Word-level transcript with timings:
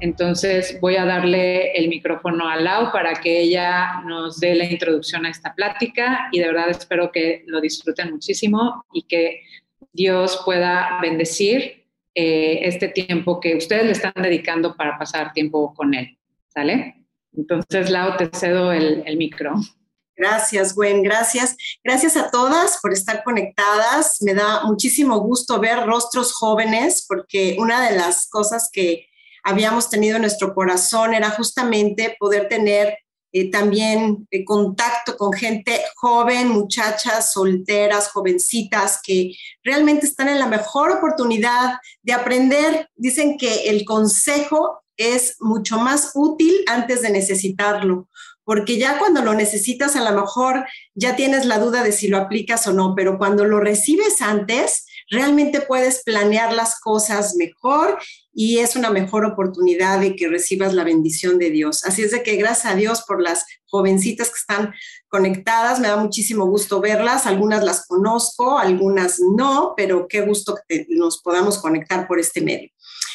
Entonces 0.00 0.78
voy 0.80 0.96
a 0.96 1.04
darle 1.04 1.72
el 1.72 1.88
micrófono 1.88 2.48
a 2.48 2.56
Lau 2.56 2.92
para 2.92 3.14
que 3.14 3.40
ella 3.40 4.02
nos 4.04 4.38
dé 4.40 4.54
la 4.54 4.64
introducción 4.64 5.24
a 5.24 5.30
esta 5.30 5.54
plática 5.54 6.28
y 6.32 6.38
de 6.38 6.46
verdad 6.46 6.70
espero 6.70 7.10
que 7.10 7.44
lo 7.46 7.60
disfruten 7.60 8.12
muchísimo 8.12 8.84
y 8.92 9.02
que 9.04 9.42
Dios 9.92 10.42
pueda 10.44 10.98
bendecir 11.00 11.86
eh, 12.14 12.60
este 12.62 12.88
tiempo 12.88 13.40
que 13.40 13.56
ustedes 13.56 13.84
le 13.84 13.92
están 13.92 14.12
dedicando 14.16 14.76
para 14.76 14.98
pasar 14.98 15.32
tiempo 15.32 15.72
con 15.74 15.94
Él. 15.94 16.18
¿Sale? 16.48 17.04
Entonces, 17.36 17.90
Lau, 17.90 18.16
te 18.16 18.30
cedo 18.32 18.72
el, 18.72 19.02
el 19.06 19.16
micro. 19.16 19.54
Gracias, 20.16 20.74
Gwen, 20.74 21.02
gracias. 21.02 21.56
Gracias 21.84 22.16
a 22.16 22.30
todas 22.30 22.78
por 22.80 22.92
estar 22.92 23.22
conectadas. 23.22 24.22
Me 24.22 24.32
da 24.32 24.64
muchísimo 24.64 25.20
gusto 25.20 25.60
ver 25.60 25.84
rostros 25.84 26.32
jóvenes 26.32 27.04
porque 27.06 27.56
una 27.58 27.86
de 27.86 27.96
las 27.96 28.26
cosas 28.28 28.70
que 28.72 29.05
habíamos 29.46 29.88
tenido 29.88 30.16
en 30.16 30.22
nuestro 30.22 30.52
corazón 30.54 31.14
era 31.14 31.30
justamente 31.30 32.16
poder 32.18 32.48
tener 32.48 32.98
eh, 33.32 33.48
también 33.48 34.26
eh, 34.32 34.44
contacto 34.44 35.16
con 35.16 35.32
gente 35.32 35.80
joven, 35.94 36.48
muchachas 36.48 37.32
solteras, 37.32 38.08
jovencitas, 38.08 38.98
que 39.04 39.36
realmente 39.62 40.06
están 40.06 40.28
en 40.28 40.40
la 40.40 40.48
mejor 40.48 40.90
oportunidad 40.90 41.78
de 42.02 42.12
aprender. 42.12 42.88
Dicen 42.96 43.38
que 43.38 43.68
el 43.68 43.84
consejo 43.84 44.82
es 44.96 45.36
mucho 45.38 45.78
más 45.78 46.10
útil 46.14 46.52
antes 46.66 47.02
de 47.02 47.10
necesitarlo, 47.10 48.08
porque 48.42 48.78
ya 48.78 48.98
cuando 48.98 49.22
lo 49.22 49.32
necesitas 49.34 49.94
a 49.94 50.10
lo 50.10 50.20
mejor 50.20 50.64
ya 50.94 51.14
tienes 51.14 51.44
la 51.46 51.60
duda 51.60 51.84
de 51.84 51.92
si 51.92 52.08
lo 52.08 52.18
aplicas 52.18 52.66
o 52.66 52.72
no, 52.72 52.94
pero 52.96 53.16
cuando 53.16 53.44
lo 53.44 53.60
recibes 53.60 54.22
antes, 54.22 54.85
realmente 55.10 55.60
puedes 55.60 56.02
planear 56.02 56.52
las 56.52 56.80
cosas 56.80 57.36
mejor 57.36 57.98
y 58.32 58.58
es 58.58 58.76
una 58.76 58.90
mejor 58.90 59.24
oportunidad 59.24 60.00
de 60.00 60.16
que 60.16 60.28
recibas 60.28 60.74
la 60.74 60.84
bendición 60.84 61.38
de 61.38 61.50
Dios. 61.50 61.84
Así 61.84 62.02
es 62.02 62.10
de 62.10 62.22
que 62.22 62.36
gracias 62.36 62.72
a 62.72 62.76
Dios 62.76 63.02
por 63.06 63.22
las 63.22 63.44
jovencitas 63.66 64.28
que 64.28 64.38
están 64.38 64.74
conectadas, 65.08 65.80
me 65.80 65.88
da 65.88 65.96
muchísimo 65.96 66.46
gusto 66.46 66.80
verlas, 66.80 67.26
algunas 67.26 67.64
las 67.64 67.86
conozco, 67.86 68.58
algunas 68.58 69.18
no, 69.20 69.74
pero 69.76 70.06
qué 70.08 70.20
gusto 70.22 70.56
que 70.68 70.86
nos 70.90 71.22
podamos 71.22 71.58
conectar 71.58 72.06
por 72.06 72.18
este 72.18 72.40
medio. 72.40 72.70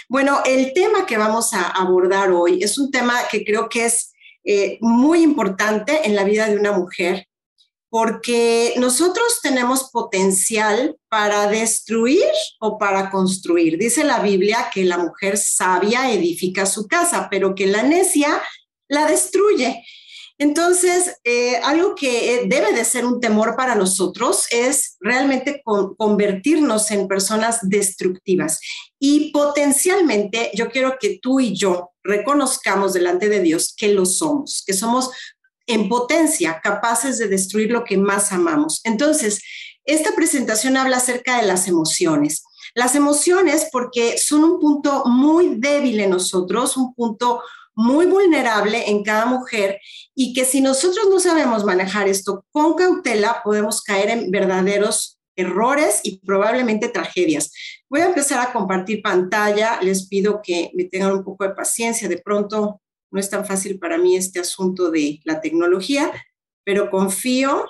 Bueno, 0.09 0.41
el 0.45 0.73
tema 0.73 1.05
que 1.05 1.17
vamos 1.17 1.53
a 1.53 1.67
abordar 1.67 2.31
hoy 2.31 2.63
es 2.63 2.77
un 2.77 2.91
tema 2.91 3.15
que 3.29 3.45
creo 3.45 3.69
que 3.69 3.85
es 3.85 4.13
eh, 4.43 4.77
muy 4.81 5.21
importante 5.21 6.05
en 6.05 6.15
la 6.15 6.23
vida 6.23 6.47
de 6.47 6.57
una 6.57 6.71
mujer 6.71 7.27
porque 7.91 8.73
nosotros 8.77 9.41
tenemos 9.43 9.89
potencial 9.91 10.95
para 11.09 11.47
destruir 11.47 12.23
o 12.61 12.77
para 12.77 13.11
construir. 13.11 13.77
Dice 13.77 14.05
la 14.05 14.19
Biblia 14.19 14.69
que 14.73 14.85
la 14.85 14.97
mujer 14.97 15.37
sabia 15.37 16.09
edifica 16.09 16.65
su 16.65 16.87
casa, 16.87 17.27
pero 17.29 17.53
que 17.53 17.67
la 17.67 17.83
necia 17.83 18.41
la 18.87 19.07
destruye. 19.07 19.83
Entonces, 20.37 21.17
eh, 21.25 21.57
algo 21.57 21.93
que 21.93 22.45
debe 22.47 22.71
de 22.71 22.85
ser 22.85 23.05
un 23.05 23.19
temor 23.19 23.57
para 23.57 23.75
nosotros 23.75 24.45
es 24.51 24.95
realmente 25.01 25.61
convertirnos 25.97 26.91
en 26.91 27.09
personas 27.09 27.59
destructivas. 27.61 28.61
Y 28.99 29.33
potencialmente 29.33 30.49
yo 30.53 30.71
quiero 30.71 30.97
que 30.97 31.19
tú 31.21 31.41
y 31.41 31.53
yo 31.53 31.91
reconozcamos 32.03 32.93
delante 32.93 33.27
de 33.27 33.41
Dios 33.41 33.75
que 33.75 33.89
lo 33.89 34.05
somos, 34.05 34.63
que 34.65 34.73
somos 34.73 35.11
en 35.71 35.89
potencia, 35.89 36.59
capaces 36.61 37.17
de 37.17 37.27
destruir 37.27 37.71
lo 37.71 37.83
que 37.83 37.97
más 37.97 38.31
amamos. 38.31 38.81
Entonces, 38.83 39.41
esta 39.85 40.13
presentación 40.15 40.77
habla 40.77 40.97
acerca 40.97 41.37
de 41.39 41.47
las 41.47 41.67
emociones. 41.67 42.43
Las 42.75 42.95
emociones 42.95 43.67
porque 43.71 44.17
son 44.17 44.43
un 44.43 44.59
punto 44.59 45.03
muy 45.05 45.55
débil 45.55 45.99
en 45.99 46.11
nosotros, 46.11 46.77
un 46.77 46.93
punto 46.93 47.41
muy 47.73 48.05
vulnerable 48.05 48.89
en 48.89 49.03
cada 49.03 49.25
mujer 49.25 49.79
y 50.13 50.33
que 50.33 50.45
si 50.45 50.61
nosotros 50.61 51.07
no 51.09 51.19
sabemos 51.19 51.63
manejar 51.63 52.07
esto 52.07 52.45
con 52.51 52.75
cautela, 52.75 53.41
podemos 53.43 53.81
caer 53.81 54.09
en 54.09 54.31
verdaderos 54.31 55.19
errores 55.35 56.01
y 56.03 56.19
probablemente 56.19 56.89
tragedias. 56.89 57.51
Voy 57.89 58.01
a 58.01 58.07
empezar 58.07 58.39
a 58.39 58.53
compartir 58.53 59.01
pantalla, 59.01 59.79
les 59.81 60.07
pido 60.07 60.41
que 60.43 60.71
me 60.73 60.85
tengan 60.85 61.13
un 61.13 61.23
poco 61.23 61.45
de 61.45 61.55
paciencia, 61.55 62.07
de 62.07 62.17
pronto 62.19 62.81
no 63.11 63.19
es 63.19 63.29
tan 63.29 63.45
fácil 63.45 63.77
para 63.77 63.97
mí 63.97 64.15
este 64.15 64.39
asunto 64.39 64.89
de 64.89 65.19
la 65.25 65.41
tecnología, 65.41 66.11
pero 66.63 66.89
confío 66.89 67.65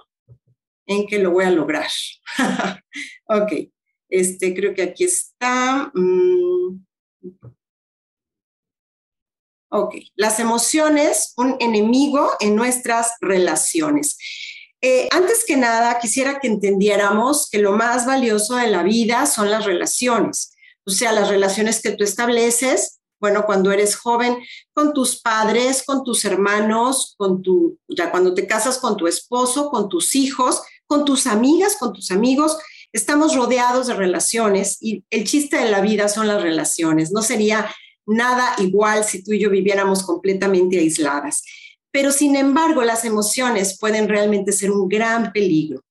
en 0.85 1.07
que 1.07 1.19
lo 1.19 1.31
voy 1.31 1.45
a 1.45 1.51
lograr. 1.51 1.89
ok, 3.25 3.51
este, 4.09 4.53
creo 4.53 4.73
que 4.73 4.83
aquí 4.83 5.05
está. 5.05 5.91
Mm. 5.93 6.85
Ok, 9.73 9.95
las 10.15 10.39
emociones, 10.39 11.33
un 11.37 11.55
enemigo 11.59 12.31
en 12.41 12.55
nuestras 12.55 13.13
relaciones. 13.21 14.17
Eh, 14.81 15.07
antes 15.11 15.45
que 15.45 15.55
nada, 15.55 15.97
quisiera 15.99 16.39
que 16.39 16.47
entendiéramos 16.47 17.49
que 17.49 17.59
lo 17.59 17.71
más 17.71 18.05
valioso 18.05 18.55
de 18.55 18.67
la 18.67 18.83
vida 18.83 19.27
son 19.27 19.49
las 19.49 19.63
relaciones, 19.63 20.53
o 20.85 20.91
sea, 20.91 21.13
las 21.13 21.29
relaciones 21.29 21.81
que 21.81 21.91
tú 21.91 22.03
estableces 22.03 23.00
bueno, 23.21 23.45
cuando 23.45 23.71
eres 23.71 23.95
joven, 23.95 24.37
con 24.73 24.93
tus 24.93 25.21
padres, 25.21 25.83
con 25.83 26.03
tus 26.03 26.25
hermanos, 26.25 27.13
con 27.17 27.43
tu, 27.43 27.77
ya 27.87 28.09
cuando 28.09 28.33
te 28.33 28.47
casas 28.47 28.79
con 28.79 28.97
tu 28.97 29.05
esposo, 29.05 29.69
con 29.69 29.87
tus 29.87 30.15
hijos, 30.15 30.63
con 30.87 31.05
tus 31.05 31.27
amigas, 31.27 31.77
con 31.79 31.93
tus 31.93 32.09
amigos, 32.09 32.57
estamos 32.91 33.35
rodeados 33.35 33.87
de 33.87 33.93
relaciones 33.93 34.77
y 34.81 35.05
el 35.11 35.23
chiste 35.23 35.57
de 35.57 35.69
la 35.69 35.81
vida 35.81 36.09
son 36.09 36.27
las 36.27 36.41
relaciones. 36.41 37.11
No 37.11 37.21
sería 37.21 37.73
nada 38.07 38.55
igual 38.57 39.05
si 39.05 39.23
tú 39.23 39.33
y 39.33 39.39
yo 39.39 39.51
viviéramos 39.51 40.03
completamente 40.03 40.79
aisladas. 40.79 41.43
Pero 41.91 42.11
sin 42.11 42.35
embargo, 42.35 42.81
las 42.83 43.05
emociones 43.05 43.77
pueden 43.79 44.09
realmente 44.09 44.51
ser 44.51 44.71
un 44.71 44.89
gran 44.89 45.31
peligro. 45.31 45.81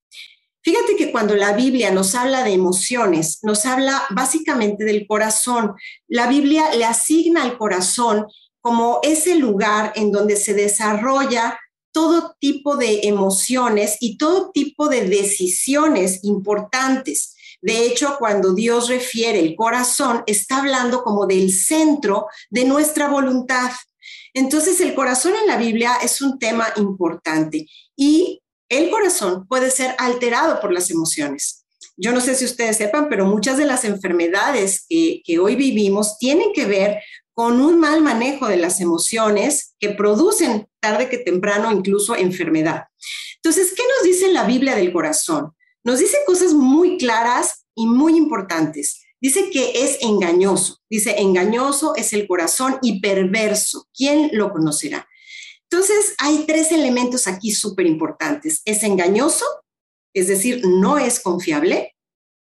Fíjate 0.62 0.96
que 0.96 1.10
cuando 1.10 1.34
la 1.34 1.52
Biblia 1.52 1.90
nos 1.90 2.14
habla 2.14 2.44
de 2.44 2.52
emociones, 2.52 3.38
nos 3.42 3.64
habla 3.64 4.02
básicamente 4.10 4.84
del 4.84 5.06
corazón. 5.06 5.74
La 6.06 6.26
Biblia 6.26 6.74
le 6.74 6.84
asigna 6.84 7.44
al 7.44 7.56
corazón 7.56 8.26
como 8.60 9.00
ese 9.02 9.36
lugar 9.36 9.92
en 9.96 10.12
donde 10.12 10.36
se 10.36 10.52
desarrolla 10.52 11.58
todo 11.92 12.36
tipo 12.38 12.76
de 12.76 13.00
emociones 13.04 13.96
y 14.00 14.16
todo 14.16 14.50
tipo 14.52 14.88
de 14.88 15.08
decisiones 15.08 16.22
importantes. 16.24 17.34
De 17.62 17.86
hecho, 17.86 18.16
cuando 18.18 18.54
Dios 18.54 18.88
refiere 18.88 19.40
el 19.40 19.56
corazón, 19.56 20.22
está 20.26 20.58
hablando 20.58 21.02
como 21.02 21.26
del 21.26 21.52
centro 21.52 22.26
de 22.48 22.64
nuestra 22.64 23.08
voluntad. 23.08 23.70
Entonces, 24.32 24.80
el 24.80 24.94
corazón 24.94 25.34
en 25.40 25.46
la 25.46 25.56
Biblia 25.56 25.96
es 26.02 26.22
un 26.22 26.38
tema 26.38 26.68
importante 26.76 27.66
y 27.96 28.39
el 28.70 28.88
corazón 28.88 29.46
puede 29.46 29.70
ser 29.70 29.94
alterado 29.98 30.60
por 30.60 30.72
las 30.72 30.90
emociones. 30.90 31.66
Yo 31.96 32.12
no 32.12 32.20
sé 32.20 32.34
si 32.34 32.46
ustedes 32.46 32.78
sepan, 32.78 33.08
pero 33.10 33.26
muchas 33.26 33.58
de 33.58 33.66
las 33.66 33.84
enfermedades 33.84 34.86
que, 34.88 35.38
hoy 35.38 35.56
vivimos 35.56 36.16
tienen 36.18 36.52
que 36.54 36.64
ver 36.64 37.02
con 37.34 37.60
un 37.60 37.78
mal 37.78 38.00
manejo 38.00 38.46
de 38.46 38.56
las 38.56 38.80
emociones 38.80 39.74
que 39.78 39.90
producen 39.90 40.68
tarde 40.80 41.08
que 41.08 41.18
temprano 41.18 41.70
incluso 41.72 42.16
enfermedad. 42.16 42.84
Entonces, 43.36 43.74
¿qué 43.76 43.82
nos 43.82 44.04
dice 44.04 44.32
la 44.32 44.44
Biblia 44.44 44.76
del 44.76 44.92
corazón? 44.92 45.52
Nos 45.84 45.98
dice 45.98 46.18
cosas 46.26 46.54
muy 46.54 46.96
claras 46.96 47.66
y 47.74 47.86
muy 47.86 48.16
importantes. 48.16 49.02
Dice 49.20 49.50
que 49.50 49.84
es 49.84 49.98
engañoso. 50.00 50.78
Dice, 50.88 51.20
engañoso 51.20 51.94
es 51.96 52.12
el 52.12 52.26
corazón 52.26 52.78
y 52.82 53.00
perverso. 53.00 53.86
¿Quién 53.94 54.30
lo 54.32 54.52
conocerá? 54.52 55.06
Entonces, 55.70 56.14
hay 56.18 56.44
tres 56.46 56.72
elementos 56.72 57.26
aquí 57.26 57.52
súper 57.52 57.86
importantes. 57.86 58.60
Es 58.64 58.82
engañoso, 58.82 59.44
es 60.12 60.28
decir, 60.28 60.62
no 60.66 60.98
es 60.98 61.20
confiable, 61.20 61.94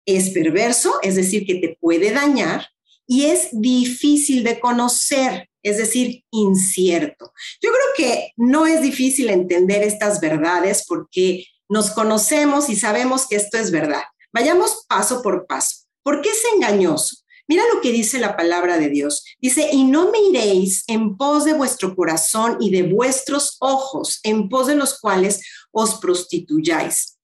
es 0.07 0.31
perverso, 0.31 0.99
es 1.03 1.17
decir, 1.17 1.47
que 1.47 1.57
te 1.57 1.77
puede 1.79 2.11
dañar, 2.11 2.69
y 3.07 3.27
es 3.27 3.49
difícil 3.53 4.45
de 4.45 4.59
conocer, 4.59 5.49
es 5.63 5.77
decir, 5.77 6.25
incierto. 6.31 7.33
Yo 7.61 7.71
creo 7.71 7.87
que 7.97 8.33
no 8.37 8.67
es 8.67 8.81
difícil 8.81 9.29
entender 9.29 9.83
estas 9.83 10.21
verdades 10.21 10.85
porque 10.89 11.45
nos 11.69 11.91
conocemos 11.91 12.71
y 12.71 12.77
sabemos 12.77 13.27
que 13.27 13.37
esto 13.37 13.59
es 13.59 13.71
verdad. 13.71 14.03
Vayamos 14.33 14.87
paso 14.89 15.23
por 15.23 15.47
paso. 15.47 15.85
¿Por 16.03 16.23
qué 16.23 16.31
es 16.31 16.43
engañoso? 16.55 17.17
Mira 17.53 17.65
lo 17.75 17.83
que 17.83 17.93
dice 17.93 18.19
la 18.19 18.35
palabra 18.35 18.79
de 18.79 18.89
Dios. 18.89 19.27
Dice, 19.39 19.69
y 19.71 19.85
no 19.85 20.11
miréis 20.11 20.85
en 20.87 21.19
pos 21.19 21.45
de 21.45 21.53
vuestro 21.53 21.95
corazón 21.95 22.57
y 22.61 22.71
de 22.71 22.83
vuestros 22.85 23.59
ojos, 23.61 24.21
en 24.23 24.49
pos 24.49 24.69
de 24.69 24.75
los 24.75 24.99
cuales 24.99 25.43
os 25.71 25.97
prostituyáis. 25.97 27.19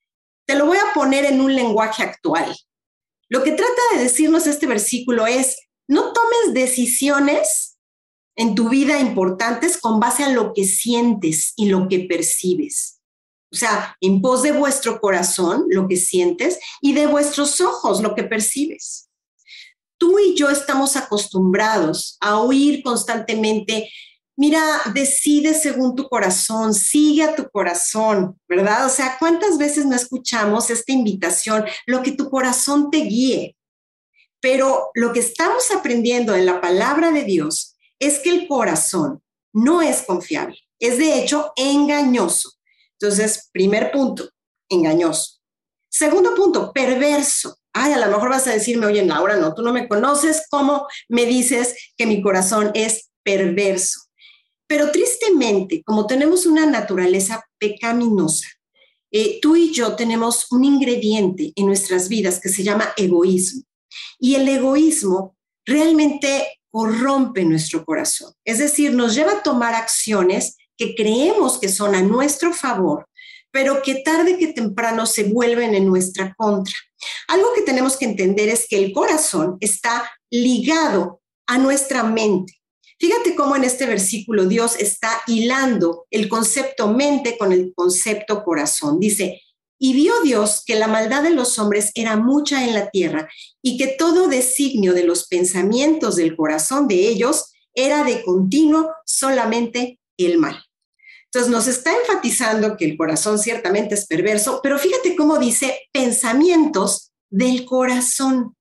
Te 0.46 0.54
lo 0.54 0.66
voy 0.66 0.76
a 0.76 0.92
poner 0.92 1.24
en 1.24 1.40
un 1.40 1.56
lenguaje 1.56 2.02
actual. 2.02 2.54
Lo 3.30 3.42
que 3.42 3.52
trata 3.52 3.80
de 3.94 4.02
decirnos 4.02 4.46
este 4.46 4.66
versículo 4.66 5.26
es, 5.26 5.56
no 5.88 6.12
tomes 6.12 6.52
decisiones 6.52 7.78
en 8.36 8.54
tu 8.54 8.68
vida 8.68 9.00
importantes 9.00 9.78
con 9.78 9.98
base 9.98 10.24
a 10.24 10.28
lo 10.28 10.52
que 10.52 10.66
sientes 10.66 11.54
y 11.56 11.70
lo 11.70 11.88
que 11.88 12.00
percibes. 12.00 13.00
O 13.50 13.56
sea, 13.56 13.96
en 14.02 14.20
pos 14.20 14.42
de 14.42 14.52
vuestro 14.52 15.00
corazón, 15.00 15.64
lo 15.70 15.88
que 15.88 15.96
sientes, 15.96 16.58
y 16.82 16.92
de 16.92 17.06
vuestros 17.06 17.62
ojos, 17.62 18.02
lo 18.02 18.14
que 18.14 18.24
percibes. 18.24 19.07
Tú 19.98 20.18
y 20.18 20.36
yo 20.36 20.48
estamos 20.48 20.96
acostumbrados 20.96 22.16
a 22.20 22.38
oír 22.38 22.82
constantemente, 22.82 23.90
mira, 24.36 24.62
decide 24.94 25.54
según 25.54 25.96
tu 25.96 26.08
corazón, 26.08 26.72
sigue 26.72 27.24
a 27.24 27.34
tu 27.34 27.50
corazón, 27.50 28.38
¿verdad? 28.48 28.86
O 28.86 28.88
sea, 28.88 29.16
¿cuántas 29.18 29.58
veces 29.58 29.84
no 29.84 29.96
escuchamos 29.96 30.70
esta 30.70 30.92
invitación, 30.92 31.64
lo 31.86 32.02
que 32.02 32.12
tu 32.12 32.30
corazón 32.30 32.90
te 32.90 32.98
guíe? 32.98 33.56
Pero 34.40 34.90
lo 34.94 35.12
que 35.12 35.20
estamos 35.20 35.70
aprendiendo 35.72 36.34
en 36.34 36.46
la 36.46 36.60
palabra 36.60 37.10
de 37.10 37.24
Dios 37.24 37.76
es 37.98 38.20
que 38.20 38.30
el 38.30 38.46
corazón 38.46 39.20
no 39.52 39.82
es 39.82 40.02
confiable, 40.02 40.56
es 40.78 40.98
de 40.98 41.18
hecho 41.18 41.52
engañoso. 41.56 42.52
Entonces, 43.00 43.48
primer 43.52 43.90
punto, 43.90 44.28
engañoso. 44.68 45.38
Segundo 45.88 46.34
punto, 46.34 46.72
perverso. 46.72 47.58
Ay, 47.80 47.92
a 47.92 47.98
lo 47.98 48.10
mejor 48.10 48.28
vas 48.30 48.48
a 48.48 48.52
decirme, 48.52 48.86
oye, 48.86 49.04
Laura, 49.04 49.36
no, 49.36 49.54
tú 49.54 49.62
no 49.62 49.72
me 49.72 49.86
conoces, 49.86 50.42
¿cómo 50.50 50.88
me 51.08 51.26
dices 51.26 51.92
que 51.96 52.06
mi 52.06 52.20
corazón 52.20 52.72
es 52.74 53.10
perverso? 53.22 54.00
Pero 54.66 54.90
tristemente, 54.90 55.84
como 55.84 56.04
tenemos 56.04 56.44
una 56.44 56.66
naturaleza 56.66 57.44
pecaminosa, 57.56 58.48
eh, 59.12 59.38
tú 59.40 59.54
y 59.54 59.72
yo 59.72 59.94
tenemos 59.94 60.50
un 60.50 60.64
ingrediente 60.64 61.52
en 61.54 61.66
nuestras 61.66 62.08
vidas 62.08 62.40
que 62.40 62.48
se 62.48 62.64
llama 62.64 62.92
egoísmo. 62.96 63.62
Y 64.18 64.34
el 64.34 64.48
egoísmo 64.48 65.36
realmente 65.64 66.58
corrompe 66.72 67.44
nuestro 67.44 67.84
corazón. 67.84 68.32
Es 68.44 68.58
decir, 68.58 68.92
nos 68.92 69.14
lleva 69.14 69.34
a 69.34 69.42
tomar 69.44 69.74
acciones 69.74 70.56
que 70.76 70.96
creemos 70.96 71.58
que 71.58 71.68
son 71.68 71.94
a 71.94 72.02
nuestro 72.02 72.52
favor, 72.52 73.06
pero 73.50 73.82
que 73.82 73.96
tarde 73.96 74.38
que 74.38 74.48
temprano 74.48 75.06
se 75.06 75.24
vuelven 75.24 75.74
en 75.74 75.86
nuestra 75.86 76.34
contra. 76.36 76.74
Algo 77.28 77.52
que 77.54 77.62
tenemos 77.62 77.96
que 77.96 78.04
entender 78.04 78.48
es 78.48 78.66
que 78.68 78.76
el 78.76 78.92
corazón 78.92 79.56
está 79.60 80.10
ligado 80.30 81.20
a 81.46 81.58
nuestra 81.58 82.02
mente. 82.02 82.54
Fíjate 83.00 83.36
cómo 83.36 83.54
en 83.54 83.64
este 83.64 83.86
versículo 83.86 84.46
Dios 84.46 84.76
está 84.78 85.10
hilando 85.26 86.06
el 86.10 86.28
concepto 86.28 86.88
mente 86.88 87.38
con 87.38 87.52
el 87.52 87.72
concepto 87.74 88.42
corazón. 88.42 88.98
Dice, 88.98 89.40
y 89.78 89.94
vio 89.94 90.20
Dios 90.22 90.62
que 90.66 90.74
la 90.74 90.88
maldad 90.88 91.22
de 91.22 91.30
los 91.30 91.58
hombres 91.58 91.92
era 91.94 92.16
mucha 92.16 92.64
en 92.64 92.74
la 92.74 92.90
tierra 92.90 93.28
y 93.62 93.78
que 93.78 93.86
todo 93.86 94.26
designio 94.26 94.92
de 94.92 95.04
los 95.04 95.28
pensamientos 95.28 96.16
del 96.16 96.36
corazón 96.36 96.88
de 96.88 97.08
ellos 97.08 97.52
era 97.74 98.02
de 98.02 98.24
continuo 98.24 98.90
solamente 99.06 100.00
el 100.16 100.38
mal. 100.38 100.67
Entonces 101.32 101.50
nos 101.50 101.66
está 101.66 101.92
enfatizando 101.94 102.76
que 102.76 102.86
el 102.86 102.96
corazón 102.96 103.38
ciertamente 103.38 103.94
es 103.94 104.06
perverso, 104.06 104.60
pero 104.62 104.78
fíjate 104.78 105.14
cómo 105.14 105.38
dice 105.38 105.78
pensamientos 105.92 107.12
del 107.30 107.66
corazón, 107.66 108.56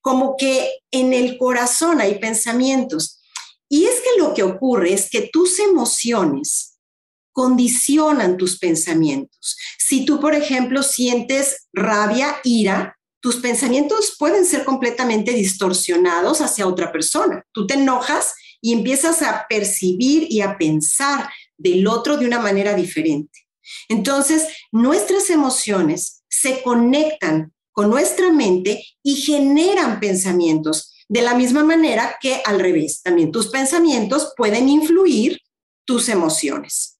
como 0.00 0.36
que 0.36 0.80
en 0.90 1.12
el 1.12 1.38
corazón 1.38 2.00
hay 2.00 2.18
pensamientos. 2.18 3.20
Y 3.68 3.84
es 3.84 4.00
que 4.00 4.20
lo 4.20 4.34
que 4.34 4.42
ocurre 4.42 4.92
es 4.92 5.08
que 5.08 5.30
tus 5.32 5.60
emociones 5.60 6.78
condicionan 7.32 8.36
tus 8.36 8.58
pensamientos. 8.58 9.56
Si 9.78 10.04
tú, 10.04 10.20
por 10.20 10.34
ejemplo, 10.34 10.82
sientes 10.82 11.68
rabia, 11.72 12.36
ira, 12.42 12.98
tus 13.20 13.36
pensamientos 13.36 14.16
pueden 14.18 14.44
ser 14.44 14.64
completamente 14.64 15.32
distorsionados 15.32 16.40
hacia 16.40 16.66
otra 16.66 16.90
persona. 16.90 17.44
Tú 17.52 17.66
te 17.66 17.74
enojas 17.74 18.34
y 18.60 18.72
empiezas 18.72 19.22
a 19.22 19.46
percibir 19.48 20.26
y 20.30 20.40
a 20.40 20.58
pensar 20.58 21.30
del 21.60 21.86
otro 21.86 22.16
de 22.16 22.26
una 22.26 22.40
manera 22.40 22.74
diferente. 22.74 23.46
Entonces, 23.88 24.48
nuestras 24.72 25.30
emociones 25.30 26.24
se 26.28 26.62
conectan 26.62 27.52
con 27.72 27.90
nuestra 27.90 28.32
mente 28.32 28.84
y 29.02 29.16
generan 29.16 30.00
pensamientos, 30.00 30.94
de 31.08 31.22
la 31.22 31.34
misma 31.34 31.64
manera 31.64 32.16
que 32.20 32.40
al 32.44 32.60
revés, 32.60 33.02
también 33.02 33.32
tus 33.32 33.48
pensamientos 33.48 34.32
pueden 34.36 34.68
influir 34.68 35.38
tus 35.84 36.08
emociones. 36.08 36.98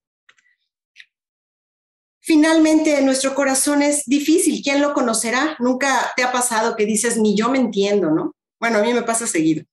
Finalmente, 2.20 3.00
nuestro 3.02 3.34
corazón 3.34 3.82
es 3.82 4.04
difícil. 4.06 4.62
¿Quién 4.62 4.80
lo 4.80 4.94
conocerá? 4.94 5.56
Nunca 5.58 6.12
te 6.16 6.22
ha 6.22 6.30
pasado 6.30 6.76
que 6.76 6.86
dices, 6.86 7.16
ni 7.16 7.36
yo 7.36 7.48
me 7.50 7.58
entiendo, 7.58 8.10
¿no? 8.10 8.36
Bueno, 8.60 8.78
a 8.78 8.82
mí 8.82 8.92
me 8.92 9.02
pasa 9.02 9.26
seguido. 9.26 9.64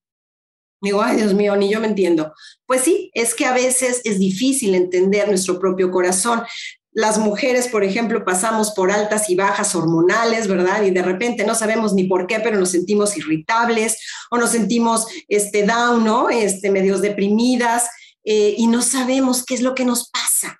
Digo, 0.81 1.01
ay 1.01 1.17
Dios 1.17 1.33
mío, 1.33 1.55
ni 1.55 1.69
yo 1.69 1.79
me 1.79 1.87
entiendo. 1.87 2.33
Pues 2.65 2.81
sí, 2.81 3.09
es 3.13 3.33
que 3.33 3.45
a 3.45 3.53
veces 3.53 4.01
es 4.03 4.19
difícil 4.19 4.75
entender 4.75 5.27
nuestro 5.27 5.59
propio 5.59 5.89
corazón. 5.91 6.43
Las 6.91 7.17
mujeres, 7.17 7.67
por 7.67 7.83
ejemplo, 7.83 8.23
pasamos 8.25 8.71
por 8.71 8.91
altas 8.91 9.29
y 9.29 9.35
bajas 9.35 9.75
hormonales, 9.75 10.47
¿verdad? 10.47 10.83
Y 10.83 10.91
de 10.91 11.03
repente 11.03 11.45
no 11.45 11.55
sabemos 11.55 11.93
ni 11.93 12.05
por 12.05 12.27
qué, 12.27 12.39
pero 12.39 12.59
nos 12.59 12.71
sentimos 12.71 13.17
irritables 13.17 13.97
o 14.31 14.37
nos 14.37 14.51
sentimos 14.51 15.07
este, 15.27 15.63
down, 15.63 16.03
¿no? 16.03 16.29
Este, 16.29 16.71
medios 16.71 17.01
deprimidas 17.01 17.87
eh, 18.23 18.55
y 18.57 18.67
no 18.67 18.81
sabemos 18.81 19.43
qué 19.45 19.55
es 19.55 19.61
lo 19.61 19.73
que 19.75 19.85
nos 19.85 20.09
pasa. 20.09 20.59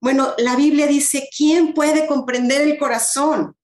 Bueno, 0.00 0.34
la 0.38 0.56
Biblia 0.56 0.86
dice, 0.88 1.28
¿quién 1.36 1.74
puede 1.74 2.06
comprender 2.06 2.62
el 2.62 2.78
corazón? 2.78 3.54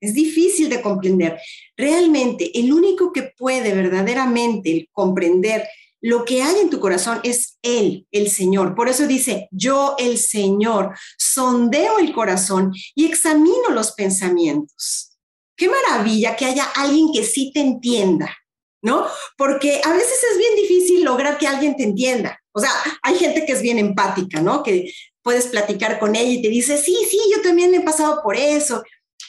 Es 0.00 0.14
difícil 0.14 0.68
de 0.68 0.80
comprender. 0.80 1.38
Realmente, 1.76 2.58
el 2.58 2.72
único 2.72 3.12
que 3.12 3.32
puede 3.36 3.74
verdaderamente 3.74 4.88
comprender 4.92 5.66
lo 6.00 6.24
que 6.24 6.42
hay 6.42 6.60
en 6.60 6.70
tu 6.70 6.78
corazón 6.78 7.20
es 7.24 7.58
Él, 7.62 8.06
el 8.12 8.30
Señor. 8.30 8.74
Por 8.74 8.88
eso 8.88 9.06
dice, 9.06 9.48
yo, 9.50 9.96
el 9.98 10.18
Señor, 10.18 10.96
sondeo 11.18 11.98
el 11.98 12.12
corazón 12.12 12.72
y 12.94 13.06
examino 13.06 13.70
los 13.70 13.92
pensamientos. 13.92 15.18
Qué 15.56 15.68
maravilla 15.68 16.36
que 16.36 16.44
haya 16.44 16.64
alguien 16.76 17.10
que 17.12 17.24
sí 17.24 17.50
te 17.52 17.60
entienda, 17.60 18.36
¿no? 18.80 19.06
Porque 19.36 19.80
a 19.84 19.92
veces 19.92 20.20
es 20.30 20.38
bien 20.38 20.54
difícil 20.54 21.02
lograr 21.02 21.36
que 21.36 21.48
alguien 21.48 21.76
te 21.76 21.82
entienda. 21.82 22.38
O 22.52 22.60
sea, 22.60 22.70
hay 23.02 23.16
gente 23.16 23.44
que 23.44 23.52
es 23.52 23.62
bien 23.62 23.78
empática, 23.78 24.40
¿no? 24.40 24.62
Que 24.62 24.92
puedes 25.22 25.48
platicar 25.48 25.98
con 25.98 26.14
ella 26.14 26.30
y 26.30 26.42
te 26.42 26.48
dice, 26.48 26.78
sí, 26.78 26.96
sí, 27.10 27.18
yo 27.34 27.42
también 27.42 27.74
he 27.74 27.80
pasado 27.80 28.22
por 28.22 28.36
eso. 28.36 28.82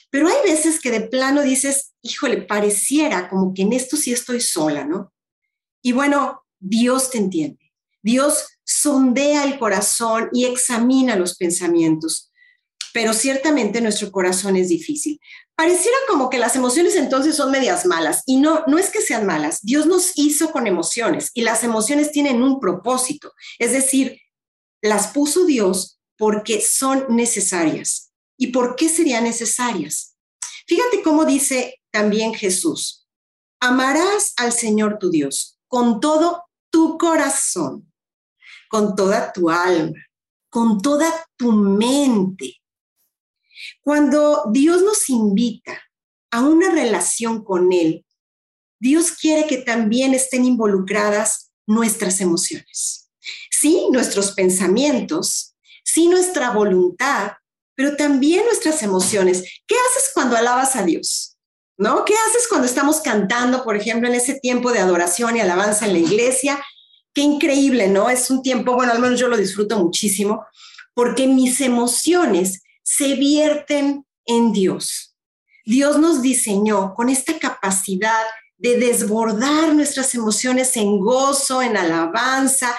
Pero 0.09 0.27
hay 0.27 0.38
veces 0.44 0.80
que 0.80 0.92
de 0.92 1.01
plano 1.01 1.42
dices, 1.42 1.94
híjole, 2.01 2.42
pareciera 2.42 3.30
como 3.30 3.54
que 3.54 3.63
en 3.63 3.73
esto 3.73 3.95
sí 3.95 4.11
estoy 4.11 4.42
sola, 4.42 4.85
¿no? 4.85 5.13
Y 5.81 5.92
bueno, 5.92 6.44
Dios 6.59 7.11
te 7.11 7.18
entiende. 7.18 7.73
Dios 8.01 8.47
sondea 8.63 9.44
el 9.44 9.59
corazón 9.59 10.30
y 10.31 10.45
examina 10.45 11.16
los 11.16 11.35
pensamientos. 11.35 12.31
Pero 12.94 13.13
ciertamente 13.13 13.81
nuestro 13.81 14.11
corazón 14.11 14.56
es 14.56 14.69
difícil. 14.69 15.19
Pareciera 15.56 15.97
como 16.07 16.30
que 16.30 16.39
las 16.39 16.56
emociones 16.56 16.95
entonces 16.95 17.35
son 17.35 17.51
medias 17.51 17.85
malas. 17.85 18.23
Y 18.25 18.37
no, 18.37 18.63
no 18.66 18.78
es 18.78 18.89
que 18.89 19.01
sean 19.01 19.25
malas. 19.25 19.59
Dios 19.61 19.85
nos 19.85 20.13
hizo 20.16 20.51
con 20.51 20.66
emociones 20.68 21.30
y 21.33 21.42
las 21.42 21.63
emociones 21.63 22.11
tienen 22.11 22.42
un 22.42 22.59
propósito. 22.59 23.33
Es 23.59 23.73
decir, 23.73 24.19
las 24.81 25.07
puso 25.07 25.45
Dios 25.45 25.99
porque 26.18 26.61
son 26.61 27.06
necesarias. 27.09 28.08
¿Y 28.39 28.47
por 28.47 28.75
qué 28.75 28.89
serían 28.89 29.25
necesarias? 29.25 30.15
Fíjate 30.65 31.03
cómo 31.03 31.25
dice 31.25 31.75
también 31.91 32.33
Jesús, 32.33 33.07
amarás 33.59 34.33
al 34.37 34.51
Señor 34.51 34.97
tu 34.99 35.11
Dios 35.11 35.59
con 35.67 35.99
todo 35.99 36.45
tu 36.71 36.97
corazón, 36.97 37.93
con 38.69 38.95
toda 38.95 39.31
tu 39.31 39.51
alma, 39.51 39.99
con 40.49 40.81
toda 40.81 41.27
tu 41.37 41.51
mente. 41.51 42.55
Cuando 43.81 44.45
Dios 44.51 44.81
nos 44.81 45.07
invita 45.09 45.79
a 46.31 46.41
una 46.41 46.71
relación 46.71 47.43
con 47.43 47.71
Él, 47.71 48.03
Dios 48.79 49.11
quiere 49.11 49.45
que 49.47 49.57
también 49.57 50.15
estén 50.15 50.45
involucradas 50.45 51.51
nuestras 51.67 52.21
emociones 52.21 53.09
sí 53.59 53.87
nuestros 53.91 54.31
pensamientos, 54.31 55.55
sí 55.83 56.07
nuestra 56.07 56.51
voluntad, 56.51 57.33
pero 57.80 57.95
también 57.95 58.44
nuestras 58.44 58.83
emociones. 58.83 59.42
¿Qué 59.66 59.74
haces 59.74 60.12
cuando 60.14 60.36
alabas 60.36 60.76
a 60.76 60.83
Dios? 60.83 61.38
¿No? 61.78 62.04
¿Qué 62.04 62.14
haces 62.14 62.45
cuando 62.50 62.68
estamos 62.68 63.00
cantando, 63.00 63.64
por 63.64 63.78
ejemplo, 63.78 64.09
en 64.09 64.16
ese 64.16 64.38
tiempo 64.38 64.74
de 64.74 64.80
adoración 64.80 65.38
y 65.38 65.40
alabanza 65.40 65.86
en 65.86 65.94
la 65.94 66.00
iglesia? 66.00 66.62
Qué 67.14 67.21
increíble, 67.21 67.88
¿no? 67.88 68.09
Es 68.09 68.30
un 68.30 68.42
tiempo, 68.42 68.74
bueno, 68.74 68.92
al 68.92 69.00
menos 69.00 69.18
yo 69.18 69.30
lo 69.30 69.38
disfruto 69.38 69.80
muchísimo, 69.80 70.45
porque 70.94 71.26
mis 71.26 71.62
emociones 71.62 72.64
se 72.83 73.16
vierten 73.16 74.06
en 74.26 74.52
Dios. 74.52 75.16
Dios 75.64 75.98
nos 76.00 76.21
diseñó 76.21 76.94
con 76.95 77.07
esta 77.07 77.40
capacidad 77.40 78.26
de 78.57 78.76
desbordar 78.76 79.74
nuestras 79.74 80.14
emociones 80.16 80.76
en 80.76 81.00
gozo, 81.00 81.62
en 81.62 81.78
alabanza, 81.78 82.76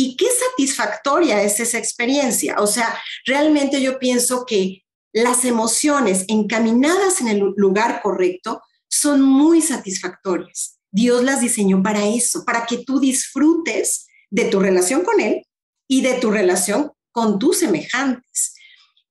y 0.00 0.14
qué 0.14 0.26
satisfactoria 0.30 1.42
es 1.42 1.58
esa 1.58 1.76
experiencia. 1.76 2.54
O 2.60 2.68
sea, 2.68 2.96
realmente 3.26 3.82
yo 3.82 3.98
pienso 3.98 4.46
que 4.46 4.84
las 5.12 5.44
emociones 5.44 6.24
encaminadas 6.28 7.20
en 7.20 7.26
el 7.26 7.40
lugar 7.56 8.00
correcto 8.00 8.62
son 8.88 9.22
muy 9.22 9.60
satisfactorias. 9.60 10.78
Dios 10.92 11.24
las 11.24 11.40
diseñó 11.40 11.82
para 11.82 12.06
eso, 12.06 12.44
para 12.44 12.64
que 12.64 12.84
tú 12.84 13.00
disfrutes 13.00 14.06
de 14.30 14.44
tu 14.44 14.60
relación 14.60 15.02
con 15.02 15.18
Él 15.18 15.42
y 15.88 16.02
de 16.02 16.14
tu 16.14 16.30
relación 16.30 16.92
con 17.10 17.40
tus 17.40 17.58
semejantes. 17.58 18.54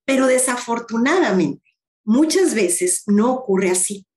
Pero 0.05 0.25
desafortunadamente, 0.25 1.69
muchas 2.05 2.53
veces 2.53 3.03
no 3.07 3.33
ocurre 3.33 3.71
así. 3.71 4.07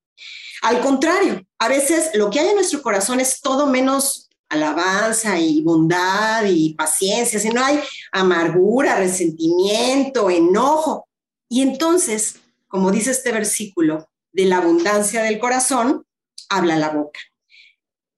Al 0.61 0.79
contrario, 0.79 1.45
a 1.59 1.67
veces 1.67 2.11
lo 2.13 2.29
que 2.29 2.39
hay 2.39 2.47
en 2.47 2.55
nuestro 2.55 2.81
corazón 2.81 3.19
es 3.19 3.41
todo 3.41 3.67
menos 3.67 4.29
alabanza 4.51 5.39
y 5.39 5.61
bondad 5.61 6.43
y 6.45 6.73
paciencia, 6.73 7.39
si 7.39 7.49
no 7.49 7.63
hay 7.63 7.79
amargura, 8.11 8.97
resentimiento, 8.97 10.29
enojo. 10.29 11.07
Y 11.47 11.61
entonces, 11.61 12.35
como 12.67 12.91
dice 12.91 13.11
este 13.11 13.31
versículo, 13.31 14.09
de 14.33 14.45
la 14.45 14.57
abundancia 14.57 15.23
del 15.23 15.39
corazón, 15.39 16.05
habla 16.49 16.77
la 16.77 16.89
boca. 16.89 17.19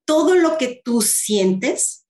Todo 0.06 0.36
lo 0.36 0.58
que 0.58 0.82
tú 0.84 1.02
sientes, 1.02 2.06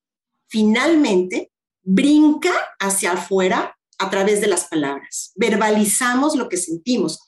finalmente, 0.47 1.51
brinca 1.81 2.53
hacia 2.79 3.13
afuera 3.13 3.77
a 3.97 4.09
través 4.09 4.39
de 4.39 4.47
las 4.47 4.65
palabras. 4.65 5.33
Verbalizamos 5.35 6.35
lo 6.35 6.47
que 6.47 6.57
sentimos. 6.57 7.19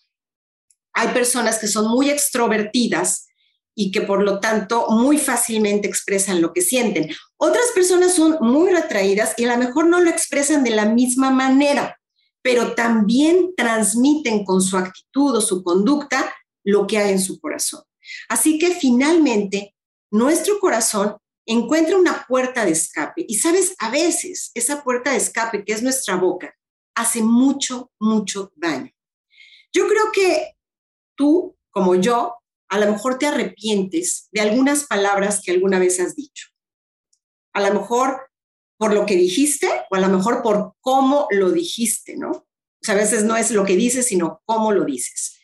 Hay 0.93 1.09
personas 1.09 1.59
que 1.59 1.67
son 1.67 1.89
muy 1.89 2.09
extrovertidas 2.09 3.27
y 3.75 3.91
que 3.91 4.01
por 4.01 4.23
lo 4.23 4.39
tanto 4.39 4.87
muy 4.89 5.17
fácilmente 5.17 5.87
expresan 5.87 6.41
lo 6.41 6.53
que 6.53 6.61
sienten. 6.61 7.09
Otras 7.37 7.65
personas 7.75 8.13
son 8.13 8.37
muy 8.39 8.71
retraídas 8.71 9.33
y 9.37 9.45
a 9.45 9.55
lo 9.55 9.63
mejor 9.63 9.87
no 9.87 9.99
lo 9.99 10.09
expresan 10.09 10.63
de 10.63 10.71
la 10.71 10.85
misma 10.85 11.29
manera, 11.29 11.99
pero 12.41 12.73
también 12.73 13.53
transmiten 13.55 14.45
con 14.45 14.61
su 14.61 14.77
actitud 14.77 15.35
o 15.35 15.41
su 15.41 15.61
conducta 15.61 16.33
lo 16.63 16.87
que 16.87 16.97
hay 16.97 17.11
en 17.11 17.21
su 17.21 17.39
corazón. 17.39 17.83
Así 18.29 18.57
que 18.57 18.71
finalmente 18.71 19.75
nuestro 20.09 20.59
corazón 20.59 21.17
encuentra 21.45 21.97
una 21.97 22.25
puerta 22.27 22.65
de 22.65 22.71
escape 22.71 23.25
y 23.27 23.35
sabes, 23.35 23.75
a 23.79 23.91
veces 23.91 24.51
esa 24.53 24.83
puerta 24.83 25.11
de 25.11 25.17
escape 25.17 25.63
que 25.63 25.73
es 25.73 25.83
nuestra 25.83 26.15
boca 26.15 26.55
hace 26.95 27.21
mucho, 27.21 27.91
mucho 27.99 28.51
daño. 28.55 28.91
Yo 29.73 29.87
creo 29.87 30.11
que 30.13 30.53
tú, 31.15 31.57
como 31.69 31.95
yo, 31.95 32.35
a 32.69 32.79
lo 32.79 32.91
mejor 32.91 33.17
te 33.17 33.27
arrepientes 33.27 34.27
de 34.31 34.41
algunas 34.41 34.85
palabras 34.85 35.41
que 35.41 35.51
alguna 35.51 35.79
vez 35.79 35.99
has 35.99 36.15
dicho. 36.15 36.47
A 37.53 37.61
lo 37.61 37.79
mejor 37.79 38.29
por 38.77 38.93
lo 38.93 39.05
que 39.05 39.15
dijiste 39.15 39.69
o 39.89 39.95
a 39.95 39.99
lo 39.99 40.09
mejor 40.09 40.41
por 40.41 40.73
cómo 40.81 41.27
lo 41.31 41.51
dijiste, 41.51 42.17
¿no? 42.17 42.31
O 42.31 42.81
sea, 42.81 42.95
a 42.95 42.97
veces 42.97 43.23
no 43.23 43.35
es 43.37 43.51
lo 43.51 43.65
que 43.65 43.75
dices, 43.75 44.07
sino 44.07 44.41
cómo 44.45 44.71
lo 44.71 44.83
dices. 44.83 45.39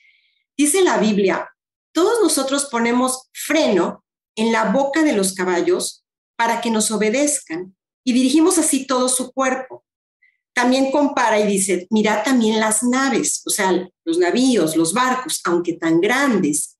Dice 0.58 0.82
la 0.84 0.98
Biblia, 0.98 1.50
todos 1.94 2.22
nosotros 2.22 2.66
ponemos 2.66 3.30
freno 3.34 4.04
en 4.36 4.52
la 4.52 4.66
boca 4.72 5.04
de 5.04 5.14
los 5.14 5.34
caballos 5.34 6.06
para 6.36 6.62
que 6.62 6.70
nos 6.70 6.92
obedezcan 6.92 7.76
y 8.04 8.14
dirigimos 8.14 8.58
así 8.58 8.86
todo 8.86 9.10
su 9.10 9.32
cuerpo. 9.32 9.86
También 10.54 10.92
compara 10.92 11.40
y 11.40 11.48
dice, 11.48 11.88
mira 11.90 12.24
también 12.24 12.60
las 12.60 12.84
naves, 12.84 13.42
o 13.46 13.50
sea, 13.50 13.72
los 14.04 14.18
navíos, 14.18 14.76
los 14.76 14.94
barcos, 14.94 15.42
aunque 15.46 15.74
tan 15.74 16.02
grandes 16.02 16.71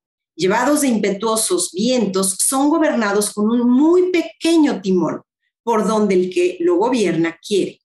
llevados 0.42 0.82
de 0.82 0.88
impetuosos 0.88 1.72
vientos, 1.72 2.36
son 2.40 2.70
gobernados 2.70 3.32
con 3.32 3.52
un 3.52 3.70
muy 3.70 4.12
pequeño 4.12 4.82
timón, 4.82 5.22
por 5.62 5.88
donde 5.88 6.16
el 6.16 6.34
que 6.34 6.58
lo 6.62 6.78
gobierna 6.78 7.38
quiere. 7.48 7.80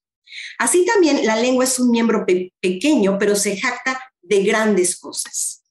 Así 0.57 0.83
también 0.83 1.23
la 1.23 1.35
lengua 1.35 1.65
es 1.65 1.77
un 1.77 1.91
miembro 1.91 2.25
pequeño, 2.59 3.17
pero 3.19 3.35
se 3.35 3.57
jacta 3.57 4.01
de 4.23 4.43
grandes 4.43 4.99
cosas. 4.99 5.63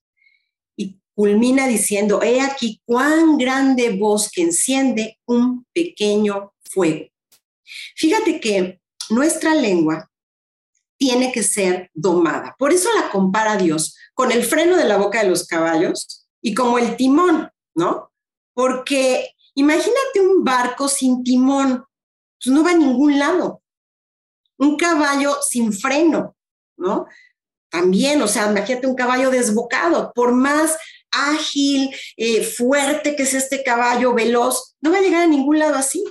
Y 0.76 1.00
culmina 1.12 1.66
diciendo, 1.66 2.22
he 2.22 2.40
aquí 2.40 2.80
cuán 2.84 3.36
grande 3.36 3.90
voz 3.90 4.30
que 4.30 4.42
enciende 4.42 5.18
un 5.26 5.66
pequeño 5.72 6.52
fuego. 6.70 7.06
Fíjate 7.96 8.38
que 8.38 8.80
nuestra 9.10 9.56
lengua 9.56 10.08
tiene 10.96 11.32
que 11.32 11.42
ser 11.42 11.90
domada. 11.94 12.54
Por 12.56 12.72
eso 12.72 12.88
la 12.94 13.10
compara 13.10 13.56
Dios 13.56 13.96
con 14.14 14.30
el 14.30 14.44
freno 14.44 14.76
de 14.76 14.84
la 14.84 14.98
boca 14.98 15.22
de 15.22 15.28
los 15.28 15.46
caballos 15.48 16.25
y 16.46 16.54
como 16.54 16.78
el 16.78 16.96
timón, 16.96 17.50
¿no? 17.74 18.12
Porque 18.54 19.32
imagínate 19.56 20.20
un 20.20 20.44
barco 20.44 20.88
sin 20.88 21.24
timón, 21.24 21.84
pues 22.40 22.54
no 22.54 22.62
va 22.62 22.70
a 22.70 22.76
ningún 22.76 23.18
lado. 23.18 23.64
Un 24.56 24.76
caballo 24.76 25.38
sin 25.42 25.72
freno, 25.72 26.36
¿no? 26.76 27.08
También, 27.68 28.22
o 28.22 28.28
sea, 28.28 28.48
imagínate 28.48 28.86
un 28.86 28.94
caballo 28.94 29.30
desbocado, 29.30 30.12
por 30.14 30.34
más 30.34 30.76
ágil, 31.10 31.90
eh, 32.16 32.44
fuerte 32.44 33.16
que 33.16 33.24
es 33.24 33.34
este 33.34 33.64
caballo, 33.64 34.14
veloz, 34.14 34.76
no 34.80 34.92
va 34.92 34.98
a 34.98 35.02
llegar 35.02 35.22
a 35.22 35.26
ningún 35.26 35.58
lado 35.58 35.74
así. 35.74 36.04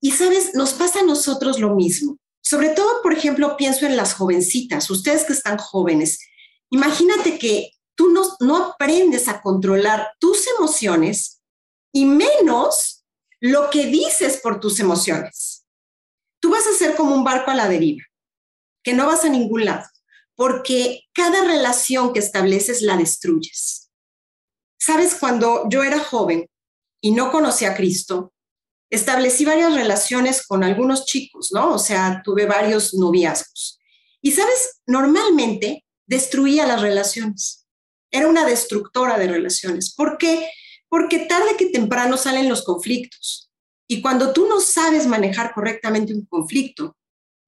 Y 0.00 0.10
sabes, 0.10 0.56
nos 0.56 0.72
pasa 0.72 0.98
a 0.98 1.04
nosotros 1.04 1.60
lo 1.60 1.76
mismo. 1.76 2.18
Sobre 2.42 2.70
todo, 2.70 3.02
por 3.04 3.12
ejemplo, 3.12 3.56
pienso 3.56 3.86
en 3.86 3.96
las 3.96 4.14
jovencitas, 4.14 4.90
ustedes 4.90 5.22
que 5.22 5.32
están 5.32 5.58
jóvenes. 5.58 6.18
Imagínate 6.70 7.38
que 7.38 7.70
tú 7.94 8.10
no, 8.40 8.56
aprendes 8.56 9.28
a 9.28 9.40
controlar 9.40 10.12
tus 10.18 10.46
emociones 10.58 11.42
y 11.92 12.04
menos 12.04 13.04
lo 13.40 13.70
que 13.70 13.86
dices 13.86 14.38
por 14.38 14.60
tus 14.60 14.80
emociones. 14.80 15.66
Tú 16.40 16.50
vas 16.50 16.66
a 16.66 16.76
ser 16.76 16.96
como 16.96 17.14
un 17.14 17.24
barco 17.24 17.50
a 17.50 17.54
la 17.54 17.68
deriva, 17.68 18.04
que 18.82 18.94
no 18.94 19.06
vas 19.06 19.24
a 19.24 19.28
ningún 19.28 19.64
lado, 19.64 19.86
porque 20.34 21.02
cada 21.12 21.44
relación 21.44 22.12
que 22.12 22.18
estableces 22.18 22.82
la 22.82 22.96
destruyes. 22.96 23.90
Sabes, 24.78 25.14
cuando 25.14 25.68
yo 25.70 25.82
era 25.82 25.98
joven 25.98 26.48
y 27.00 27.12
no 27.12 27.30
conocía 27.30 27.70
a 27.70 27.76
Cristo, 27.76 28.32
establecí 28.90 29.44
varias 29.44 29.74
relaciones 29.74 30.46
con 30.46 30.62
algunos 30.62 31.06
chicos, 31.06 31.50
¿no? 31.52 31.74
O 31.74 31.78
sea, 31.78 32.22
tuve 32.24 32.46
varios 32.46 32.94
noviazgos. 32.94 33.78
Y 34.20 34.32
sabes, 34.32 34.80
normalmente 34.86 35.84
destruía 36.06 36.66
las 36.66 36.80
relaciones 36.82 37.63
era 38.14 38.28
una 38.28 38.46
destructora 38.46 39.18
de 39.18 39.26
relaciones. 39.26 39.92
¿Por 39.92 40.18
qué? 40.18 40.48
Porque 40.88 41.18
tarde 41.18 41.56
que 41.58 41.66
temprano 41.66 42.16
salen 42.16 42.48
los 42.48 42.62
conflictos. 42.62 43.50
Y 43.88 44.00
cuando 44.00 44.32
tú 44.32 44.46
no 44.46 44.60
sabes 44.60 45.08
manejar 45.08 45.52
correctamente 45.52 46.14
un 46.14 46.24
conflicto, 46.24 46.96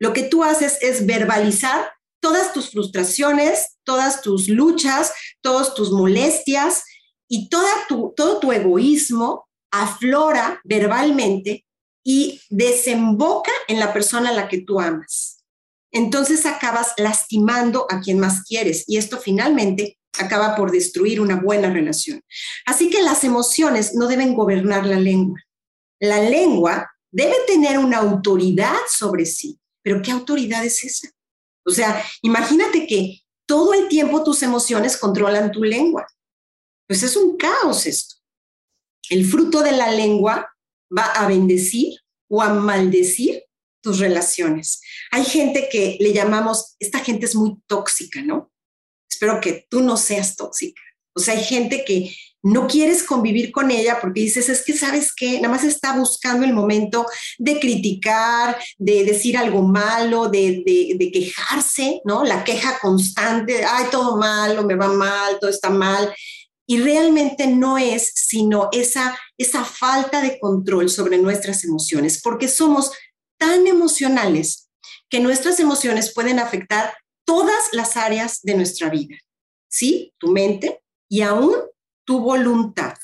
lo 0.00 0.12
que 0.12 0.24
tú 0.24 0.42
haces 0.42 0.78
es 0.82 1.06
verbalizar 1.06 1.92
todas 2.20 2.52
tus 2.52 2.70
frustraciones, 2.70 3.76
todas 3.84 4.22
tus 4.22 4.48
luchas, 4.48 5.12
todas 5.40 5.72
tus 5.74 5.92
molestias 5.92 6.82
y 7.28 7.48
toda 7.48 7.70
tu, 7.88 8.12
todo 8.16 8.40
tu 8.40 8.50
egoísmo 8.50 9.46
aflora 9.70 10.60
verbalmente 10.64 11.64
y 12.04 12.40
desemboca 12.50 13.52
en 13.68 13.78
la 13.78 13.92
persona 13.92 14.30
a 14.30 14.34
la 14.34 14.48
que 14.48 14.62
tú 14.62 14.80
amas. 14.80 15.44
Entonces 15.92 16.44
acabas 16.44 16.92
lastimando 16.96 17.86
a 17.88 18.00
quien 18.00 18.18
más 18.18 18.42
quieres 18.42 18.82
y 18.88 18.96
esto 18.96 19.18
finalmente 19.18 19.96
acaba 20.18 20.54
por 20.56 20.70
destruir 20.70 21.20
una 21.20 21.36
buena 21.36 21.72
relación. 21.72 22.20
Así 22.64 22.90
que 22.90 23.02
las 23.02 23.24
emociones 23.24 23.94
no 23.94 24.06
deben 24.06 24.34
gobernar 24.34 24.86
la 24.86 24.98
lengua. 24.98 25.40
La 26.00 26.20
lengua 26.20 26.90
debe 27.10 27.34
tener 27.46 27.78
una 27.78 27.98
autoridad 27.98 28.76
sobre 28.90 29.26
sí, 29.26 29.58
pero 29.82 30.02
¿qué 30.02 30.10
autoridad 30.10 30.64
es 30.64 30.84
esa? 30.84 31.08
O 31.64 31.70
sea, 31.70 32.04
imagínate 32.22 32.86
que 32.86 33.20
todo 33.46 33.74
el 33.74 33.88
tiempo 33.88 34.22
tus 34.22 34.42
emociones 34.42 34.96
controlan 34.96 35.52
tu 35.52 35.64
lengua. 35.64 36.06
Pues 36.86 37.02
es 37.02 37.16
un 37.16 37.36
caos 37.36 37.86
esto. 37.86 38.16
El 39.08 39.24
fruto 39.24 39.62
de 39.62 39.72
la 39.72 39.90
lengua 39.90 40.48
va 40.96 41.04
a 41.04 41.28
bendecir 41.28 41.94
o 42.28 42.42
a 42.42 42.52
maldecir 42.52 43.42
tus 43.82 43.98
relaciones. 43.98 44.80
Hay 45.12 45.24
gente 45.24 45.68
que 45.70 45.96
le 46.00 46.12
llamamos, 46.12 46.76
esta 46.80 46.98
gente 47.00 47.26
es 47.26 47.34
muy 47.34 47.56
tóxica, 47.66 48.20
¿no? 48.22 48.50
Espero 49.16 49.40
que 49.40 49.66
tú 49.70 49.80
no 49.80 49.96
seas 49.96 50.36
tóxica. 50.36 50.80
O 51.14 51.20
sea, 51.20 51.34
hay 51.34 51.42
gente 51.42 51.84
que 51.86 52.14
no 52.42 52.68
quieres 52.68 53.02
convivir 53.02 53.50
con 53.50 53.70
ella 53.70 53.98
porque 54.00 54.20
dices, 54.20 54.50
es 54.50 54.62
que 54.62 54.74
sabes 54.74 55.14
que 55.14 55.40
nada 55.40 55.48
más 55.48 55.64
está 55.64 55.96
buscando 55.96 56.44
el 56.44 56.52
momento 56.52 57.06
de 57.38 57.58
criticar, 57.58 58.58
de 58.76 59.04
decir 59.04 59.38
algo 59.38 59.62
malo, 59.62 60.28
de, 60.28 60.62
de, 60.64 61.10
quejarse, 61.10 62.02
¿no? 62.04 62.22
La 62.22 62.44
queja 62.44 62.78
constante, 62.78 63.64
ay, 63.64 63.86
todo 63.90 64.18
malo, 64.18 64.64
me 64.64 64.76
va 64.76 64.88
mal, 64.88 65.38
todo 65.40 65.50
está 65.50 65.70
mal. 65.70 66.14
Y 66.66 66.78
realmente 66.78 67.46
no 67.46 67.78
es 67.78 68.12
sino 68.14 68.68
esa, 68.72 69.18
esa 69.38 69.64
falta 69.64 70.20
de 70.20 70.38
control 70.38 70.90
sobre 70.90 71.16
nuestras 71.16 71.64
emociones, 71.64 72.20
porque 72.22 72.48
somos 72.48 72.92
tan 73.38 73.66
emocionales 73.66 74.68
que 75.08 75.20
nuestras 75.20 75.58
emociones 75.60 76.12
pueden 76.12 76.38
afectar 76.38 76.92
todas 77.26 77.72
las 77.72 77.98
áreas 77.98 78.40
de 78.42 78.54
nuestra 78.54 78.88
vida, 78.88 79.16
¿sí? 79.68 80.14
Tu 80.18 80.28
mente 80.28 80.82
y 81.08 81.20
aún 81.20 81.54
tu 82.04 82.20
voluntad. 82.20 82.94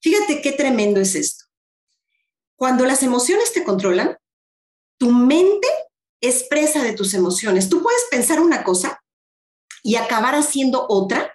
Fíjate 0.00 0.42
qué 0.42 0.52
tremendo 0.52 1.00
es 1.00 1.14
esto. 1.14 1.44
Cuando 2.56 2.84
las 2.84 3.02
emociones 3.02 3.52
te 3.52 3.62
controlan, 3.62 4.16
tu 4.98 5.12
mente 5.12 5.68
es 6.20 6.44
presa 6.44 6.82
de 6.82 6.92
tus 6.92 7.14
emociones. 7.14 7.68
Tú 7.68 7.82
puedes 7.82 8.02
pensar 8.10 8.40
una 8.40 8.64
cosa 8.64 9.00
y 9.82 9.96
acabar 9.96 10.34
haciendo 10.34 10.86
otra 10.88 11.34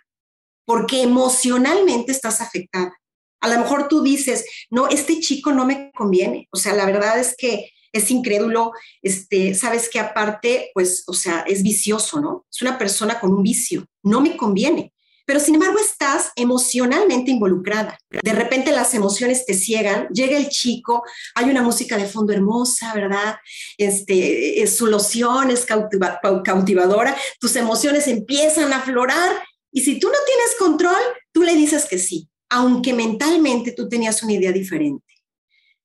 porque 0.65 1.01
emocionalmente 1.03 2.11
estás 2.11 2.41
afectada. 2.41 2.93
A 3.41 3.47
lo 3.47 3.59
mejor 3.59 3.87
tú 3.87 4.01
dices, 4.01 4.45
no, 4.69 4.87
este 4.87 5.19
chico 5.19 5.51
no 5.51 5.65
me 5.65 5.91
conviene. 5.93 6.47
O 6.51 6.57
sea, 6.57 6.73
la 6.73 6.85
verdad 6.85 7.19
es 7.19 7.35
que 7.37 7.71
es 7.95 8.11
incrédulo, 8.11 8.73
este, 9.01 9.55
sabes 9.55 9.89
que 9.89 9.99
aparte, 9.99 10.71
pues, 10.73 11.03
o 11.07 11.13
sea, 11.13 11.45
es 11.47 11.63
vicioso, 11.63 12.19
¿no? 12.19 12.45
Es 12.51 12.61
una 12.61 12.77
persona 12.77 13.19
con 13.19 13.33
un 13.33 13.41
vicio, 13.41 13.85
no 14.03 14.21
me 14.21 14.35
conviene. 14.35 14.91
Pero 15.27 15.39
sin 15.39 15.55
embargo 15.55 15.79
estás 15.79 16.31
emocionalmente 16.35 17.31
involucrada. 17.31 17.97
De 18.09 18.33
repente 18.33 18.71
las 18.71 18.93
emociones 18.93 19.45
te 19.45 19.55
ciegan, 19.55 20.07
llega 20.09 20.37
el 20.37 20.49
chico, 20.49 21.03
hay 21.33 21.49
una 21.49 21.63
música 21.63 21.97
de 21.97 22.05
fondo 22.05 22.31
hermosa, 22.31 22.93
¿verdad? 22.93 23.37
Este, 23.77 24.67
su 24.67 24.85
loción 24.85 25.49
es 25.49 25.65
cautivadora, 25.65 27.17
tus 27.39 27.55
emociones 27.55 28.07
empiezan 28.07 28.71
a 28.71 28.77
aflorar 28.77 29.31
y 29.71 29.81
si 29.81 29.99
tú 29.99 30.09
no 30.09 30.17
tienes 30.27 30.55
control, 30.59 31.01
tú 31.31 31.41
le 31.41 31.55
dices 31.55 31.85
que 31.85 31.97
sí, 31.97 32.29
aunque 32.49 32.93
mentalmente 32.93 33.71
tú 33.71 33.89
tenías 33.89 34.21
una 34.21 34.33
idea 34.33 34.51
diferente. 34.51 35.04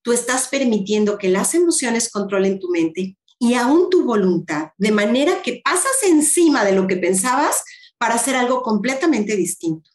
Tú 0.03 0.13
estás 0.13 0.49
permitiendo 0.49 1.19
que 1.19 1.29
las 1.29 1.55
emociones 1.55 2.11
controlen 2.11 2.59
tu 2.59 2.69
mente 2.69 3.17
y 3.39 3.55
aún 3.55 3.89
tu 3.91 4.05
voluntad, 4.05 4.71
de 4.77 4.93
manera 4.93 5.43
que 5.43 5.61
pasas 5.65 6.03
encima 6.07 6.65
de 6.65 6.73
lo 6.73 6.87
que 6.87 6.97
pensabas 6.97 7.63
para 7.99 8.15
hacer 8.15 8.37
algo 8.37 8.63
completamente 8.63 9.37
distinto. 9.37 9.91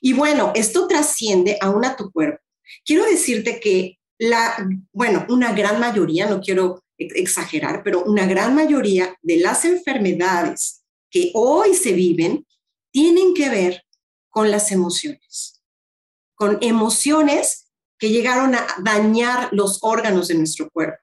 Y 0.00 0.12
bueno, 0.12 0.52
esto 0.54 0.86
trasciende 0.86 1.58
aún 1.60 1.84
a 1.84 1.96
tu 1.96 2.10
cuerpo. 2.10 2.42
Quiero 2.84 3.04
decirte 3.04 3.60
que 3.60 3.98
la, 4.18 4.68
bueno, 4.92 5.26
una 5.28 5.52
gran 5.52 5.80
mayoría, 5.80 6.28
no 6.28 6.40
quiero 6.40 6.84
exagerar, 6.98 7.82
pero 7.84 8.02
una 8.04 8.26
gran 8.26 8.54
mayoría 8.54 9.16
de 9.22 9.38
las 9.38 9.64
enfermedades 9.64 10.82
que 11.10 11.30
hoy 11.34 11.74
se 11.74 11.92
viven 11.92 12.46
tienen 12.90 13.34
que 13.34 13.48
ver 13.48 13.84
con 14.28 14.50
las 14.50 14.72
emociones, 14.72 15.62
con 16.34 16.58
emociones 16.60 17.67
que 17.98 18.10
llegaron 18.10 18.54
a 18.54 18.66
dañar 18.82 19.48
los 19.52 19.78
órganos 19.82 20.28
de 20.28 20.34
nuestro 20.34 20.70
cuerpo. 20.70 20.98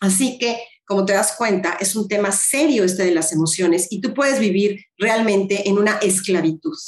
Así 0.00 0.38
que 0.38 0.62
como 0.88 1.04
te 1.04 1.12
das 1.12 1.34
cuenta, 1.36 1.76
es 1.78 1.94
un 1.94 2.08
tema 2.08 2.32
serio 2.32 2.82
este 2.82 3.04
de 3.04 3.10
las 3.10 3.30
emociones 3.34 3.88
y 3.90 4.00
tú 4.00 4.14
puedes 4.14 4.40
vivir 4.40 4.86
realmente 4.96 5.68
en 5.68 5.76
una 5.78 5.98
esclavitud. 5.98 6.78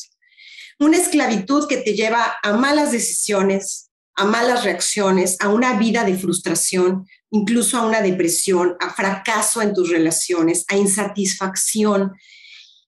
Una 0.78 0.96
esclavitud 0.96 1.68
que 1.68 1.76
te 1.76 1.92
lleva 1.92 2.36
a 2.42 2.54
malas 2.54 2.92
decisiones, 2.92 3.90
a 4.14 4.24
malas 4.24 4.64
reacciones, 4.64 5.36
a 5.40 5.50
una 5.50 5.74
vida 5.74 6.04
de 6.04 6.16
frustración, 6.16 7.06
incluso 7.30 7.76
a 7.76 7.84
una 7.84 8.00
depresión, 8.00 8.74
a 8.80 8.88
fracaso 8.88 9.60
en 9.60 9.74
tus 9.74 9.90
relaciones, 9.90 10.64
a 10.68 10.76
insatisfacción. 10.78 12.12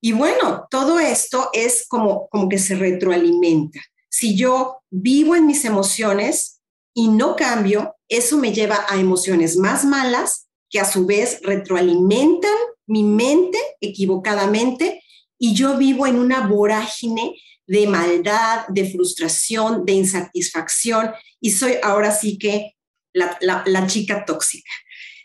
Y 0.00 0.12
bueno, 0.12 0.66
todo 0.70 0.98
esto 0.98 1.50
es 1.52 1.86
como, 1.86 2.26
como 2.30 2.48
que 2.48 2.58
se 2.58 2.74
retroalimenta. 2.74 3.80
Si 4.08 4.34
yo 4.34 4.81
vivo 4.92 5.34
en 5.34 5.46
mis 5.46 5.64
emociones 5.64 6.60
y 6.94 7.08
no 7.08 7.34
cambio, 7.34 7.96
eso 8.08 8.36
me 8.36 8.52
lleva 8.52 8.84
a 8.88 9.00
emociones 9.00 9.56
más 9.56 9.84
malas 9.84 10.48
que 10.68 10.78
a 10.78 10.84
su 10.84 11.06
vez 11.06 11.40
retroalimentan 11.42 12.52
mi 12.86 13.02
mente 13.02 13.58
equivocadamente 13.80 15.02
y 15.38 15.54
yo 15.54 15.78
vivo 15.78 16.06
en 16.06 16.16
una 16.16 16.46
vorágine 16.46 17.34
de 17.66 17.86
maldad, 17.86 18.66
de 18.68 18.90
frustración, 18.90 19.86
de 19.86 19.92
insatisfacción 19.92 21.10
y 21.40 21.52
soy 21.52 21.76
ahora 21.82 22.12
sí 22.12 22.38
que 22.38 22.74
la, 23.14 23.86
chica 23.86 24.24
tóxica. 24.26 24.70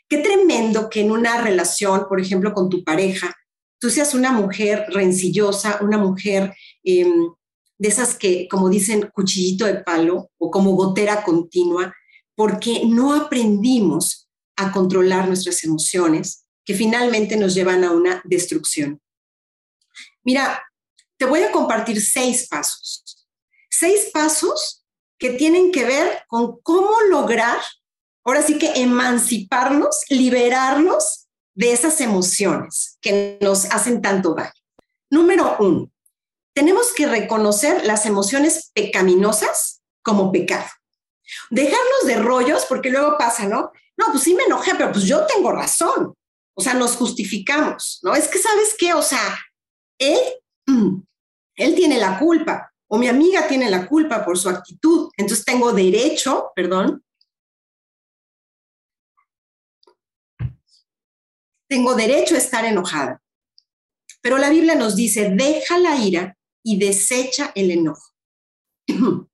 Qué 0.07 0.19
tremendo 0.19 0.89
que 0.89 1.01
en 1.01 1.11
una 1.11 1.41
relación, 1.41 2.05
por 2.07 2.21
ejemplo, 2.21 2.53
con 2.53 2.69
tu 2.69 2.85
pareja, 2.85 3.35
tú 3.79 3.89
seas 3.89 4.13
una 4.13 4.31
mujer 4.31 4.85
rencillosa, 4.89 5.79
una 5.81 5.97
mujer 5.97 6.55
em, 6.83 7.33
de 7.77 7.89
esas 7.89 8.15
que, 8.15 8.47
como 8.47 8.69
dicen, 8.69 9.09
cuchillito 9.13 9.65
de 9.65 9.75
palo 9.75 10.31
o 10.37 10.51
como 10.51 10.71
gotera 10.73 11.23
continua, 11.23 11.93
porque 12.35 12.83
no 12.85 13.13
aprendimos 13.13 14.29
a 14.55 14.71
controlar 14.71 15.27
nuestras 15.27 15.63
emociones 15.63 16.45
que 16.65 16.73
finalmente 16.73 17.37
nos 17.37 17.53
llevan 17.53 17.83
a 17.83 17.91
una 17.91 18.21
destrucción. 18.25 19.01
Mira, 20.23 20.63
te 21.17 21.25
voy 21.25 21.41
a 21.41 21.51
compartir 21.51 22.01
seis 22.01 22.47
pasos. 22.47 23.27
Seis 23.69 24.09
pasos 24.11 24.83
que 25.17 25.31
tienen 25.31 25.71
que 25.71 25.85
ver 25.85 26.23
con 26.27 26.59
cómo 26.61 26.91
lograr, 27.09 27.57
ahora 28.23 28.41
sí 28.41 28.57
que 28.57 28.81
emanciparnos, 28.81 30.01
liberarnos 30.09 31.27
de 31.55 31.71
esas 31.71 32.01
emociones 32.01 32.97
que 33.01 33.39
nos 33.41 33.65
hacen 33.65 34.01
tanto 34.01 34.35
daño. 34.35 34.51
Número 35.09 35.55
uno, 35.59 35.91
tenemos 36.57 36.91
que 36.91 37.05
reconocer 37.05 37.85
las 37.85 38.07
emociones 38.07 38.71
pecaminosas 38.73 39.83
como 40.01 40.31
pecado. 40.31 40.65
Dejarnos 41.51 42.07
de 42.07 42.15
rollos, 42.15 42.65
porque 42.65 42.89
luego 42.89 43.15
pasa, 43.15 43.45
¿no? 43.45 43.71
No, 43.95 44.05
pues 44.11 44.23
sí 44.23 44.33
me 44.33 44.41
enojé, 44.41 44.71
pero 44.75 44.91
pues 44.91 45.05
yo 45.05 45.27
tengo 45.27 45.51
razón. 45.51 46.15
O 46.55 46.61
sea, 46.63 46.73
nos 46.73 46.95
justificamos, 46.95 47.99
¿no? 48.01 48.15
Es 48.15 48.27
que, 48.27 48.39
¿sabes 48.39 48.75
qué? 48.75 48.95
O 48.95 49.03
sea, 49.03 49.37
él, 49.99 50.17
él 51.55 51.75
tiene 51.75 51.99
la 51.99 52.17
culpa 52.17 52.73
o 52.87 52.97
mi 52.97 53.07
amiga 53.07 53.47
tiene 53.47 53.69
la 53.69 53.87
culpa 53.87 54.25
por 54.25 54.35
su 54.35 54.49
actitud. 54.49 55.11
Entonces 55.15 55.45
tengo 55.45 55.71
derecho, 55.73 56.53
perdón, 56.55 57.05
tengo 61.69 61.93
derecho 61.93 62.33
a 62.33 62.39
estar 62.39 62.65
enojada. 62.65 63.21
Pero 64.23 64.39
la 64.39 64.49
Biblia 64.49 64.73
nos 64.73 64.95
dice, 64.95 65.29
deja 65.29 65.77
la 65.77 65.97
ira 65.97 66.36
y 66.67 66.77
desecha 66.77 67.53
el 67.55 67.71
enojo. 67.71 68.11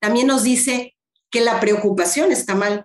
También 0.00 0.28
nos 0.28 0.44
dice 0.44 0.94
que 1.28 1.40
la 1.40 1.58
preocupación 1.58 2.30
está 2.30 2.54
mal. 2.54 2.84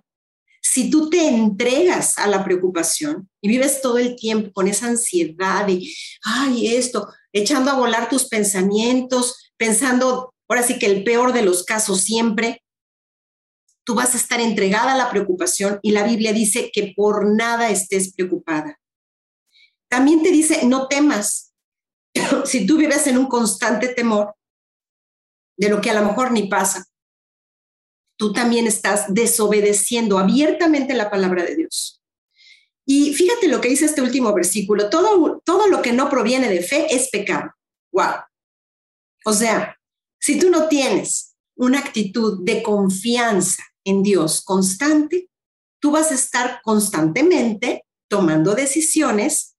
Si 0.60 0.90
tú 0.90 1.08
te 1.08 1.28
entregas 1.28 2.18
a 2.18 2.26
la 2.26 2.42
preocupación 2.42 3.30
y 3.40 3.46
vives 3.46 3.80
todo 3.80 3.98
el 3.98 4.16
tiempo 4.16 4.52
con 4.52 4.66
esa 4.66 4.88
ansiedad 4.88 5.64
de, 5.64 5.80
ay, 6.24 6.74
esto, 6.74 7.06
echando 7.32 7.70
a 7.70 7.76
volar 7.76 8.08
tus 8.08 8.24
pensamientos, 8.24 9.52
pensando, 9.56 10.34
ahora 10.48 10.64
sí 10.64 10.80
que 10.80 10.86
el 10.86 11.04
peor 11.04 11.32
de 11.32 11.42
los 11.42 11.62
casos 11.62 12.00
siempre, 12.00 12.64
tú 13.84 13.94
vas 13.94 14.14
a 14.14 14.16
estar 14.16 14.40
entregada 14.40 14.94
a 14.94 14.98
la 14.98 15.08
preocupación 15.08 15.78
y 15.82 15.92
la 15.92 16.02
Biblia 16.02 16.32
dice 16.32 16.72
que 16.72 16.94
por 16.96 17.32
nada 17.32 17.70
estés 17.70 18.12
preocupada. 18.12 18.80
También 19.88 20.24
te 20.24 20.32
dice, 20.32 20.66
no 20.66 20.88
temas. 20.88 21.51
si 22.44 22.66
tú 22.66 22.76
vives 22.76 23.06
en 23.06 23.18
un 23.18 23.26
constante 23.26 23.88
temor 23.88 24.34
de 25.56 25.68
lo 25.68 25.80
que 25.80 25.90
a 25.90 26.00
lo 26.00 26.06
mejor 26.06 26.32
ni 26.32 26.48
pasa, 26.48 26.86
tú 28.16 28.32
también 28.32 28.66
estás 28.66 29.12
desobedeciendo 29.12 30.18
abiertamente 30.18 30.94
la 30.94 31.10
palabra 31.10 31.44
de 31.44 31.56
Dios. 31.56 32.02
Y 32.86 33.14
fíjate 33.14 33.48
lo 33.48 33.60
que 33.60 33.68
dice 33.68 33.86
este 33.86 34.02
último 34.02 34.32
versículo, 34.34 34.90
todo, 34.90 35.40
todo 35.44 35.68
lo 35.68 35.82
que 35.82 35.92
no 35.92 36.10
proviene 36.10 36.48
de 36.48 36.62
fe 36.62 36.94
es 36.94 37.10
pecado. 37.10 37.50
Wow. 37.92 38.14
O 39.24 39.32
sea, 39.32 39.78
si 40.20 40.38
tú 40.38 40.50
no 40.50 40.68
tienes 40.68 41.36
una 41.56 41.78
actitud 41.78 42.44
de 42.44 42.62
confianza 42.62 43.62
en 43.84 44.02
Dios 44.02 44.42
constante, 44.42 45.30
tú 45.80 45.90
vas 45.90 46.10
a 46.10 46.14
estar 46.14 46.60
constantemente 46.62 47.84
tomando 48.08 48.54
decisiones 48.54 49.51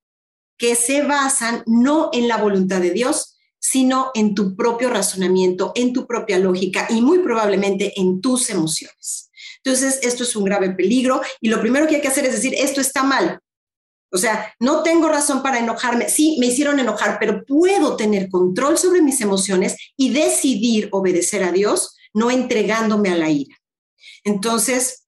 que 0.58 0.76
se 0.76 1.02
basan 1.04 1.64
no 1.66 2.10
en 2.14 2.28
la 2.28 2.38
voluntad 2.38 2.82
de 2.82 2.92
Dios, 2.92 3.38
sino 3.60 4.12
en 4.14 4.36
tu 4.36 4.56
propio 4.56 4.90
razonamiento, 4.90 5.72
en 5.76 5.94
tu 5.94 6.06
propia 6.06 6.38
lógica 6.38 6.88
y 6.90 7.02
muy 7.02 7.20
probablemente 7.20 7.94
en 8.00 8.20
tus 8.20 8.50
emociones. 8.50 9.30
Entonces, 9.64 10.00
esto 10.04 10.24
es 10.24 10.36
un 10.36 10.44
grave 10.44 10.72
peligro 10.72 11.22
y 11.40 11.48
lo 11.48 11.62
primero 11.62 11.88
que 11.88 11.96
hay 11.96 12.02
que 12.02 12.10
hacer 12.10 12.26
es 12.26 12.34
decir, 12.34 12.54
esto 12.56 12.82
está 12.82 13.04
mal. 13.04 13.40
O 14.12 14.18
sea, 14.18 14.54
no 14.60 14.84
tengo 14.84 15.08
razón 15.08 15.42
para 15.42 15.60
enojarme. 15.60 16.10
Sí, 16.10 16.38
me 16.40 16.48
hicieron 16.48 16.80
enojar, 16.80 17.18
pero 17.20 17.44
puedo 17.46 17.96
tener 17.96 18.30
control 18.30 18.78
sobre 18.78 19.02
mis 19.02 19.22
emociones 19.22 19.76
y 19.98 20.10
decidir 20.10 20.90
obedecer 20.92 21.44
a 21.44 21.52
Dios, 21.52 21.96
no 22.14 22.30
entregándome 22.30 23.10
a 23.10 23.18
la 23.18 23.30
ira. 23.30 23.56
Entonces, 24.24 25.03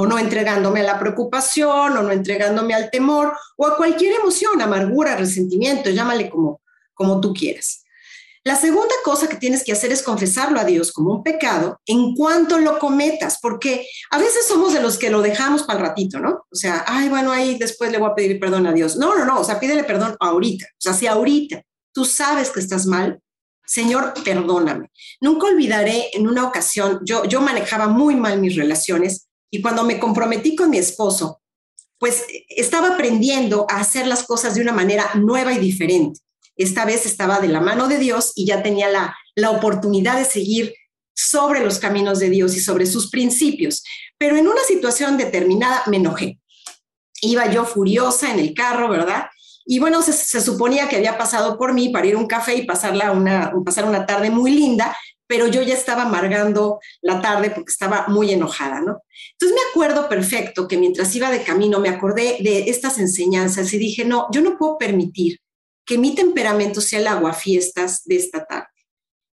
o 0.00 0.06
no 0.06 0.18
entregándome 0.18 0.80
a 0.80 0.84
la 0.84 0.98
preocupación, 0.98 1.94
o 1.94 2.02
no 2.02 2.10
entregándome 2.10 2.72
al 2.72 2.90
temor, 2.90 3.36
o 3.58 3.66
a 3.66 3.76
cualquier 3.76 4.14
emoción, 4.14 4.62
amargura, 4.62 5.14
resentimiento, 5.14 5.90
llámale 5.90 6.30
como, 6.30 6.62
como 6.94 7.20
tú 7.20 7.34
quieras. 7.34 7.84
La 8.42 8.56
segunda 8.56 8.94
cosa 9.04 9.28
que 9.28 9.36
tienes 9.36 9.62
que 9.62 9.72
hacer 9.72 9.92
es 9.92 10.02
confesarlo 10.02 10.58
a 10.58 10.64
Dios 10.64 10.90
como 10.90 11.16
un 11.16 11.22
pecado 11.22 11.78
en 11.84 12.14
cuanto 12.14 12.56
lo 12.58 12.78
cometas, 12.78 13.40
porque 13.42 13.86
a 14.10 14.16
veces 14.16 14.48
somos 14.48 14.72
de 14.72 14.80
los 14.80 14.96
que 14.96 15.10
lo 15.10 15.20
dejamos 15.20 15.64
para 15.64 15.80
el 15.80 15.86
ratito, 15.88 16.18
¿no? 16.18 16.46
O 16.50 16.56
sea, 16.56 16.82
ay, 16.88 17.10
bueno, 17.10 17.30
ahí 17.30 17.58
después 17.58 17.92
le 17.92 17.98
voy 17.98 18.10
a 18.10 18.14
pedir 18.14 18.40
perdón 18.40 18.66
a 18.66 18.72
Dios. 18.72 18.96
No, 18.96 19.14
no, 19.14 19.26
no, 19.26 19.40
o 19.40 19.44
sea, 19.44 19.60
pídele 19.60 19.84
perdón 19.84 20.16
ahorita. 20.18 20.64
O 20.64 20.80
sea, 20.80 20.94
si 20.94 21.06
ahorita 21.06 21.60
tú 21.92 22.06
sabes 22.06 22.48
que 22.48 22.60
estás 22.60 22.86
mal, 22.86 23.20
Señor, 23.66 24.14
perdóname. 24.24 24.90
Nunca 25.20 25.48
olvidaré 25.48 26.08
en 26.14 26.26
una 26.26 26.46
ocasión, 26.46 27.00
yo, 27.04 27.24
yo 27.26 27.42
manejaba 27.42 27.88
muy 27.88 28.16
mal 28.16 28.40
mis 28.40 28.56
relaciones 28.56 29.28
y 29.50 29.60
cuando 29.60 29.84
me 29.84 29.98
comprometí 29.98 30.54
con 30.54 30.70
mi 30.70 30.78
esposo, 30.78 31.40
pues 31.98 32.24
estaba 32.48 32.94
aprendiendo 32.94 33.66
a 33.68 33.80
hacer 33.80 34.06
las 34.06 34.22
cosas 34.22 34.54
de 34.54 34.62
una 34.62 34.72
manera 34.72 35.10
nueva 35.14 35.52
y 35.52 35.58
diferente 35.58 36.20
esta 36.60 36.84
vez 36.84 37.06
estaba 37.06 37.40
de 37.40 37.48
la 37.48 37.60
mano 37.60 37.88
de 37.88 37.98
Dios 37.98 38.32
y 38.34 38.44
ya 38.44 38.62
tenía 38.62 38.90
la, 38.90 39.16
la 39.34 39.50
oportunidad 39.50 40.18
de 40.18 40.26
seguir 40.26 40.74
sobre 41.14 41.64
los 41.64 41.78
caminos 41.78 42.18
de 42.18 42.28
Dios 42.28 42.54
y 42.54 42.60
sobre 42.60 42.84
sus 42.84 43.10
principios. 43.10 43.82
Pero 44.18 44.36
en 44.36 44.46
una 44.46 44.62
situación 44.68 45.16
determinada 45.16 45.82
me 45.86 45.96
enojé. 45.96 46.38
Iba 47.22 47.50
yo 47.50 47.64
furiosa 47.64 48.30
en 48.30 48.40
el 48.40 48.52
carro, 48.52 48.90
¿verdad? 48.90 49.28
Y 49.64 49.78
bueno, 49.78 50.02
se, 50.02 50.40
suponía 50.42 50.86
que 50.86 50.96
había 50.96 51.16
pasado 51.16 51.56
por 51.56 51.72
mí 51.72 51.88
para 51.88 52.06
ir 52.06 52.14
a 52.14 52.18
un 52.18 52.26
café 52.26 52.54
y 52.56 52.66
pasarla 52.66 53.12
una, 53.12 53.52
pasar 53.64 53.86
una 53.86 54.04
tarde 54.04 54.28
muy 54.28 54.50
linda, 54.50 54.94
pero 55.30 55.46
yo 55.46 55.62
ya 55.62 55.74
estaba 55.74 56.02
amargando 56.02 56.80
la 57.02 57.22
tarde 57.22 57.50
porque 57.50 57.70
estaba 57.70 58.08
muy 58.08 58.32
enojada, 58.32 58.80
¿no? 58.80 59.04
Entonces 59.34 59.54
me 59.54 59.70
acuerdo 59.70 60.08
perfecto 60.08 60.66
que 60.66 60.76
mientras 60.76 61.14
iba 61.14 61.30
de 61.30 61.44
camino 61.44 61.78
me 61.78 61.88
acordé 61.88 62.38
de 62.40 62.68
estas 62.68 62.98
enseñanzas 62.98 63.72
y 63.72 63.78
dije, 63.78 64.04
no, 64.04 64.26
yo 64.32 64.40
no 64.40 64.58
puedo 64.58 64.76
permitir 64.76 65.38
que 65.86 65.98
mi 65.98 66.16
temperamento 66.16 66.80
sea 66.80 66.98
el 66.98 67.06
aguafiestas 67.06 68.02
de 68.06 68.16
esta 68.16 68.44
tarde. 68.44 68.66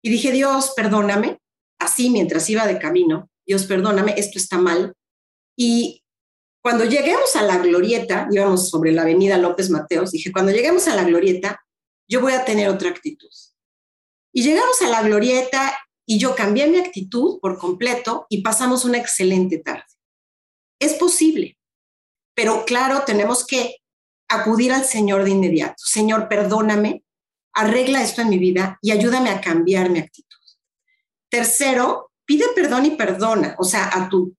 Y 0.00 0.10
dije, 0.10 0.30
Dios, 0.30 0.74
perdóname, 0.76 1.40
así 1.80 2.08
mientras 2.08 2.48
iba 2.48 2.68
de 2.68 2.78
camino, 2.78 3.28
Dios, 3.44 3.64
perdóname, 3.64 4.14
esto 4.16 4.38
está 4.38 4.58
mal. 4.58 4.94
Y 5.56 6.04
cuando 6.62 6.84
lleguemos 6.84 7.34
a 7.34 7.42
la 7.42 7.58
glorieta, 7.58 8.28
íbamos 8.30 8.70
sobre 8.70 8.92
la 8.92 9.02
avenida 9.02 9.38
López 9.38 9.70
Mateos, 9.70 10.12
dije, 10.12 10.30
cuando 10.30 10.52
lleguemos 10.52 10.86
a 10.86 10.94
la 10.94 11.02
glorieta, 11.02 11.60
yo 12.06 12.20
voy 12.20 12.34
a 12.34 12.44
tener 12.44 12.68
otra 12.68 12.90
actitud. 12.90 13.28
Y 14.32 14.42
llegamos 14.42 14.80
a 14.82 14.88
la 14.88 15.02
glorieta 15.02 15.76
y 16.06 16.18
yo 16.18 16.34
cambié 16.34 16.66
mi 16.66 16.78
actitud 16.78 17.38
por 17.40 17.58
completo 17.58 18.26
y 18.28 18.42
pasamos 18.42 18.84
una 18.84 18.98
excelente 18.98 19.58
tarde. 19.58 19.84
Es 20.78 20.94
posible, 20.94 21.58
pero 22.34 22.64
claro, 22.64 23.02
tenemos 23.04 23.46
que 23.46 23.76
acudir 24.28 24.72
al 24.72 24.84
Señor 24.84 25.24
de 25.24 25.30
inmediato. 25.30 25.76
Señor, 25.76 26.28
perdóname, 26.28 27.04
arregla 27.52 28.02
esto 28.02 28.22
en 28.22 28.30
mi 28.30 28.38
vida 28.38 28.78
y 28.80 28.92
ayúdame 28.92 29.30
a 29.30 29.40
cambiar 29.40 29.90
mi 29.90 29.98
actitud. 29.98 30.38
Tercero, 31.28 32.12
pide 32.24 32.46
perdón 32.54 32.86
y 32.86 32.90
perdona, 32.92 33.56
o 33.58 33.64
sea, 33.64 33.90
a 33.92 34.08
tu 34.08 34.36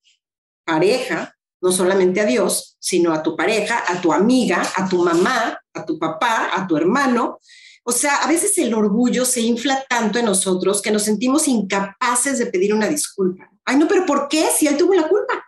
pareja, 0.66 1.36
no 1.62 1.72
solamente 1.72 2.22
a 2.22 2.26
Dios, 2.26 2.78
sino 2.80 3.14
a 3.14 3.22
tu 3.22 3.36
pareja, 3.36 3.84
a 3.88 4.02
tu 4.02 4.12
amiga, 4.12 4.64
a 4.76 4.90
tu 4.90 5.04
mamá, 5.04 5.60
a 5.74 5.86
tu 5.86 6.00
papá, 6.00 6.50
a 6.54 6.66
tu 6.66 6.76
hermano, 6.76 7.40
o 7.84 7.92
sea, 7.92 8.18
a 8.18 8.28
veces 8.28 8.58
el 8.58 8.74
orgullo 8.74 9.26
se 9.26 9.42
infla 9.42 9.84
tanto 9.90 10.20
en 10.20 10.26
nosotros 10.26 10.82
que 10.82 10.92
nos 10.92 11.04
sentimos 11.04 11.48
incapaces 11.48 12.38
de 12.38 12.46
pedir 12.46 12.74
una 12.74 12.88
disculpa. 12.88 13.50
Ay, 13.66 13.78
no, 13.78 13.88
pero 13.88 14.06
¿por 14.06 14.28
qué 14.28 14.50
si 14.56 14.68
él 14.68 14.78
tuvo 14.78 14.94
la 14.94 15.08
culpa? 15.08 15.46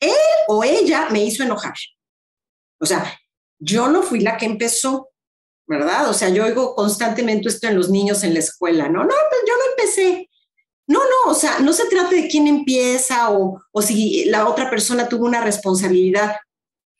Él 0.00 0.12
o 0.48 0.64
ella 0.64 1.08
me 1.10 1.24
hizo 1.24 1.44
enojar. 1.44 1.74
O 2.80 2.86
sea, 2.86 3.18
yo 3.58 3.88
no 3.88 4.02
fui 4.02 4.20
la 4.20 4.36
que 4.36 4.46
empezó, 4.46 5.10
¿verdad? 5.66 6.10
O 6.10 6.12
sea, 6.12 6.28
yo 6.28 6.44
oigo 6.44 6.74
constantemente 6.74 7.48
esto 7.48 7.68
en 7.68 7.76
los 7.76 7.88
niños 7.88 8.24
en 8.24 8.34
la 8.34 8.40
escuela, 8.40 8.88
¿no? 8.88 9.04
No, 9.04 9.14
pues 9.30 9.42
yo 9.46 9.54
no 9.56 9.70
empecé. 9.70 10.30
No, 10.88 11.00
no, 11.00 11.30
o 11.30 11.34
sea, 11.34 11.60
no 11.60 11.72
se 11.72 11.86
trata 11.86 12.10
de 12.10 12.28
quién 12.28 12.46
empieza 12.46 13.30
o, 13.30 13.60
o 13.72 13.82
si 13.82 14.24
la 14.26 14.48
otra 14.48 14.70
persona 14.70 15.08
tuvo 15.08 15.24
una 15.24 15.40
responsabilidad. 15.40 16.36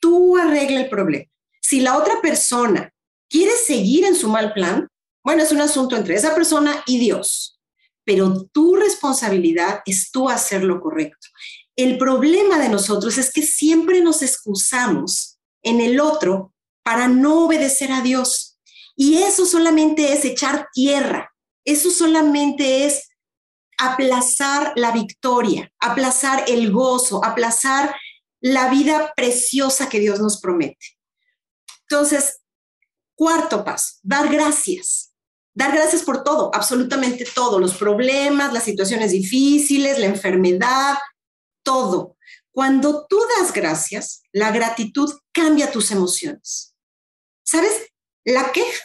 Tú 0.00 0.36
arregla 0.36 0.80
el 0.80 0.88
problema. 0.88 1.26
Si 1.60 1.80
la 1.80 1.96
otra 1.96 2.20
persona 2.20 2.92
quieres 3.28 3.66
seguir 3.66 4.04
en 4.04 4.14
su 4.14 4.28
mal 4.28 4.52
plan, 4.52 4.88
bueno, 5.24 5.42
es 5.42 5.52
un 5.52 5.60
asunto 5.60 5.96
entre 5.96 6.14
esa 6.14 6.34
persona 6.34 6.82
y 6.86 6.98
Dios, 6.98 7.60
pero 8.04 8.46
tu 8.52 8.76
responsabilidad 8.76 9.80
es 9.84 10.10
tú 10.10 10.28
hacer 10.28 10.62
lo 10.62 10.80
correcto. 10.80 11.26
El 11.74 11.98
problema 11.98 12.58
de 12.58 12.68
nosotros 12.68 13.18
es 13.18 13.32
que 13.32 13.42
siempre 13.42 14.00
nos 14.00 14.22
excusamos 14.22 15.38
en 15.62 15.80
el 15.80 16.00
otro 16.00 16.54
para 16.82 17.08
no 17.08 17.46
obedecer 17.46 17.90
a 17.92 18.00
Dios. 18.00 18.58
Y 18.94 19.18
eso 19.18 19.44
solamente 19.44 20.12
es 20.12 20.24
echar 20.24 20.68
tierra, 20.72 21.34
eso 21.64 21.90
solamente 21.90 22.86
es 22.86 23.08
aplazar 23.78 24.72
la 24.76 24.92
victoria, 24.92 25.70
aplazar 25.80 26.44
el 26.46 26.72
gozo, 26.72 27.22
aplazar 27.24 27.94
la 28.40 28.70
vida 28.70 29.12
preciosa 29.16 29.88
que 29.88 30.00
Dios 30.00 30.20
nos 30.20 30.40
promete. 30.40 30.96
Entonces, 31.82 32.40
Cuarto 33.16 33.64
paso, 33.64 33.94
dar 34.02 34.28
gracias. 34.28 35.14
Dar 35.54 35.72
gracias 35.72 36.02
por 36.02 36.22
todo, 36.22 36.54
absolutamente 36.54 37.24
todo, 37.34 37.58
los 37.58 37.74
problemas, 37.76 38.52
las 38.52 38.64
situaciones 38.64 39.12
difíciles, 39.12 39.98
la 39.98 40.04
enfermedad, 40.04 40.98
todo. 41.62 42.18
Cuando 42.52 43.06
tú 43.08 43.18
das 43.38 43.54
gracias, 43.54 44.22
la 44.32 44.50
gratitud 44.50 45.10
cambia 45.32 45.72
tus 45.72 45.90
emociones. 45.90 46.74
¿Sabes? 47.42 47.86
La 48.24 48.52
queja, 48.52 48.84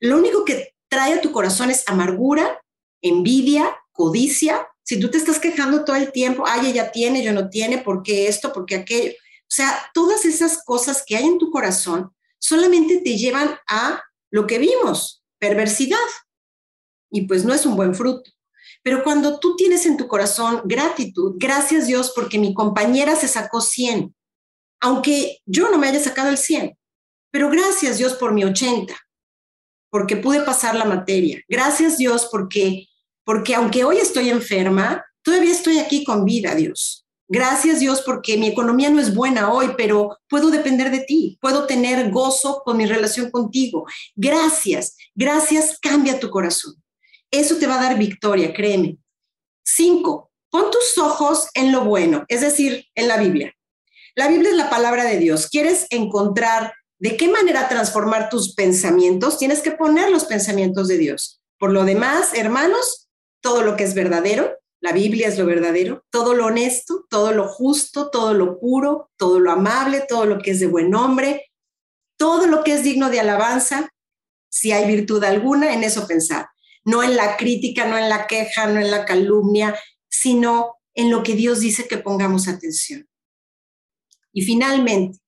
lo 0.00 0.18
único 0.18 0.44
que 0.44 0.74
trae 0.88 1.14
a 1.14 1.20
tu 1.22 1.32
corazón 1.32 1.70
es 1.70 1.84
amargura, 1.86 2.60
envidia, 3.00 3.74
codicia. 3.92 4.68
Si 4.82 5.00
tú 5.00 5.10
te 5.10 5.16
estás 5.16 5.38
quejando 5.38 5.86
todo 5.86 5.96
el 5.96 6.12
tiempo, 6.12 6.44
ay, 6.46 6.66
ella 6.66 6.92
tiene, 6.92 7.22
yo 7.22 7.32
no 7.32 7.48
tiene, 7.48 7.78
¿por 7.78 8.02
qué 8.02 8.28
esto? 8.28 8.52
¿Por 8.52 8.66
qué 8.66 8.74
aquello? 8.74 9.12
O 9.12 9.54
sea, 9.54 9.90
todas 9.94 10.26
esas 10.26 10.62
cosas 10.64 11.02
que 11.06 11.16
hay 11.16 11.24
en 11.24 11.38
tu 11.38 11.50
corazón 11.50 12.14
solamente 12.44 12.98
te 12.98 13.16
llevan 13.16 13.56
a 13.70 14.02
lo 14.30 14.46
que 14.46 14.58
vimos, 14.58 15.24
perversidad. 15.38 15.96
Y 17.10 17.22
pues 17.22 17.42
no 17.44 17.54
es 17.54 17.64
un 17.64 17.74
buen 17.74 17.94
fruto. 17.94 18.30
Pero 18.82 19.02
cuando 19.02 19.38
tú 19.38 19.56
tienes 19.56 19.86
en 19.86 19.96
tu 19.96 20.06
corazón 20.08 20.60
gratitud, 20.64 21.36
gracias 21.38 21.86
Dios 21.86 22.12
porque 22.14 22.38
mi 22.38 22.52
compañera 22.52 23.16
se 23.16 23.28
sacó 23.28 23.62
100, 23.62 24.14
aunque 24.80 25.38
yo 25.46 25.70
no 25.70 25.78
me 25.78 25.88
haya 25.88 26.00
sacado 26.00 26.28
el 26.28 26.36
100, 26.36 26.76
pero 27.30 27.48
gracias 27.48 27.96
Dios 27.96 28.12
por 28.12 28.34
mi 28.34 28.44
80, 28.44 28.94
porque 29.90 30.18
pude 30.18 30.42
pasar 30.42 30.74
la 30.74 30.84
materia. 30.84 31.40
Gracias 31.48 31.96
Dios 31.96 32.28
porque, 32.30 32.88
porque 33.24 33.54
aunque 33.54 33.84
hoy 33.84 33.98
estoy 33.98 34.28
enferma, 34.28 35.02
todavía 35.22 35.52
estoy 35.52 35.78
aquí 35.78 36.04
con 36.04 36.26
vida, 36.26 36.54
Dios. 36.54 37.03
Gracias 37.28 37.80
Dios 37.80 38.02
porque 38.02 38.36
mi 38.36 38.48
economía 38.48 38.90
no 38.90 39.00
es 39.00 39.14
buena 39.14 39.52
hoy, 39.52 39.72
pero 39.76 40.18
puedo 40.28 40.50
depender 40.50 40.90
de 40.90 41.00
ti, 41.00 41.38
puedo 41.40 41.66
tener 41.66 42.10
gozo 42.10 42.62
con 42.64 42.76
mi 42.76 42.86
relación 42.86 43.30
contigo. 43.30 43.86
Gracias, 44.14 44.96
gracias, 45.14 45.78
cambia 45.80 46.20
tu 46.20 46.30
corazón. 46.30 46.74
Eso 47.30 47.56
te 47.56 47.66
va 47.66 47.78
a 47.78 47.82
dar 47.82 47.98
victoria, 47.98 48.52
créeme. 48.52 48.98
Cinco, 49.64 50.30
pon 50.50 50.70
tus 50.70 50.98
ojos 50.98 51.48
en 51.54 51.72
lo 51.72 51.84
bueno, 51.84 52.24
es 52.28 52.42
decir, 52.42 52.86
en 52.94 53.08
la 53.08 53.16
Biblia. 53.16 53.54
La 54.14 54.28
Biblia 54.28 54.50
es 54.50 54.56
la 54.56 54.70
palabra 54.70 55.04
de 55.04 55.18
Dios. 55.18 55.48
¿Quieres 55.48 55.86
encontrar 55.90 56.74
de 57.00 57.16
qué 57.16 57.28
manera 57.28 57.68
transformar 57.68 58.28
tus 58.28 58.54
pensamientos? 58.54 59.38
Tienes 59.38 59.60
que 59.62 59.72
poner 59.72 60.10
los 60.10 60.26
pensamientos 60.26 60.86
de 60.88 60.98
Dios. 60.98 61.40
Por 61.58 61.72
lo 61.72 61.84
demás, 61.84 62.34
hermanos, 62.34 63.08
todo 63.40 63.62
lo 63.62 63.76
que 63.76 63.82
es 63.82 63.94
verdadero, 63.94 64.56
la 64.84 64.92
Biblia 64.92 65.28
es 65.28 65.38
lo 65.38 65.46
verdadero, 65.46 66.04
todo 66.10 66.34
lo 66.34 66.44
honesto, 66.44 67.06
todo 67.08 67.32
lo 67.32 67.48
justo, 67.48 68.10
todo 68.10 68.34
lo 68.34 68.60
puro, 68.60 69.10
todo 69.16 69.40
lo 69.40 69.50
amable, 69.50 70.04
todo 70.06 70.26
lo 70.26 70.40
que 70.40 70.50
es 70.50 70.60
de 70.60 70.66
buen 70.66 70.90
nombre, 70.90 71.50
todo 72.18 72.46
lo 72.46 72.62
que 72.62 72.74
es 72.74 72.82
digno 72.82 73.08
de 73.08 73.18
alabanza, 73.18 73.88
si 74.50 74.72
hay 74.72 74.86
virtud 74.86 75.24
alguna, 75.24 75.72
en 75.72 75.84
eso 75.84 76.06
pensar. 76.06 76.48
No 76.84 77.02
en 77.02 77.16
la 77.16 77.38
crítica, 77.38 77.86
no 77.86 77.96
en 77.96 78.10
la 78.10 78.26
queja, 78.26 78.66
no 78.66 78.78
en 78.78 78.90
la 78.90 79.06
calumnia, 79.06 79.74
sino 80.10 80.74
en 80.92 81.10
lo 81.10 81.22
que 81.22 81.34
Dios 81.34 81.60
dice 81.60 81.88
que 81.88 81.96
pongamos 81.96 82.46
atención. 82.46 83.08
Y 84.34 84.42
finalmente, 84.42 85.18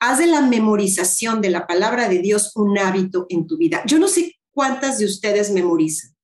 haz 0.00 0.18
de 0.18 0.26
la 0.26 0.42
memorización 0.42 1.40
de 1.40 1.48
la 1.48 1.66
palabra 1.66 2.10
de 2.10 2.18
Dios 2.18 2.52
un 2.56 2.78
hábito 2.78 3.24
en 3.30 3.46
tu 3.46 3.56
vida. 3.56 3.82
Yo 3.86 3.98
no 3.98 4.06
sé 4.06 4.38
cuántas 4.50 4.98
de 4.98 5.06
ustedes 5.06 5.50
memorizan, 5.50 6.14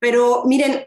pero 0.00 0.42
miren, 0.46 0.84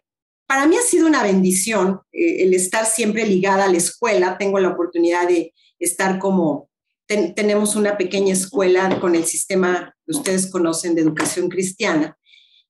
para 0.47 0.67
mí 0.67 0.75
ha 0.75 0.81
sido 0.81 1.07
una 1.07 1.23
bendición 1.23 2.01
eh, 2.11 2.43
el 2.43 2.53
estar 2.53 2.85
siempre 2.85 3.25
ligada 3.25 3.65
a 3.65 3.71
la 3.71 3.77
escuela. 3.77 4.37
Tengo 4.37 4.59
la 4.59 4.69
oportunidad 4.69 5.27
de 5.27 5.53
estar 5.79 6.19
como, 6.19 6.69
tenemos 7.07 7.75
una 7.75 7.97
pequeña 7.97 8.33
escuela 8.33 8.99
con 8.99 9.15
el 9.15 9.25
sistema 9.25 9.95
que 10.05 10.11
ustedes 10.11 10.49
conocen 10.51 10.95
de 10.95 11.01
educación 11.01 11.49
cristiana. 11.49 12.17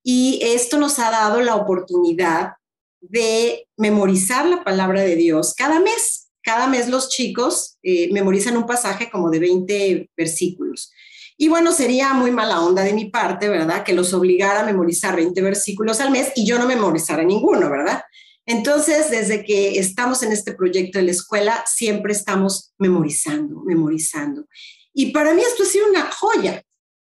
Y 0.02 0.40
esto 0.42 0.78
nos 0.78 0.98
ha 0.98 1.10
dado 1.10 1.40
la 1.40 1.56
oportunidad 1.56 2.52
de 3.00 3.66
memorizar 3.76 4.46
la 4.46 4.64
palabra 4.64 5.02
de 5.02 5.16
Dios 5.16 5.54
cada 5.54 5.80
mes. 5.80 6.30
Cada 6.42 6.68
mes 6.68 6.88
los 6.88 7.08
chicos 7.08 7.76
eh, 7.82 8.08
memorizan 8.12 8.56
un 8.56 8.66
pasaje 8.66 9.10
como 9.10 9.30
de 9.30 9.40
20 9.40 10.10
versículos. 10.16 10.92
Y 11.38 11.48
bueno, 11.48 11.72
sería 11.72 12.14
muy 12.14 12.30
mala 12.30 12.62
onda 12.62 12.82
de 12.82 12.94
mi 12.94 13.10
parte, 13.10 13.48
¿verdad? 13.48 13.84
Que 13.84 13.92
los 13.92 14.14
obligara 14.14 14.60
a 14.60 14.66
memorizar 14.66 15.14
20 15.16 15.42
versículos 15.42 16.00
al 16.00 16.10
mes 16.10 16.32
y 16.34 16.46
yo 16.46 16.58
no 16.58 16.66
memorizara 16.66 17.22
ninguno, 17.24 17.68
¿verdad? 17.68 18.02
Entonces, 18.46 19.10
desde 19.10 19.44
que 19.44 19.78
estamos 19.78 20.22
en 20.22 20.32
este 20.32 20.54
proyecto 20.54 20.98
de 20.98 21.04
la 21.04 21.10
escuela, 21.10 21.64
siempre 21.66 22.12
estamos 22.12 22.72
memorizando, 22.78 23.62
memorizando. 23.66 24.46
Y 24.94 25.12
para 25.12 25.34
mí 25.34 25.42
esto 25.42 25.64
ha 25.64 25.66
sido 25.66 25.88
una 25.88 26.10
joya, 26.10 26.62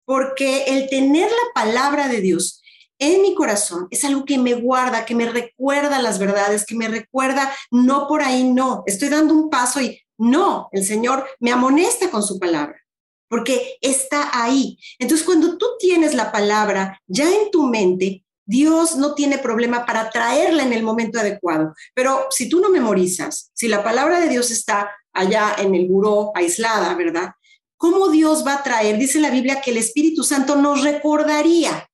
porque 0.06 0.64
el 0.66 0.90
tener 0.90 1.30
la 1.30 1.54
palabra 1.54 2.08
de 2.08 2.22
Dios 2.22 2.64
en 2.98 3.22
mi 3.22 3.36
corazón 3.36 3.88
es 3.92 4.04
algo 4.04 4.26
que 4.26 4.40
me 4.40 4.56
guarda, 4.56 5.06
que 5.06 5.14
me 5.14 5.30
recuerda 5.30 6.02
las 6.02 6.18
verdades, 6.18 6.66
que 6.66 6.76
me 6.76 6.88
recuerda, 6.88 7.54
no 7.70 8.08
por 8.08 8.24
ahí, 8.24 8.44
no, 8.46 8.82
estoy 8.88 9.10
dando 9.10 9.36
un 9.36 9.52
paso 9.52 9.80
y 9.80 10.00
no, 10.18 10.70
el 10.72 10.84
Señor 10.84 11.28
me 11.40 11.52
amonesta 11.52 12.10
con 12.10 12.24
su 12.24 12.40
palabra 12.40 12.87
porque 13.28 13.78
está 13.82 14.30
ahí. 14.34 14.78
Entonces, 15.00 15.26
cuando 15.26 15.58
tú 15.58 15.66
tienes 15.80 16.14
la 16.14 16.32
palabra 16.32 17.02
ya 17.08 17.30
en 17.30 17.52
tu 17.52 17.64
mente, 17.64 18.24
Dios 18.46 18.96
no 18.96 19.14
tiene 19.14 19.38
problema 19.38 19.86
para 19.86 20.10
traerla 20.10 20.64
en 20.64 20.72
el 20.72 20.82
momento 20.82 21.20
adecuado. 21.20 21.74
Pero 21.94 22.28
si 22.30 22.48
tú 22.48 22.62
no 22.62 22.70
memorizas, 22.70 23.52
si 23.54 23.68
la 23.68 23.84
palabra 23.84 24.22
de 24.22 24.30
Dios 24.30 24.52
está 24.52 24.90
allá 25.12 25.56
en 25.58 25.76
el 25.76 25.88
buró, 25.88 26.32
aislada, 26.34 26.96
¿verdad? 26.96 27.32
¿Cómo 27.76 28.08
Dios 28.10 28.46
va 28.48 28.56
a 28.56 28.64
traer? 28.64 28.98
Dice 28.98 29.20
la 29.20 29.30
Biblia 29.30 29.62
que 29.62 29.72
el 29.72 29.78
Espíritu 29.78 30.24
Santo 30.24 30.56
nos 30.56 30.84
recordaría. 30.84 31.90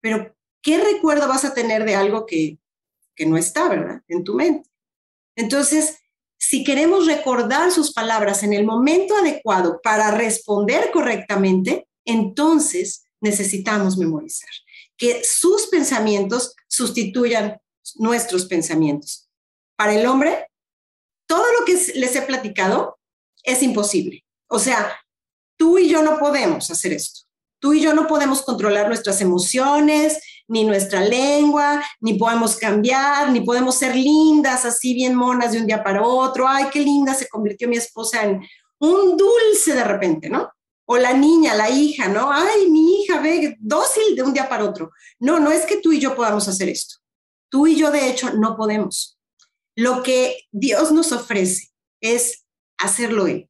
Pero, 0.00 0.34
¿qué 0.62 0.78
recuerdo 0.78 1.26
vas 1.26 1.44
a 1.44 1.54
tener 1.54 1.84
de 1.84 1.96
algo 1.96 2.24
que, 2.24 2.58
que 3.16 3.26
no 3.26 3.36
está, 3.36 3.68
¿verdad? 3.68 4.00
En 4.06 4.22
tu 4.22 4.34
mente. 4.34 4.70
Entonces, 5.36 5.98
si 6.40 6.64
queremos 6.64 7.06
recordar 7.06 7.70
sus 7.70 7.92
palabras 7.92 8.42
en 8.42 8.54
el 8.54 8.64
momento 8.64 9.14
adecuado 9.14 9.78
para 9.82 10.10
responder 10.10 10.90
correctamente, 10.90 11.86
entonces 12.06 13.04
necesitamos 13.20 13.98
memorizar. 13.98 14.48
Que 14.96 15.22
sus 15.22 15.66
pensamientos 15.66 16.54
sustituyan 16.66 17.60
nuestros 17.96 18.46
pensamientos. 18.46 19.28
Para 19.76 19.94
el 19.94 20.06
hombre, 20.06 20.46
todo 21.28 21.44
lo 21.58 21.66
que 21.66 21.74
les 21.94 22.16
he 22.16 22.22
platicado 22.22 22.98
es 23.44 23.62
imposible. 23.62 24.24
O 24.48 24.58
sea, 24.58 24.98
tú 25.58 25.76
y 25.76 25.90
yo 25.90 26.02
no 26.02 26.18
podemos 26.18 26.70
hacer 26.70 26.94
esto. 26.94 27.20
Tú 27.60 27.74
y 27.74 27.82
yo 27.82 27.92
no 27.92 28.06
podemos 28.06 28.40
controlar 28.40 28.88
nuestras 28.88 29.20
emociones, 29.20 30.18
ni 30.50 30.64
nuestra 30.64 31.00
lengua, 31.00 31.80
ni 32.00 32.14
podemos 32.14 32.56
cambiar, 32.56 33.30
ni 33.30 33.40
podemos 33.40 33.76
ser 33.76 33.94
lindas, 33.94 34.64
así 34.64 34.94
bien 34.94 35.14
monas 35.14 35.52
de 35.52 35.58
un 35.58 35.66
día 35.66 35.82
para 35.82 36.02
otro. 36.02 36.46
Ay, 36.48 36.64
qué 36.72 36.80
linda 36.80 37.14
se 37.14 37.28
convirtió 37.28 37.68
mi 37.68 37.76
esposa 37.76 38.24
en 38.24 38.42
un 38.80 39.16
dulce 39.16 39.74
de 39.74 39.84
repente, 39.84 40.28
¿no? 40.28 40.50
O 40.86 40.96
la 40.96 41.12
niña, 41.12 41.54
la 41.54 41.70
hija, 41.70 42.08
¿no? 42.08 42.32
Ay, 42.32 42.68
mi 42.68 42.96
hija, 43.00 43.20
ve, 43.20 43.56
dócil 43.60 44.16
de 44.16 44.24
un 44.24 44.32
día 44.32 44.48
para 44.48 44.64
otro. 44.64 44.90
No, 45.20 45.38
no 45.38 45.52
es 45.52 45.64
que 45.66 45.80
tú 45.80 45.92
y 45.92 46.00
yo 46.00 46.16
podamos 46.16 46.48
hacer 46.48 46.68
esto. 46.68 46.96
Tú 47.48 47.68
y 47.68 47.76
yo, 47.76 47.92
de 47.92 48.10
hecho, 48.10 48.32
no 48.34 48.56
podemos. 48.56 49.20
Lo 49.76 50.02
que 50.02 50.48
Dios 50.50 50.90
nos 50.90 51.12
ofrece 51.12 51.68
es 52.00 52.44
hacerlo 52.76 53.28
Él. 53.28 53.48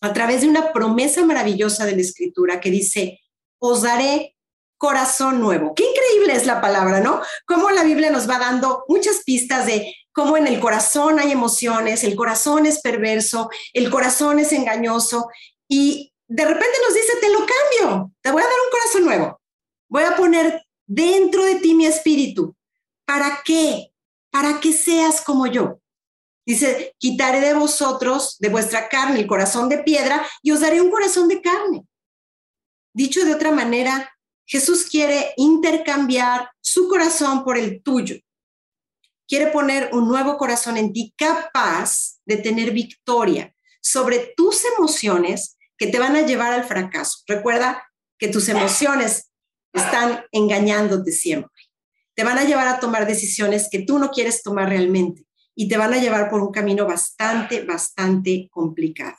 A 0.00 0.12
través 0.12 0.42
de 0.42 0.48
una 0.48 0.72
promesa 0.72 1.24
maravillosa 1.24 1.84
de 1.84 1.96
la 1.96 2.02
Escritura 2.02 2.60
que 2.60 2.70
dice, 2.70 3.18
os 3.58 3.82
daré 3.82 4.35
corazón 4.78 5.40
nuevo. 5.40 5.74
Qué 5.74 5.84
increíble 5.84 6.34
es 6.34 6.46
la 6.46 6.60
palabra, 6.60 7.00
¿no? 7.00 7.20
Cómo 7.46 7.70
la 7.70 7.82
Biblia 7.82 8.10
nos 8.10 8.28
va 8.28 8.38
dando 8.38 8.84
muchas 8.88 9.22
pistas 9.24 9.66
de 9.66 9.94
cómo 10.12 10.36
en 10.36 10.46
el 10.46 10.60
corazón 10.60 11.18
hay 11.18 11.32
emociones, 11.32 12.04
el 12.04 12.16
corazón 12.16 12.66
es 12.66 12.80
perverso, 12.80 13.50
el 13.72 13.90
corazón 13.90 14.38
es 14.38 14.52
engañoso 14.52 15.28
y 15.68 16.12
de 16.28 16.44
repente 16.44 16.76
nos 16.84 16.94
dice, 16.94 17.12
te 17.20 17.30
lo 17.30 17.38
cambio, 17.38 18.12
te 18.20 18.30
voy 18.30 18.42
a 18.42 18.46
dar 18.46 18.54
un 18.64 18.70
corazón 18.70 19.04
nuevo, 19.04 19.40
voy 19.88 20.02
a 20.04 20.16
poner 20.16 20.64
dentro 20.86 21.44
de 21.44 21.56
ti 21.56 21.74
mi 21.74 21.86
espíritu. 21.86 22.56
¿Para 23.04 23.42
qué? 23.44 23.92
Para 24.30 24.60
que 24.60 24.72
seas 24.72 25.20
como 25.20 25.46
yo. 25.46 25.80
Dice, 26.46 26.94
quitaré 26.98 27.40
de 27.40 27.54
vosotros, 27.54 28.36
de 28.38 28.48
vuestra 28.48 28.88
carne, 28.88 29.18
el 29.18 29.26
corazón 29.26 29.68
de 29.68 29.78
piedra 29.78 30.26
y 30.42 30.52
os 30.52 30.60
daré 30.60 30.80
un 30.80 30.90
corazón 30.90 31.28
de 31.28 31.42
carne. 31.42 31.84
Dicho 32.94 33.24
de 33.24 33.34
otra 33.34 33.50
manera, 33.50 34.15
Jesús 34.46 34.84
quiere 34.84 35.34
intercambiar 35.36 36.50
su 36.60 36.88
corazón 36.88 37.44
por 37.44 37.58
el 37.58 37.82
tuyo. 37.82 38.16
Quiere 39.26 39.48
poner 39.48 39.90
un 39.92 40.06
nuevo 40.06 40.36
corazón 40.36 40.76
en 40.76 40.92
ti 40.92 41.12
capaz 41.16 42.20
de 42.24 42.36
tener 42.36 42.70
victoria 42.70 43.52
sobre 43.80 44.32
tus 44.36 44.64
emociones 44.64 45.56
que 45.76 45.88
te 45.88 45.98
van 45.98 46.14
a 46.14 46.22
llevar 46.22 46.52
al 46.52 46.64
fracaso. 46.64 47.18
Recuerda 47.26 47.84
que 48.18 48.28
tus 48.28 48.48
emociones 48.48 49.32
están 49.72 50.24
engañándote 50.32 51.10
siempre. 51.12 51.62
Te 52.14 52.24
van 52.24 52.38
a 52.38 52.44
llevar 52.44 52.68
a 52.68 52.80
tomar 52.80 53.06
decisiones 53.06 53.68
que 53.70 53.80
tú 53.80 53.98
no 53.98 54.10
quieres 54.10 54.42
tomar 54.42 54.68
realmente 54.68 55.26
y 55.54 55.68
te 55.68 55.76
van 55.76 55.92
a 55.92 55.98
llevar 55.98 56.30
por 56.30 56.40
un 56.40 56.52
camino 56.52 56.86
bastante, 56.86 57.64
bastante 57.64 58.48
complicado. 58.50 59.16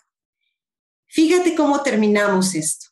Fíjate 1.07 1.53
cómo 1.53 1.83
terminamos 1.83 2.55
esto. 2.55 2.86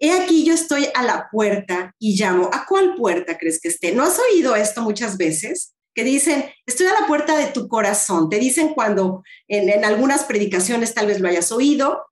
He 0.00 0.12
aquí 0.12 0.44
yo 0.44 0.54
estoy 0.54 0.88
a 0.94 1.02
la 1.02 1.28
puerta 1.30 1.94
y 1.98 2.16
llamo. 2.16 2.50
¿A 2.52 2.66
cuál 2.66 2.94
puerta 2.94 3.36
crees 3.36 3.60
que 3.60 3.68
esté? 3.68 3.92
¿No 3.92 4.04
has 4.04 4.18
oído 4.18 4.54
esto 4.54 4.82
muchas 4.82 5.16
veces? 5.16 5.74
Que 5.94 6.04
dicen, 6.04 6.50
estoy 6.66 6.86
a 6.86 7.00
la 7.00 7.06
puerta 7.06 7.36
de 7.36 7.48
tu 7.48 7.66
corazón. 7.66 8.30
Te 8.30 8.38
dicen 8.38 8.74
cuando 8.74 9.22
en, 9.48 9.68
en 9.68 9.84
algunas 9.84 10.24
predicaciones 10.24 10.94
tal 10.94 11.08
vez 11.08 11.20
lo 11.20 11.28
hayas 11.28 11.50
oído. 11.50 12.06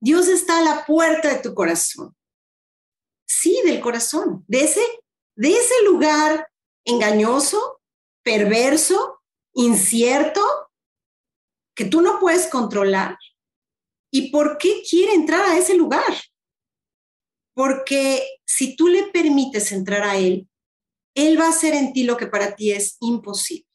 Dios 0.00 0.28
está 0.28 0.58
a 0.58 0.62
la 0.62 0.86
puerta 0.86 1.28
de 1.28 1.40
tu 1.40 1.54
corazón. 1.54 2.14
Sí, 3.26 3.60
del 3.64 3.80
corazón, 3.80 4.44
de 4.46 4.60
ese, 4.60 4.82
de 5.34 5.50
ese 5.50 5.74
lugar 5.84 6.48
engañoso, 6.84 7.80
perverso, 8.22 9.20
incierto, 9.52 10.42
que 11.74 11.84
tú 11.84 12.00
no 12.00 12.20
puedes 12.20 12.46
controlar. 12.46 13.18
¿Y 14.12 14.30
por 14.30 14.58
qué 14.58 14.82
quiere 14.88 15.14
entrar 15.14 15.44
a 15.44 15.58
ese 15.58 15.74
lugar? 15.74 16.14
Porque 17.56 18.22
si 18.44 18.76
tú 18.76 18.86
le 18.86 19.04
permites 19.04 19.72
entrar 19.72 20.02
a 20.02 20.18
Él, 20.18 20.46
Él 21.14 21.40
va 21.40 21.46
a 21.46 21.48
hacer 21.48 21.72
en 21.72 21.94
ti 21.94 22.04
lo 22.04 22.18
que 22.18 22.26
para 22.26 22.54
ti 22.54 22.70
es 22.70 22.98
imposible. 23.00 23.66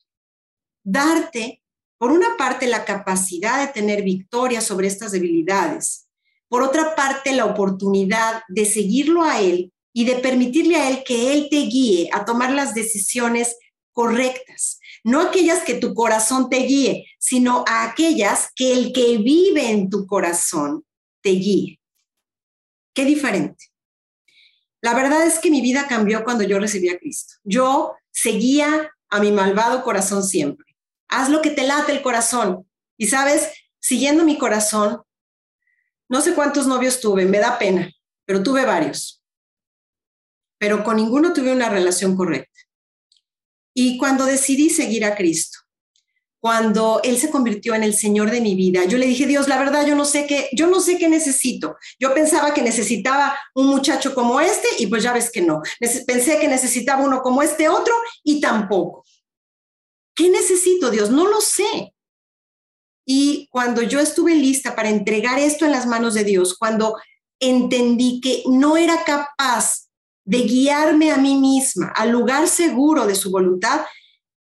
Darte, 0.84 1.63
por 1.98 2.12
una 2.12 2.38
parte, 2.38 2.67
la 2.67 2.86
capacidad 2.86 3.60
de 3.65 3.74
tener 3.74 4.04
victoria 4.04 4.62
sobre 4.62 4.86
estas 4.86 5.13
debilidades, 5.13 6.08
por 6.48 6.62
otra 6.62 6.96
parte, 6.96 7.32
la 7.32 7.46
oportunidad 7.46 8.44
de 8.50 8.65
seguirlo 8.65 9.24
a 9.24 9.41
Él 9.41 9.74
y 9.94 10.06
de 10.06 10.17
permitirle 10.17 10.76
a 10.76 10.88
Él 10.88 11.04
que 11.04 11.34
Él 11.34 11.48
te 11.50 11.62
guíe 11.62 12.08
a 12.13 12.24
tomar 12.24 12.54
las 12.54 12.76
decisiones 12.76 13.58
correctas, 13.94 14.80
no 15.04 15.22
aquellas 15.22 15.63
que 15.63 15.74
tu 15.74 15.96
corazón 15.96 16.52
te 16.52 16.58
guíe, 16.58 17.08
sino 17.17 17.65
a 17.67 17.86
aquellas 17.86 18.50
que 18.56 18.74
el 18.74 18.94
que 18.94 19.17
vive 19.17 19.72
en 19.72 19.89
tu 19.89 20.06
corazón 20.06 20.86
te 21.22 21.32
guíe. 21.32 21.80
Qué 22.94 23.06
diferente. 23.06 23.70
La 24.82 24.94
verdad 24.96 25.26
es 25.26 25.39
que 25.39 25.52
mi 25.52 25.62
vida 25.62 25.88
cambió 25.88 26.24
cuando 26.24 26.44
yo 26.44 26.60
recibí 26.60 26.89
a 26.89 26.98
Cristo. 26.98 27.36
Yo 27.44 27.96
seguía 28.12 28.91
a 29.10 29.20
mi 29.20 29.32
malvado 29.32 29.84
corazón 29.84 30.24
siempre. 30.24 30.76
Haz 31.08 31.30
lo 31.30 31.41
que 31.41 31.52
te 31.52 31.63
late 31.63 31.91
el 31.91 32.02
corazón. 32.02 32.67
Y 32.98 33.08
sabes, 33.08 33.50
siguiendo 33.80 34.24
mi 34.24 34.38
corazón, 34.38 35.02
no 36.10 36.22
sé 36.22 36.34
cuántos 36.34 36.67
novios 36.67 37.00
tuve, 37.00 37.26
me 37.26 37.39
da 37.39 37.58
pena, 37.58 37.91
pero 38.26 38.44
tuve 38.44 38.65
varios. 38.65 39.24
Pero 40.58 40.84
con 40.84 40.98
ninguno 40.98 41.32
tuve 41.34 41.52
una 41.52 41.70
relación 41.70 42.15
correcta. 42.15 42.60
Y 43.74 43.98
cuando 43.98 44.26
decidí 44.26 44.70
seguir 44.70 45.06
a 45.06 45.15
Cristo, 45.15 45.60
cuando 46.41 46.99
él 47.04 47.19
se 47.19 47.30
convirtió 47.30 47.75
en 47.75 47.84
el 47.84 47.93
Señor 47.93 48.32
de 48.32 48.41
mi 48.41 48.56
vida, 48.56 48.84
yo 48.86 48.97
le 48.97 49.06
dije, 49.06 49.27
Dios, 49.27 49.47
la 49.47 49.60
verdad, 49.60 49.86
yo 49.86 49.95
no 49.95 50.06
sé 50.06 50.25
qué, 50.25 50.49
yo 50.54 50.65
no 50.65 50.80
sé 50.80 50.97
qué 50.97 51.08
necesito. 51.08 51.75
Yo 51.99 52.15
pensaba 52.15 52.51
que 52.51 52.63
necesitaba 52.63 53.39
un 53.54 53.67
muchacho 53.67 54.15
como 54.15 54.41
este 54.41 54.67
y 54.80 54.88
pues 54.88 55.04
ya 55.04 55.13
ves 55.13 55.32
que 55.32 55.43
no. 55.43 55.62
Pensé 56.08 56.39
que 56.39 56.47
necesitaba 56.47 57.04
uno 57.04 57.21
como 57.21 57.43
este 57.43 57.69
otro 57.69 57.93
y 58.23 58.41
tampoco. 58.41 59.06
¿Qué 60.15 60.30
necesito, 60.30 60.89
Dios? 60.89 61.12
No 61.12 61.27
lo 61.27 61.41
sé. 61.41 61.93
Y 63.06 63.47
cuando 63.51 63.84
yo 63.84 63.99
estuve 63.99 64.34
lista 64.34 64.75
para 64.75 64.89
entregar 64.89 65.38
esto 65.38 65.65
en 65.65 65.71
las 65.71 65.86
manos 65.86 66.15
de 66.15 66.23
Dios, 66.23 66.58
cuando 66.58 66.97
entendí 67.39 68.19
que 68.19 68.43
no 68.47 68.77
era 68.77 69.04
capaz 69.04 69.89
de 70.25 70.39
guiarme 70.39 71.12
a 71.12 71.17
mí 71.17 71.36
misma 71.36 71.93
al 71.95 72.10
lugar 72.10 72.47
seguro 72.47 73.06
de 73.06 73.15
su 73.15 73.30
voluntad, 73.30 73.82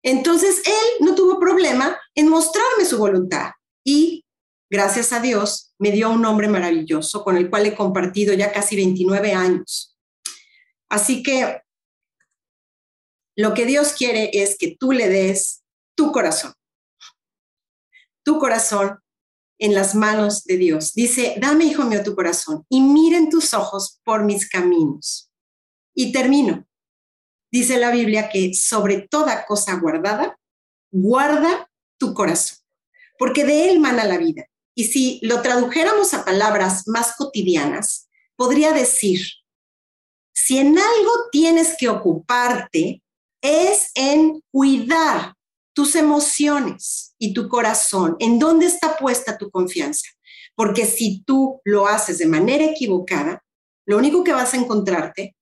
entonces, 0.03 0.61
él 0.65 1.05
no 1.05 1.15
tuvo 1.15 1.39
problema 1.39 1.99
en 2.15 2.29
mostrarme 2.29 2.85
su 2.85 2.97
voluntad 2.97 3.51
y, 3.85 4.25
gracias 4.69 5.11
a 5.11 5.19
Dios, 5.19 5.73
me 5.77 5.91
dio 5.91 6.09
un 6.09 6.21
nombre 6.21 6.47
maravilloso 6.47 7.23
con 7.23 7.35
el 7.37 7.49
cual 7.49 7.65
he 7.65 7.75
compartido 7.75 8.33
ya 8.33 8.51
casi 8.51 8.75
29 8.75 9.33
años. 9.33 9.97
Así 10.89 11.21
que 11.21 11.61
lo 13.35 13.53
que 13.53 13.65
Dios 13.65 13.93
quiere 13.93 14.29
es 14.33 14.57
que 14.57 14.75
tú 14.77 14.91
le 14.91 15.09
des 15.09 15.63
tu 15.95 16.11
corazón, 16.11 16.53
tu 18.23 18.39
corazón 18.39 18.99
en 19.59 19.73
las 19.73 19.95
manos 19.95 20.45
de 20.45 20.57
Dios. 20.57 20.93
Dice, 20.93 21.35
dame, 21.39 21.65
hijo 21.65 21.83
mío, 21.83 22.03
tu 22.03 22.15
corazón 22.15 22.65
y 22.69 22.79
miren 22.81 23.29
tus 23.29 23.53
ojos 23.53 23.99
por 24.05 24.23
mis 24.23 24.49
caminos. 24.49 25.29
Y 25.93 26.13
termino 26.13 26.68
dice 27.51 27.77
la 27.77 27.91
Biblia 27.91 28.29
que 28.29 28.53
sobre 28.53 29.07
toda 29.09 29.45
cosa 29.45 29.75
guardada, 29.75 30.37
guarda 30.91 31.69
tu 31.97 32.13
corazón, 32.13 32.57
porque 33.17 33.43
de 33.43 33.69
él 33.69 33.79
mana 33.79 34.05
la 34.05 34.17
vida. 34.17 34.45
Y 34.75 34.85
si 34.85 35.19
lo 35.23 35.41
tradujéramos 35.41 36.13
a 36.13 36.23
palabras 36.23 36.87
más 36.87 37.15
cotidianas, 37.17 38.07
podría 38.35 38.71
decir, 38.71 39.21
si 40.33 40.57
en 40.57 40.77
algo 40.77 41.11
tienes 41.31 41.75
que 41.77 41.89
ocuparte, 41.89 43.03
es 43.41 43.91
en 43.95 44.41
cuidar 44.51 45.33
tus 45.73 45.95
emociones 45.95 47.13
y 47.17 47.33
tu 47.33 47.47
corazón, 47.47 48.15
en 48.19 48.39
dónde 48.39 48.65
está 48.65 48.97
puesta 48.97 49.37
tu 49.37 49.49
confianza. 49.49 50.09
Porque 50.55 50.85
si 50.85 51.23
tú 51.23 51.61
lo 51.63 51.87
haces 51.87 52.17
de 52.17 52.25
manera 52.25 52.65
equivocada, 52.65 53.43
lo 53.85 53.97
único 53.97 54.23
que 54.23 54.33
vas 54.33 54.53
a 54.53 54.57
encontrarte 54.57 55.35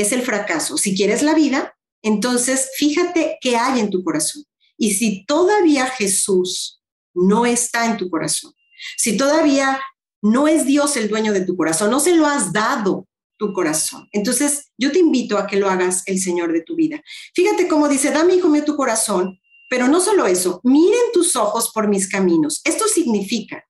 es 0.00 0.12
el 0.12 0.22
fracaso. 0.22 0.78
Si 0.78 0.96
quieres 0.96 1.22
la 1.22 1.34
vida, 1.34 1.76
entonces 2.02 2.70
fíjate 2.76 3.38
qué 3.40 3.56
hay 3.56 3.80
en 3.80 3.90
tu 3.90 4.02
corazón. 4.04 4.44
Y 4.76 4.92
si 4.92 5.24
todavía 5.26 5.86
Jesús 5.86 6.80
no 7.14 7.46
está 7.46 7.86
en 7.86 7.96
tu 7.96 8.08
corazón, 8.08 8.52
si 8.96 9.16
todavía 9.16 9.80
no 10.22 10.46
es 10.46 10.66
Dios 10.66 10.96
el 10.96 11.08
dueño 11.08 11.32
de 11.32 11.44
tu 11.44 11.56
corazón, 11.56 11.90
no 11.90 12.00
se 12.00 12.14
lo 12.14 12.26
has 12.26 12.52
dado 12.52 13.08
tu 13.36 13.52
corazón. 13.52 14.08
Entonces, 14.12 14.70
yo 14.76 14.92
te 14.92 14.98
invito 14.98 15.38
a 15.38 15.46
que 15.46 15.56
lo 15.56 15.68
hagas 15.68 16.02
el 16.06 16.20
Señor 16.20 16.52
de 16.52 16.62
tu 16.62 16.74
vida. 16.74 17.02
Fíjate 17.34 17.68
cómo 17.68 17.88
dice, 17.88 18.10
dame, 18.10 18.34
hijo 18.34 18.48
mío, 18.48 18.64
tu 18.64 18.76
corazón, 18.76 19.40
pero 19.70 19.86
no 19.88 20.00
solo 20.00 20.26
eso, 20.26 20.60
miren 20.64 21.12
tus 21.12 21.36
ojos 21.36 21.70
por 21.72 21.88
mis 21.88 22.08
caminos. 22.08 22.60
Esto 22.64 22.86
significa 22.88 23.64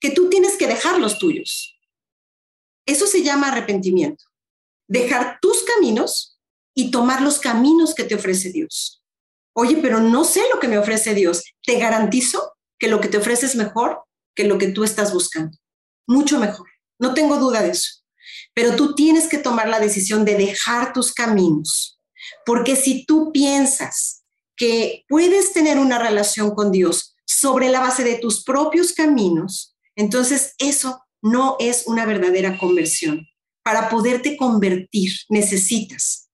que 0.00 0.10
tú 0.10 0.28
tienes 0.28 0.56
que 0.56 0.66
dejar 0.66 0.98
los 0.98 1.18
tuyos. 1.18 1.78
Eso 2.86 3.06
se 3.06 3.22
llama 3.22 3.48
arrepentimiento. 3.48 4.24
Dejar 4.94 5.38
tus 5.42 5.64
caminos 5.64 6.38
y 6.72 6.92
tomar 6.92 7.20
los 7.20 7.40
caminos 7.40 7.96
que 7.96 8.04
te 8.04 8.14
ofrece 8.14 8.52
Dios. 8.52 9.02
Oye, 9.52 9.78
pero 9.82 9.98
no 9.98 10.22
sé 10.22 10.42
lo 10.52 10.60
que 10.60 10.68
me 10.68 10.78
ofrece 10.78 11.14
Dios. 11.14 11.42
Te 11.64 11.80
garantizo 11.80 12.52
que 12.78 12.86
lo 12.86 13.00
que 13.00 13.08
te 13.08 13.16
ofrece 13.16 13.46
es 13.46 13.56
mejor 13.56 14.04
que 14.36 14.44
lo 14.44 14.56
que 14.56 14.68
tú 14.68 14.84
estás 14.84 15.12
buscando. 15.12 15.58
Mucho 16.06 16.38
mejor. 16.38 16.68
No 17.00 17.12
tengo 17.12 17.38
duda 17.38 17.62
de 17.62 17.70
eso. 17.70 18.04
Pero 18.54 18.76
tú 18.76 18.94
tienes 18.94 19.26
que 19.26 19.38
tomar 19.38 19.68
la 19.68 19.80
decisión 19.80 20.24
de 20.24 20.36
dejar 20.36 20.92
tus 20.92 21.12
caminos. 21.12 22.00
Porque 22.46 22.76
si 22.76 23.04
tú 23.04 23.32
piensas 23.32 24.22
que 24.56 25.04
puedes 25.08 25.52
tener 25.52 25.80
una 25.80 25.98
relación 25.98 26.54
con 26.54 26.70
Dios 26.70 27.16
sobre 27.26 27.68
la 27.68 27.80
base 27.80 28.04
de 28.04 28.18
tus 28.18 28.44
propios 28.44 28.92
caminos, 28.92 29.76
entonces 29.96 30.54
eso 30.58 31.02
no 31.20 31.56
es 31.58 31.88
una 31.88 32.06
verdadera 32.06 32.58
conversión. 32.58 33.26
Para 33.64 33.88
poderte 33.88 34.36
convertir 34.36 35.10
necesitas 35.28 36.28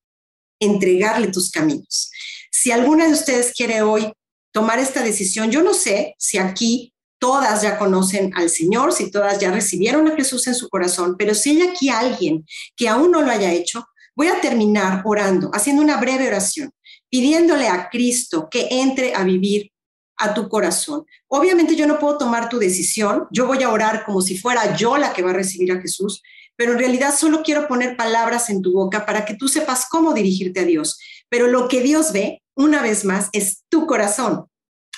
entregarle 0.61 1.29
tus 1.29 1.51
caminos. 1.51 2.11
Si 2.51 2.71
alguna 2.71 3.07
de 3.07 3.13
ustedes 3.13 3.53
quiere 3.57 3.83
hoy 3.83 4.13
tomar 4.53 4.79
esta 4.79 5.03
decisión, 5.03 5.51
yo 5.51 5.63
no 5.63 5.73
sé 5.73 6.15
si 6.19 6.37
aquí 6.39 6.93
todas 7.19 7.63
ya 7.63 7.79
conocen 7.79 8.33
al 8.35 8.51
Señor, 8.51 8.93
si 8.93 9.11
todas 9.11 9.39
ya 9.39 9.53
recibieron 9.53 10.09
a 10.09 10.17
Jesús 10.17 10.47
en 10.47 10.55
su 10.55 10.69
corazón, 10.69 11.17
pero 11.19 11.35
si 11.35 11.51
hay 11.51 11.69
aquí 11.69 11.89
alguien 11.89 12.45
que 12.77 12.89
aún 12.89 13.11
no 13.11 13.23
lo 13.23 13.31
haya 13.31 13.53
hecho, 13.53 13.87
voy 14.17 14.29
a 14.29 14.41
terminar 14.41 15.03
orando, 15.05 15.51
haciendo 15.55 15.83
una 15.83 15.99
breve 15.99 16.27
oración, 16.27 16.71
pidiéndole 17.09 17.69
a 17.69 17.89
Cristo 17.91 18.49
que 18.51 18.69
entre 18.71 19.15
a 19.15 19.23
vivir 19.23 19.71
a 20.17 20.35
tu 20.35 20.49
corazón. 20.49 21.05
Obviamente 21.29 21.77
yo 21.77 21.87
no 21.87 21.99
puedo 21.99 22.19
tomar 22.19 22.49
tu 22.49 22.59
decisión, 22.59 23.27
yo 23.31 23.47
voy 23.47 23.63
a 23.63 23.71
orar 23.71 24.05
como 24.05 24.21
si 24.21 24.37
fuera 24.37 24.77
yo 24.77 24.97
la 24.97 25.13
que 25.13 25.23
va 25.23 25.31
a 25.31 25.35
recibir 25.35 25.73
a 25.73 25.81
Jesús, 25.81 26.23
pero 26.61 26.73
en 26.73 26.79
realidad 26.79 27.15
solo 27.17 27.43
quiero 27.43 27.67
poner 27.67 27.97
palabras 27.97 28.51
en 28.51 28.61
tu 28.61 28.73
boca 28.75 29.07
para 29.07 29.25
que 29.25 29.33
tú 29.33 29.49
sepas 29.49 29.87
cómo 29.89 30.13
dirigirte 30.13 30.61
a 30.61 30.67
Dios. 30.67 30.99
Pero 31.31 31.47
lo 31.47 31.69
que 31.69 31.81
Dios 31.81 32.13
ve, 32.13 32.43
una 32.55 32.83
vez 32.83 33.07
más, 33.07 33.31
es 33.33 33.65
tu 33.71 33.87
corazón, 33.87 34.45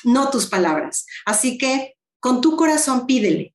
no 0.02 0.28
tus 0.30 0.46
palabras. 0.46 1.06
Así 1.24 1.58
que 1.58 1.94
con 2.18 2.40
tu 2.40 2.56
corazón 2.56 3.06
pídele, 3.06 3.54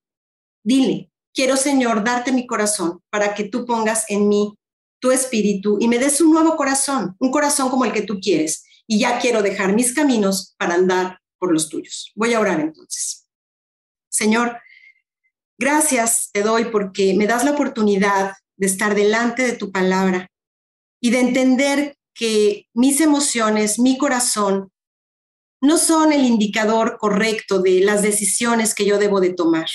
dile, 0.63 1.11
quiero 1.33 1.57
Señor 1.57 2.01
darte 2.05 2.31
mi 2.31 2.47
corazón 2.47 3.01
para 3.09 3.35
que 3.35 3.43
tú 3.43 3.65
pongas 3.65 4.05
en 4.07 4.29
mí 4.29 4.57
tu 5.01 5.11
espíritu 5.11 5.77
y 5.81 5.89
me 5.89 5.99
des 5.99 6.21
un 6.21 6.31
nuevo 6.31 6.55
corazón, 6.55 7.13
un 7.19 7.29
corazón 7.29 7.69
como 7.69 7.83
el 7.83 7.91
que 7.91 8.03
tú 8.03 8.21
quieres. 8.21 8.63
Y 8.87 8.99
ya 8.99 9.19
quiero 9.19 9.41
dejar 9.41 9.75
mis 9.75 9.93
caminos 9.93 10.55
para 10.57 10.75
andar 10.75 11.19
por 11.37 11.51
los 11.51 11.67
tuyos. 11.67 12.13
Voy 12.15 12.33
a 12.33 12.39
orar 12.39 12.61
entonces. 12.61 13.27
Señor, 14.07 14.61
gracias 15.57 16.29
te 16.31 16.41
doy 16.41 16.65
porque 16.65 17.13
me 17.15 17.27
das 17.27 17.43
la 17.43 17.51
oportunidad 17.51 18.33
de 18.57 18.67
estar 18.67 18.95
delante 18.95 19.43
de 19.43 19.53
tu 19.53 19.71
palabra 19.71 20.27
y 21.01 21.11
de 21.11 21.19
entender 21.19 21.97
que 22.13 22.67
mis 22.73 22.99
emociones, 23.01 23.77
mi 23.77 23.97
corazón, 23.97 24.71
no 25.61 25.77
son 25.77 26.13
el 26.13 26.23
indicador 26.25 26.97
correcto 26.99 27.59
de 27.59 27.81
las 27.81 28.01
decisiones 28.01 28.73
que 28.73 28.85
yo 28.85 28.97
debo 28.97 29.19
de 29.19 29.33
tomar. 29.33 29.67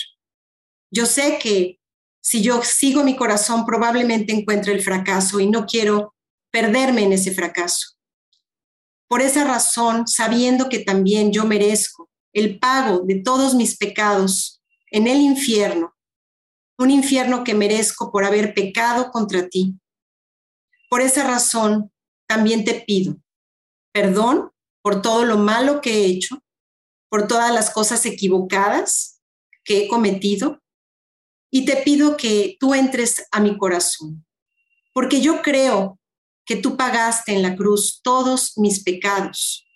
Yo 0.91 1.07
sé 1.07 1.39
que 1.41 1.79
si 2.21 2.43
yo 2.43 2.63
sigo 2.63 3.03
mi 3.03 3.17
corazón 3.17 3.67
probablemente 3.67 4.33
encuentre 4.33 4.73
el 4.73 4.83
fracaso 4.83 5.41
y 5.41 5.49
no 5.49 5.67
quiero 5.67 6.15
perderme 6.53 7.03
en 7.03 7.13
ese 7.13 7.33
fracaso. 7.33 7.97
Por 9.09 9.23
esa 9.23 9.45
razón, 9.45 10.07
sabiendo 10.07 10.69
que 10.69 10.81
también 10.81 11.33
yo 11.33 11.45
merezco 11.45 12.09
el 12.33 12.59
pago 12.59 13.01
de 13.05 13.17
todos 13.17 13.55
mis 13.55 13.77
pecados 13.77 14.62
en 14.93 15.09
el 15.09 15.21
infierno, 15.21 15.97
un 16.79 16.91
infierno 16.91 17.43
que 17.43 17.55
merezco 17.55 18.13
por 18.13 18.25
haber 18.25 18.55
pecado 18.55 19.11
contra 19.11 19.49
ti. 19.49 19.75
Por 20.89 21.01
esa 21.01 21.27
razón, 21.27 21.91
también 22.29 22.65
te 22.65 22.75
pido 22.87 23.17
perdón 23.93 24.51
por 24.83 25.03
todo 25.03 25.25
lo 25.25 25.39
malo 25.39 25.81
que 25.81 25.93
he 25.93 26.07
hecho, 26.07 26.43
por 27.09 27.29
todas 27.29 27.53
las 27.53 27.71
cosas 27.71 28.05
equivocadas 28.07 29.21
que 29.65 29.85
he 29.85 29.89
cometido, 29.89 30.61
y 31.51 31.67
te 31.67 31.77
pido 31.77 32.17
que 32.17 32.57
tú 32.59 32.75
entres 32.75 33.27
a 33.31 33.39
mi 33.39 33.59
corazón, 33.59 34.27
porque 34.95 35.21
yo 35.21 35.43
creo 35.43 36.01
que 36.47 36.57
tú 36.57 36.77
pagaste 36.77 37.35
en 37.35 37.43
la 37.43 37.55
cruz 37.55 38.01
todos 38.03 38.55
mis 38.57 38.83
pecados, 38.83 39.67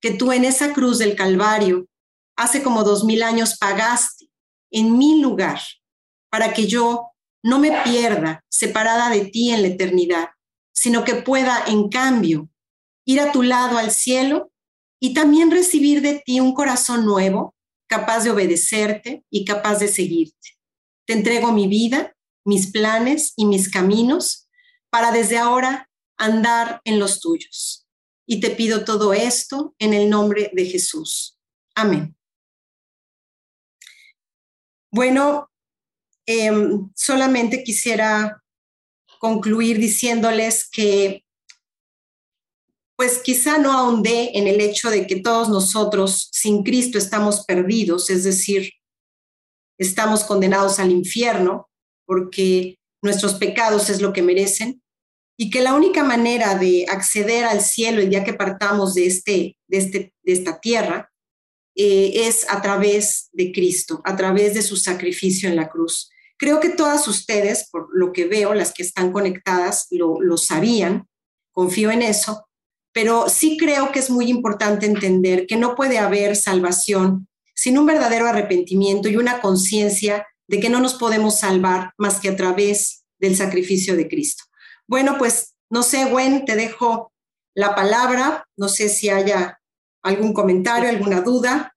que 0.00 0.12
tú 0.12 0.32
en 0.32 0.44
esa 0.44 0.72
cruz 0.72 0.98
del 0.98 1.14
Calvario, 1.14 1.86
hace 2.36 2.62
como 2.62 2.82
dos 2.82 3.04
mil 3.04 3.22
años, 3.22 3.58
pagaste 3.58 4.25
en 4.76 4.98
mi 4.98 5.20
lugar 5.20 5.60
para 6.30 6.52
que 6.52 6.66
yo 6.66 7.12
no 7.42 7.58
me 7.58 7.82
pierda 7.82 8.44
separada 8.50 9.08
de 9.08 9.24
ti 9.24 9.50
en 9.50 9.62
la 9.62 9.68
eternidad, 9.68 10.28
sino 10.74 11.02
que 11.02 11.14
pueda, 11.14 11.64
en 11.66 11.88
cambio, 11.88 12.50
ir 13.06 13.20
a 13.20 13.32
tu 13.32 13.42
lado 13.42 13.78
al 13.78 13.90
cielo 13.90 14.52
y 15.00 15.14
también 15.14 15.50
recibir 15.50 16.02
de 16.02 16.22
ti 16.24 16.40
un 16.40 16.52
corazón 16.52 17.06
nuevo, 17.06 17.54
capaz 17.88 18.24
de 18.24 18.30
obedecerte 18.30 19.24
y 19.30 19.46
capaz 19.46 19.78
de 19.78 19.88
seguirte. 19.88 20.58
Te 21.06 21.14
entrego 21.14 21.52
mi 21.52 21.68
vida, 21.68 22.14
mis 22.44 22.70
planes 22.70 23.32
y 23.36 23.46
mis 23.46 23.70
caminos 23.70 24.48
para 24.90 25.10
desde 25.10 25.38
ahora 25.38 25.88
andar 26.18 26.80
en 26.84 26.98
los 26.98 27.20
tuyos. 27.20 27.86
Y 28.28 28.40
te 28.40 28.50
pido 28.50 28.84
todo 28.84 29.14
esto 29.14 29.74
en 29.78 29.94
el 29.94 30.10
nombre 30.10 30.50
de 30.52 30.66
Jesús. 30.66 31.38
Amén. 31.74 32.15
Bueno, 34.96 35.50
em, 36.24 36.90
solamente 36.94 37.62
quisiera 37.62 38.42
concluir 39.18 39.78
diciéndoles 39.78 40.66
que, 40.70 41.22
pues 42.96 43.18
quizá 43.18 43.58
no 43.58 43.72
ahondé 43.72 44.30
en 44.38 44.46
el 44.46 44.58
hecho 44.58 44.88
de 44.88 45.06
que 45.06 45.20
todos 45.20 45.50
nosotros 45.50 46.30
sin 46.32 46.62
Cristo 46.62 46.96
estamos 46.96 47.44
perdidos, 47.44 48.08
es 48.08 48.24
decir, 48.24 48.72
estamos 49.78 50.24
condenados 50.24 50.78
al 50.78 50.90
infierno 50.90 51.68
porque 52.06 52.78
nuestros 53.02 53.34
pecados 53.34 53.90
es 53.90 54.00
lo 54.00 54.14
que 54.14 54.22
merecen, 54.22 54.82
y 55.38 55.50
que 55.50 55.60
la 55.60 55.74
única 55.74 56.04
manera 56.04 56.54
de 56.54 56.86
acceder 56.88 57.44
al 57.44 57.60
cielo 57.60 58.00
el 58.00 58.08
día 58.08 58.24
que 58.24 58.32
partamos 58.32 58.94
de, 58.94 59.08
este, 59.08 59.58
de, 59.68 59.76
este, 59.76 60.14
de 60.22 60.32
esta 60.32 60.58
tierra 60.58 61.12
eh, 61.76 62.26
es 62.26 62.46
a 62.48 62.60
través 62.62 63.28
de 63.32 63.52
Cristo, 63.52 64.00
a 64.04 64.16
través 64.16 64.54
de 64.54 64.62
su 64.62 64.76
sacrificio 64.76 65.48
en 65.48 65.56
la 65.56 65.68
cruz. 65.68 66.10
Creo 66.38 66.58
que 66.58 66.70
todas 66.70 67.06
ustedes, 67.06 67.68
por 67.70 67.88
lo 67.92 68.12
que 68.12 68.26
veo, 68.26 68.54
las 68.54 68.72
que 68.72 68.82
están 68.82 69.12
conectadas, 69.12 69.86
lo, 69.90 70.20
lo 70.20 70.36
sabían, 70.36 71.06
confío 71.52 71.90
en 71.90 72.02
eso, 72.02 72.48
pero 72.92 73.28
sí 73.28 73.56
creo 73.58 73.92
que 73.92 73.98
es 73.98 74.10
muy 74.10 74.28
importante 74.30 74.86
entender 74.86 75.46
que 75.46 75.56
no 75.56 75.74
puede 75.74 75.98
haber 75.98 76.34
salvación 76.34 77.28
sin 77.54 77.78
un 77.78 77.86
verdadero 77.86 78.26
arrepentimiento 78.26 79.08
y 79.08 79.16
una 79.16 79.40
conciencia 79.40 80.26
de 80.48 80.60
que 80.60 80.68
no 80.68 80.80
nos 80.80 80.94
podemos 80.94 81.38
salvar 81.40 81.92
más 81.98 82.20
que 82.20 82.28
a 82.28 82.36
través 82.36 83.04
del 83.18 83.36
sacrificio 83.36 83.96
de 83.96 84.08
Cristo. 84.08 84.44
Bueno, 84.86 85.16
pues 85.18 85.56
no 85.70 85.82
sé, 85.82 86.04
Gwen, 86.06 86.44
te 86.44 86.54
dejo 86.54 87.12
la 87.54 87.74
palabra. 87.74 88.46
No 88.56 88.68
sé 88.68 88.88
si 88.88 89.08
haya 89.08 89.58
algún 90.06 90.32
comentario, 90.32 90.88
alguna 90.88 91.20
duda. 91.20 91.74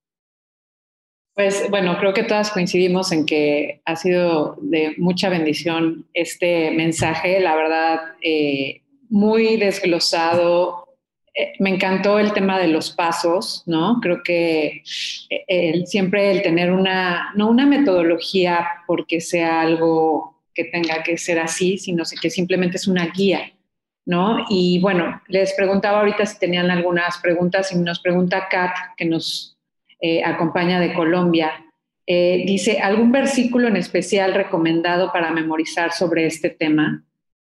Pues 1.33 1.69
bueno, 1.69 1.97
creo 1.99 2.13
que 2.13 2.23
todas 2.23 2.51
coincidimos 2.51 3.11
en 3.11 3.25
que 3.25 3.81
ha 3.85 3.95
sido 3.95 4.57
de 4.61 4.95
mucha 4.97 5.29
bendición 5.29 6.05
este 6.13 6.71
mensaje, 6.71 7.39
la 7.39 7.55
verdad, 7.55 7.99
eh, 8.21 8.81
muy 9.09 9.55
desglosado. 9.57 10.97
Eh, 11.33 11.53
me 11.59 11.69
encantó 11.69 12.19
el 12.19 12.33
tema 12.33 12.59
de 12.59 12.67
los 12.67 12.91
pasos, 12.91 13.63
¿no? 13.65 13.99
Creo 14.01 14.21
que 14.21 14.83
eh, 15.29 15.85
siempre 15.85 16.31
el 16.31 16.41
tener 16.41 16.71
una, 16.71 17.31
no 17.35 17.49
una 17.49 17.65
metodología 17.65 18.67
porque 18.85 19.21
sea 19.21 19.61
algo 19.61 20.41
que 20.53 20.65
tenga 20.65 21.03
que 21.03 21.17
ser 21.17 21.39
así, 21.39 21.77
sino 21.77 22.03
que 22.21 22.29
simplemente 22.29 22.75
es 22.75 22.87
una 22.87 23.07
guía, 23.07 23.53
¿no? 24.09 24.45
Y 24.49 24.79
bueno, 24.81 25.21
les 25.27 25.53
preguntaba 25.53 25.99
ahorita 25.99 26.25
si 26.25 26.39
tenían 26.39 26.71
algunas 26.71 27.19
preguntas 27.19 27.71
y 27.71 27.77
nos 27.77 27.99
pregunta 27.99 28.47
Kat, 28.49 28.75
que 28.97 29.05
nos 29.05 29.57
eh, 30.01 30.23
acompaña 30.23 30.79
de 30.79 30.93
Colombia. 30.93 31.51
Eh, 32.07 32.43
dice, 32.45 32.79
¿algún 32.79 33.11
versículo 33.11 33.67
en 33.67 33.77
especial 33.77 34.33
recomendado 34.33 35.11
para 35.13 35.29
memorizar 35.31 35.91
sobre 35.91 36.25
este 36.25 36.49
tema? 36.49 37.03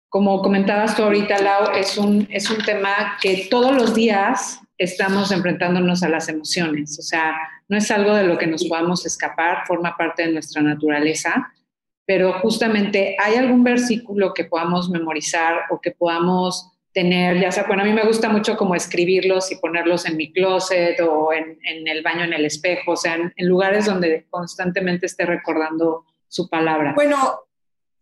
como 0.09 0.41
comentabas 0.41 0.97
tú 0.97 1.03
ahorita, 1.03 1.39
Lau, 1.39 1.73
es 1.77 1.99
un, 1.99 2.27
es 2.31 2.51
un 2.51 2.65
tema 2.65 3.19
que 3.21 3.47
todos 3.51 3.75
los 3.75 3.95
días 3.95 4.61
estamos 4.79 5.31
enfrentándonos 5.33 6.03
a 6.03 6.09
las 6.09 6.29
emociones. 6.29 6.99
O 6.99 7.03
sea, 7.03 7.37
no 7.69 7.77
es 7.77 7.91
algo 7.91 8.15
de 8.15 8.25
lo 8.25 8.39
que 8.39 8.47
nos 8.47 8.65
podamos 8.65 9.05
escapar, 9.05 9.67
forma 9.67 9.97
parte 9.97 10.23
de 10.23 10.33
nuestra 10.33 10.63
naturaleza, 10.63 11.53
pero 12.09 12.33
justamente 12.41 13.17
hay 13.23 13.35
algún 13.35 13.63
versículo 13.63 14.33
que 14.33 14.45
podamos 14.45 14.89
memorizar 14.89 15.65
o 15.69 15.79
que 15.79 15.91
podamos 15.91 16.73
tener, 16.95 17.39
ya 17.39 17.53
sea, 17.53 17.65
bueno, 17.65 17.83
a 17.83 17.85
mí 17.85 17.93
me 17.93 18.07
gusta 18.07 18.31
mucho 18.31 18.57
como 18.57 18.75
escribirlos 18.75 19.53
y 19.53 19.57
ponerlos 19.57 20.07
en 20.07 20.17
mi 20.17 20.33
closet 20.33 20.99
o 21.01 21.35
en, 21.35 21.59
el 21.87 22.03
baño 22.03 22.25
en 22.25 22.33
el 22.33 22.47
espejo, 22.47 22.93
o 22.93 22.97
sea, 22.97 23.15
en 23.15 23.47
lugares 23.47 23.85
donde 23.85 24.25
constantemente 24.31 25.05
esté 25.05 25.27
recordando 25.27 26.07
su 26.29 26.49
palabra. 26.49 26.95
Bueno, 26.95 27.41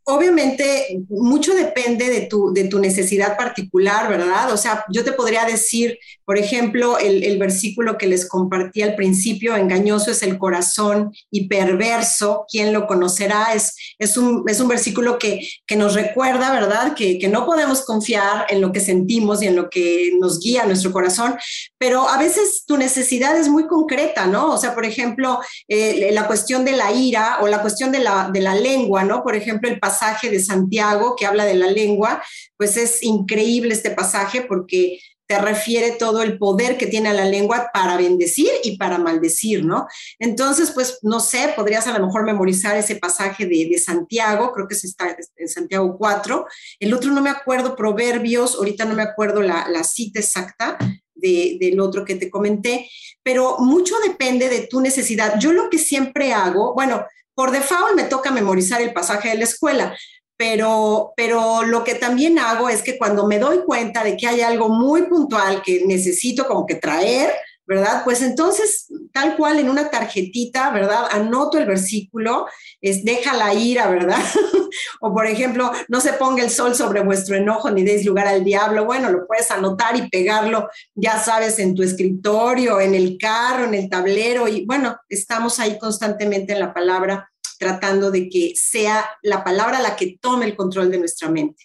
obviamente 0.08 1.02
mucho 1.08 1.52
depende 1.52 2.08
de 2.08 2.22
tu, 2.22 2.52
de 2.52 2.64
tu 2.64 2.78
necesidad 2.78 3.36
particular, 3.36 4.08
¿verdad? 4.08 4.52
O 4.52 4.56
sea, 4.56 4.84
yo 4.88 5.02
te 5.02 5.12
podría 5.12 5.44
decir, 5.44 5.98
por 6.24 6.38
ejemplo, 6.38 6.98
el, 6.98 7.36
versículo 7.38 7.98
que 7.98 8.06
les 8.06 8.28
compartí 8.28 8.82
al 8.82 8.94
principio, 8.94 9.56
engañoso 9.56 10.12
es 10.12 10.22
el 10.22 10.38
corazón 10.38 11.12
y 11.30 11.48
perverso, 11.48 12.46
¿quién 12.50 12.72
lo 12.72 12.86
conocerá? 12.86 13.52
Es, 13.54 13.76
es, 13.98 14.16
un, 14.16 14.44
es 14.46 14.60
un 14.60 14.68
versículo 14.68 15.18
que, 15.18 15.46
nos 15.76 15.94
recuerda, 15.94 16.52
¿verdad? 16.52 16.94
Que, 16.94 17.26
no 17.28 17.44
podemos 17.44 17.84
confiar 17.84 18.46
en 18.48 18.60
lo 18.60 18.70
que 18.70 18.80
sentimos 18.80 19.42
y 19.42 19.48
en 19.48 19.56
lo 19.56 19.68
que 19.68 20.12
nos 20.20 20.38
guía 20.38 20.64
nuestro 20.64 20.92
corazón, 20.92 21.36
pero 21.78 22.08
a 22.08 22.16
veces 22.18 22.64
tu 22.64 22.76
necesidad 22.76 23.36
es 23.36 23.48
muy 23.48 23.66
concreta, 23.66 24.26
¿no? 24.26 24.52
O 24.52 24.58
sea, 24.58 24.74
por 24.74 24.84
ejemplo, 24.84 25.40
eh, 25.66 26.10
la 26.12 26.28
cuestión 26.28 26.64
de 26.64 26.72
la 26.72 26.92
ira 26.92 27.38
o 27.42 27.48
la 27.48 27.60
cuestión 27.60 27.90
de 27.90 27.98
la, 27.98 28.30
de 28.32 28.40
la 28.40 28.54
lengua, 28.54 29.02
¿no? 29.02 29.24
Por 29.24 29.34
ejemplo, 29.34 29.68
el 29.68 29.80
pasaje 29.96 30.30
de 30.30 30.40
Santiago 30.40 31.16
que 31.16 31.26
habla 31.26 31.44
de 31.44 31.54
la 31.54 31.70
lengua, 31.70 32.22
pues 32.56 32.76
es 32.76 33.02
increíble 33.02 33.72
este 33.72 33.90
pasaje 33.90 34.42
porque 34.42 34.98
te 35.26 35.38
refiere 35.38 35.92
todo 35.92 36.22
el 36.22 36.38
poder 36.38 36.76
que 36.76 36.86
tiene 36.86 37.12
la 37.12 37.24
lengua 37.24 37.70
para 37.72 37.96
bendecir 37.96 38.48
y 38.62 38.76
para 38.76 38.98
maldecir, 38.98 39.64
¿no? 39.64 39.88
Entonces, 40.20 40.70
pues, 40.70 41.00
no 41.02 41.18
sé, 41.18 41.52
podrías 41.56 41.86
a 41.88 41.98
lo 41.98 42.06
mejor 42.06 42.24
memorizar 42.24 42.76
ese 42.76 42.94
pasaje 42.94 43.44
de, 43.46 43.76
Santiago, 43.78 44.52
creo 44.52 44.68
que 44.68 44.74
es 44.74 44.84
está 44.84 45.16
en 45.36 45.48
Santiago 45.48 45.96
4. 45.98 46.46
El 46.78 46.94
otro 46.94 47.10
no 47.10 47.22
me 47.22 47.30
acuerdo, 47.30 47.74
Proverbios, 47.74 48.54
ahorita 48.54 48.84
no 48.84 48.94
me 48.94 49.02
acuerdo 49.02 49.42
la, 49.42 49.82
cita 49.82 50.20
exacta 50.20 50.78
del 51.14 51.80
otro 51.80 52.04
que 52.04 52.14
te 52.14 52.30
comenté, 52.30 52.88
pero 53.22 53.56
mucho 53.58 53.96
depende 54.06 54.48
de 54.48 54.68
tu 54.68 54.80
necesidad. 54.80 55.40
Yo 55.40 55.52
lo 55.52 55.70
que 55.70 55.78
siempre 55.78 56.32
hago, 56.32 56.72
bueno, 56.74 57.04
por 57.36 57.50
default 57.50 57.94
me 57.94 58.04
toca 58.04 58.32
memorizar 58.32 58.80
el 58.80 58.94
pasaje 58.94 59.28
de 59.28 59.36
la 59.36 59.44
escuela, 59.44 59.96
pero, 60.38 61.12
pero 61.16 61.62
lo 61.62 61.84
que 61.84 61.94
también 61.94 62.38
hago 62.38 62.68
es 62.70 62.82
que 62.82 62.96
cuando 62.96 63.26
me 63.26 63.38
doy 63.38 63.58
cuenta 63.58 64.02
de 64.02 64.16
que 64.16 64.26
hay 64.26 64.40
algo 64.40 64.70
muy 64.70 65.02
puntual 65.02 65.62
que 65.62 65.84
necesito 65.86 66.46
como 66.46 66.66
que 66.66 66.76
traer, 66.76 67.32
¿verdad? 67.66 68.02
Pues 68.04 68.22
entonces, 68.22 68.86
tal 69.12 69.36
cual 69.36 69.58
en 69.58 69.68
una 69.68 69.90
tarjetita, 69.90 70.70
¿verdad? 70.70 71.08
Anoto 71.10 71.58
el 71.58 71.66
versículo, 71.66 72.46
es 72.80 73.04
deja 73.04 73.34
la 73.36 73.54
ira, 73.54 73.88
¿verdad? 73.88 74.22
o 75.00 75.12
por 75.12 75.26
ejemplo, 75.26 75.72
no 75.88 76.00
se 76.00 76.12
ponga 76.12 76.42
el 76.42 76.50
sol 76.50 76.74
sobre 76.74 77.00
vuestro 77.00 77.36
enojo 77.36 77.70
ni 77.70 77.82
deis 77.82 78.04
lugar 78.04 78.28
al 78.28 78.44
diablo. 78.44 78.84
Bueno, 78.84 79.10
lo 79.10 79.26
puedes 79.26 79.50
anotar 79.50 79.96
y 79.96 80.08
pegarlo, 80.08 80.68
ya 80.94 81.18
sabes, 81.18 81.58
en 81.58 81.74
tu 81.74 81.82
escritorio, 81.82 82.80
en 82.80 82.94
el 82.94 83.18
carro, 83.18 83.64
en 83.64 83.74
el 83.74 83.88
tablero 83.90 84.48
y 84.48 84.64
bueno, 84.64 84.96
estamos 85.08 85.58
ahí 85.58 85.78
constantemente 85.78 86.52
en 86.52 86.60
la 86.60 86.72
palabra 86.72 87.30
tratando 87.58 88.10
de 88.10 88.28
que 88.28 88.52
sea 88.54 89.04
la 89.22 89.42
palabra 89.42 89.80
la 89.80 89.96
que 89.96 90.18
tome 90.20 90.44
el 90.46 90.56
control 90.56 90.90
de 90.90 90.98
nuestra 90.98 91.30
mente. 91.30 91.64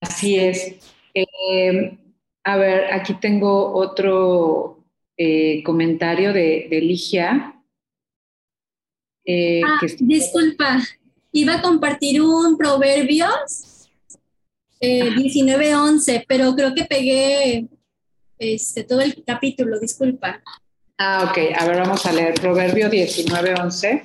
Así 0.00 0.38
es. 0.38 0.76
Eh, 1.14 1.98
a 2.44 2.56
ver, 2.56 2.92
aquí 2.92 3.14
tengo 3.14 3.72
otro 3.74 4.84
eh, 5.16 5.62
comentario 5.64 6.32
de, 6.32 6.68
Ligia. 6.70 7.54
Eh, 9.24 9.62
ah, 9.64 9.80
disculpa, 10.00 10.80
iba 11.32 11.56
a 11.56 11.62
compartir 11.62 12.22
un 12.22 12.56
Proverbios 12.56 13.88
19.11, 14.80 16.24
pero 16.26 16.54
creo 16.54 16.74
que 16.74 16.84
pegué 16.84 17.68
este, 18.38 18.84
todo 18.84 19.02
el 19.02 19.22
capítulo, 19.24 19.78
disculpa. 19.78 20.42
Ah, 20.96 21.28
ok. 21.30 21.38
A 21.56 21.66
ver, 21.66 21.76
vamos 21.76 22.04
a 22.06 22.12
leer 22.12 22.34
Proverbio 22.34 22.88
19, 22.88 23.54
11. 23.54 24.02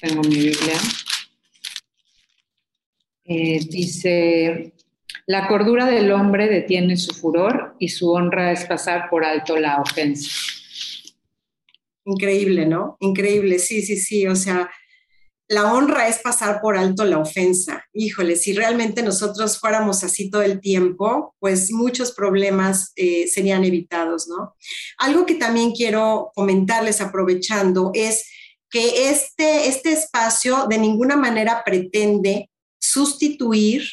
Tengo 0.00 0.22
mi 0.22 0.36
Biblia. 0.36 0.78
Eh, 3.24 3.60
dice, 3.68 4.72
la 5.30 5.46
cordura 5.46 5.86
del 5.86 6.10
hombre 6.10 6.48
detiene 6.48 6.96
su 6.96 7.14
furor 7.14 7.76
y 7.78 7.90
su 7.90 8.10
honra 8.10 8.50
es 8.50 8.64
pasar 8.64 9.08
por 9.08 9.24
alto 9.24 9.56
la 9.56 9.80
ofensa. 9.80 10.28
Increíble, 12.04 12.66
¿no? 12.66 12.96
Increíble, 12.98 13.60
sí, 13.60 13.80
sí, 13.82 13.96
sí. 13.96 14.26
O 14.26 14.34
sea, 14.34 14.68
la 15.46 15.72
honra 15.72 16.08
es 16.08 16.18
pasar 16.18 16.60
por 16.60 16.76
alto 16.76 17.04
la 17.04 17.18
ofensa. 17.18 17.84
Híjole, 17.92 18.34
si 18.34 18.54
realmente 18.54 19.04
nosotros 19.04 19.60
fuéramos 19.60 20.02
así 20.02 20.32
todo 20.32 20.42
el 20.42 20.60
tiempo, 20.60 21.36
pues 21.38 21.70
muchos 21.70 22.10
problemas 22.10 22.92
eh, 22.96 23.28
serían 23.28 23.62
evitados, 23.62 24.26
¿no? 24.26 24.56
Algo 24.98 25.26
que 25.26 25.36
también 25.36 25.70
quiero 25.70 26.32
comentarles 26.34 27.00
aprovechando 27.00 27.92
es 27.94 28.28
que 28.68 29.10
este, 29.10 29.68
este 29.68 29.92
espacio 29.92 30.66
de 30.68 30.78
ninguna 30.78 31.14
manera 31.14 31.62
pretende 31.64 32.50
sustituir 32.80 33.84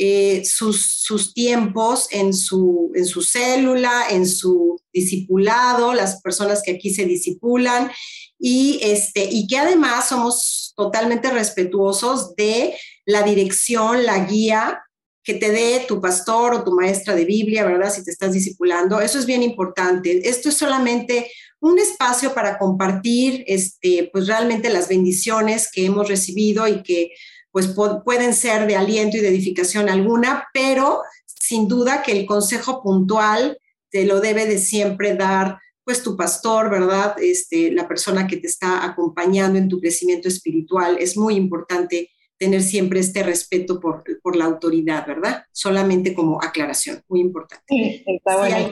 eh, 0.00 0.44
sus, 0.44 0.80
sus, 1.02 1.34
tiempos 1.34 2.06
en 2.12 2.32
su, 2.32 2.92
en 2.94 3.04
su 3.04 3.20
célula, 3.20 4.04
en 4.10 4.28
su 4.28 4.80
discipulado, 4.92 5.92
las 5.92 6.22
personas 6.22 6.62
que 6.62 6.70
aquí 6.70 6.94
se 6.94 7.04
disipulan, 7.04 7.90
y, 8.38 8.78
este, 8.80 9.24
y 9.24 9.48
que 9.48 9.58
además 9.58 10.08
somos 10.08 10.72
totalmente 10.76 11.30
respetuosos 11.30 12.36
de 12.36 12.76
la 13.06 13.22
dirección, 13.24 14.06
la 14.06 14.24
guía 14.24 14.80
que 15.24 15.34
te 15.34 15.50
dé 15.50 15.84
tu 15.88 16.00
pastor 16.00 16.54
o 16.54 16.64
tu 16.64 16.72
maestra 16.72 17.16
de 17.16 17.24
Biblia, 17.24 17.66
¿verdad? 17.66 17.92
Si 17.92 18.04
te 18.04 18.12
estás 18.12 18.32
discipulando, 18.32 19.00
eso 19.00 19.18
es 19.18 19.26
bien 19.26 19.42
importante. 19.42 20.28
Esto 20.28 20.48
es 20.48 20.56
solamente 20.56 21.30
un 21.60 21.78
espacio 21.78 22.32
para 22.32 22.56
compartir, 22.56 23.44
este, 23.46 24.08
pues 24.12 24.28
realmente 24.28 24.70
las 24.70 24.88
bendiciones 24.88 25.70
que 25.70 25.84
hemos 25.84 26.08
recibido 26.08 26.68
y 26.68 26.82
que 26.82 27.10
pues 27.58 27.74
pueden 28.04 28.34
ser 28.34 28.68
de 28.68 28.76
aliento 28.76 29.16
y 29.16 29.20
de 29.20 29.30
edificación 29.30 29.88
alguna, 29.88 30.46
pero 30.54 31.02
sin 31.26 31.66
duda 31.66 32.02
que 32.02 32.12
el 32.12 32.24
consejo 32.24 32.80
puntual 32.82 33.58
te 33.90 34.04
lo 34.04 34.20
debe 34.20 34.46
de 34.46 34.58
siempre 34.58 35.16
dar 35.16 35.58
pues 35.82 36.04
tu 36.04 36.16
pastor, 36.16 36.70
¿verdad? 36.70 37.16
Este, 37.20 37.72
la 37.72 37.88
persona 37.88 38.28
que 38.28 38.36
te 38.36 38.46
está 38.46 38.84
acompañando 38.84 39.58
en 39.58 39.68
tu 39.68 39.80
crecimiento 39.80 40.28
espiritual. 40.28 40.98
Es 41.00 41.16
muy 41.16 41.34
importante 41.34 42.10
tener 42.38 42.62
siempre 42.62 43.00
este 43.00 43.24
respeto 43.24 43.80
por, 43.80 44.04
la 44.36 44.44
autoridad, 44.44 45.04
¿verdad? 45.04 45.42
Solamente 45.50 46.14
como 46.14 46.40
aclaración, 46.40 47.02
muy 47.08 47.20
importante. 47.20 47.64
Sí, 47.68 48.04
está 48.06 48.36
bueno. 48.36 48.70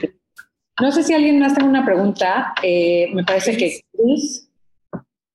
No 0.79 0.91
sé 0.93 1.03
si 1.03 1.13
alguien 1.13 1.39
más 1.39 1.55
tiene 1.55 1.69
una 1.69 1.83
pregunta. 1.83 2.53
Eh, 2.63 3.09
me 3.13 3.25
parece 3.25 3.57
que 3.57 3.81
Cruz, 3.91 4.46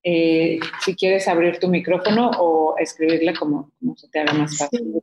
eh, 0.05 0.59
si 0.85 0.97
quieres 0.97 1.29
abrir 1.29 1.59
tu 1.59 1.69
micrófono 1.69 2.31
o 2.39 2.77
escribirle 2.79 3.35
como, 3.35 3.71
se 3.97 4.09
te 4.09 4.21
haga 4.21 4.33
más 4.33 4.57
fácil. 4.57 5.03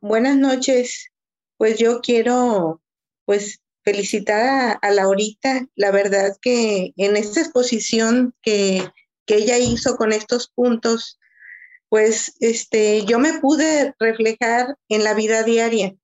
Buenas 0.00 0.36
noches. 0.36 1.10
Pues 1.56 1.78
yo 1.78 2.00
quiero 2.00 2.80
pues 3.24 3.60
felicitar 3.82 4.78
a, 4.80 4.90
Laurita, 4.90 5.66
la 5.74 5.90
verdad 5.90 6.36
que 6.40 6.92
en 6.96 7.16
esta 7.16 7.40
exposición 7.40 8.34
que, 8.42 8.90
ella 9.26 9.56
hizo 9.56 9.96
con 9.96 10.12
estos 10.12 10.48
puntos, 10.48 11.18
pues 11.88 12.36
este, 12.40 13.06
yo 13.06 13.18
me 13.18 13.40
pude 13.40 13.94
reflejar 13.98 14.76
en 14.90 15.02
la 15.02 15.14
vida 15.14 15.42
diaria, 15.44 15.96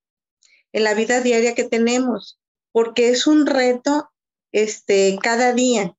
en 0.72 0.84
la 0.84 0.94
vida 0.94 1.20
diaria 1.20 1.54
que 1.54 1.64
tenemos, 1.64 2.40
porque 2.72 3.10
es 3.10 3.26
un 3.26 3.44
reto 3.44 4.10
este, 4.52 5.18
cada 5.22 5.52
día 5.52 5.94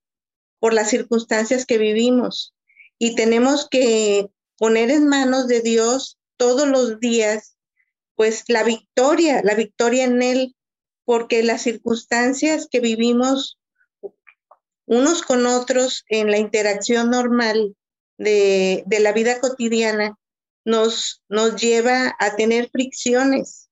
por 0.62 0.76
las 0.76 0.92
circunstancias 0.92 1.66
que 1.66 1.80
vivimos 1.80 2.54
y 3.00 3.16
tenemos 3.16 3.68
que 3.68 4.30
poner 4.58 4.92
en 4.92 5.08
manos 5.08 5.48
de 5.48 5.62
Dios 5.62 6.20
todos 6.38 6.68
los 6.68 7.00
días, 7.00 7.58
pues 8.16 8.44
la 8.48 8.64
victoria, 8.64 9.42
la 9.44 9.56
victoria 9.56 10.04
en 10.04 10.22
Él, 10.22 10.56
porque 11.04 11.42
las 11.42 11.64
circunstancias 11.64 12.68
que 12.70 12.80
vivimos 12.80 13.58
unos 14.86 15.24
con 15.24 15.48
otros 15.48 16.06
en 16.10 16.30
la 16.30 16.38
interacción 16.38 17.10
normal 17.10 17.76
de, 18.20 18.84
la 18.88 19.14
vida 19.14 19.40
cotidiana 19.40 20.16
nos, 20.64 21.24
nos 21.28 21.60
lleva 21.60 22.16
a 22.20 22.36
tener 22.36 22.70
fricciones. 22.70 23.68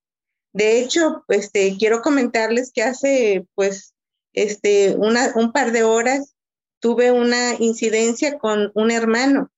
De 0.53 0.79
hecho, 0.79 1.23
pues 1.27 1.51
te 1.51 1.77
quiero 1.77 2.01
comentarles 2.01 2.71
que 2.73 2.81
hace 2.81 3.45
pues 3.53 3.93
este 4.33 4.95
una, 4.97 5.33
un 5.35 5.51
par 5.51 5.71
de 5.71 5.83
horas 5.83 6.33
tuve 6.79 7.11
una 7.11 7.55
incidencia 7.59 8.37
con 8.37 8.71
un 8.75 8.91
hermano 8.91 9.51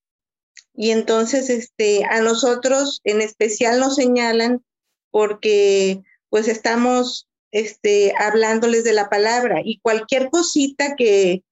y 0.74 0.92
entonces 0.92 1.50
este, 1.50 2.06
a 2.06 2.22
nosotros 2.22 3.02
en 3.04 3.22
especial 3.22 3.80
nos 3.80 3.96
señalan 3.96 4.64
porque 5.12 6.02
pues 6.30 6.48
estamos 6.48 7.28
este, 7.52 8.14
hablándoles 8.18 8.84
de 8.84 8.94
la 8.94 9.10
palabra 9.10 9.62
y 9.64 9.80
cualquier 9.80 10.30
cosita 10.30 10.96
que, 10.96 11.44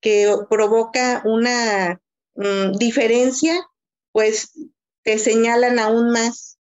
que 0.00 0.32
provoca 0.48 1.22
una 1.24 2.00
mm, 2.36 2.78
diferencia, 2.78 3.68
pues 4.12 4.52
te 5.02 5.18
señalan 5.18 5.78
aún 5.78 6.10
más. 6.10 6.58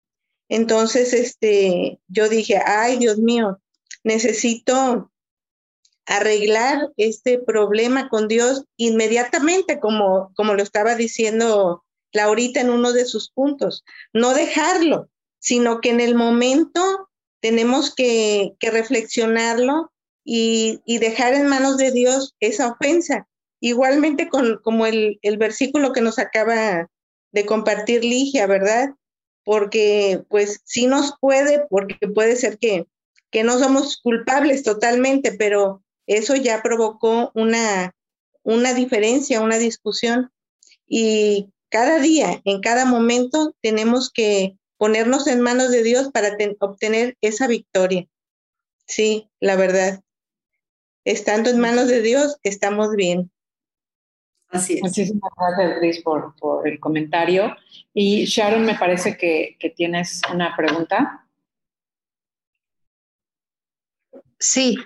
Entonces, 0.48 1.14
este, 1.14 2.00
yo 2.08 2.30
dije, 2.30 2.62
ay, 2.66 2.98
Dios 2.98 3.18
mío, 3.18 3.60
necesito 4.04 5.12
arreglar 6.06 6.90
este 6.98 7.40
problema 7.40 8.10
con 8.10 8.28
Dios 8.28 8.66
inmediatamente, 8.78 9.80
como, 9.80 10.32
como 10.36 10.54
lo 10.54 10.64
estaba 10.64 10.96
diciendo 10.96 11.84
Laurita 12.12 12.62
en 12.62 12.70
uno 12.70 12.94
de 12.94 13.06
sus 13.06 13.30
puntos. 13.32 13.84
No 14.14 14.34
dejarlo, 14.34 15.10
sino 15.40 15.82
que 15.82 15.90
en 15.90 16.00
el 16.00 16.16
momento 16.16 17.10
tenemos 17.42 17.94
que, 17.94 18.56
reflexionarlo 18.60 19.92
y, 20.24 20.82
dejar 20.86 21.34
en 21.34 21.48
manos 21.48 21.78
de 21.78 21.92
Dios 21.92 22.36
esa 22.40 22.70
ofensa. 22.70 23.28
Igualmente 23.60 24.30
con 24.30 24.60
como 24.64 24.86
el, 24.86 25.20
el 25.22 25.38
versículo 25.38 25.94
que 25.94 26.02
nos 26.02 26.20
acaba 26.20 26.90
de 27.32 27.46
compartir 27.46 28.04
Ligia, 28.04 28.48
¿verdad? 28.48 28.96
Porque 29.44 30.24
pues 30.30 30.62
sí 30.64 30.88
nos 30.88 31.16
puede, 31.20 31.66
porque 31.70 32.08
puede 32.08 32.36
ser 32.36 32.58
que, 32.58 32.88
que 33.30 33.44
no 33.44 33.60
somos 33.60 34.00
culpables 34.02 34.64
totalmente, 34.64 35.34
pero 35.34 35.84
eso 36.08 36.36
ya 36.36 36.62
provocó 36.62 37.32
una, 37.34 37.94
una 38.44 38.74
diferencia, 38.74 39.42
una 39.42 39.58
discusión. 39.58 40.32
Y 40.88 41.50
cada 41.70 42.00
día, 42.00 42.42
en 42.46 42.62
cada 42.62 42.86
momento, 42.86 43.56
tenemos 43.62 44.12
que 44.12 44.58
ponernos 44.78 45.28
en 45.28 45.42
manos 45.42 45.72
de 45.72 45.84
Dios 45.84 46.12
para 46.12 46.38
obtener 46.60 47.18
esa 47.22 47.48
victoria. 47.48 48.08
Sí, 48.86 49.30
la 49.40 49.56
verdad. 49.56 50.02
Estando 51.04 51.50
en 51.50 51.60
manos 51.60 51.88
de 51.88 52.02
Dios, 52.02 52.38
estamos 52.44 52.96
bien. 52.96 53.32
Así 54.50 54.76
es. 54.76 54.82
Muchísimas 54.84 55.32
gracias, 55.38 55.82
Liz, 55.82 56.04
por, 56.04 56.36
por, 56.36 56.68
el 56.68 56.80
comentario. 56.80 57.56
Y 57.94 58.26
Sharon, 58.26 58.64
me 58.66 58.76
parece 58.76 59.18
que, 59.18 59.56
que 59.60 59.70
tienes 59.70 60.22
una 60.32 60.56
pregunta. 60.56 61.28
Sí, 64.40 64.78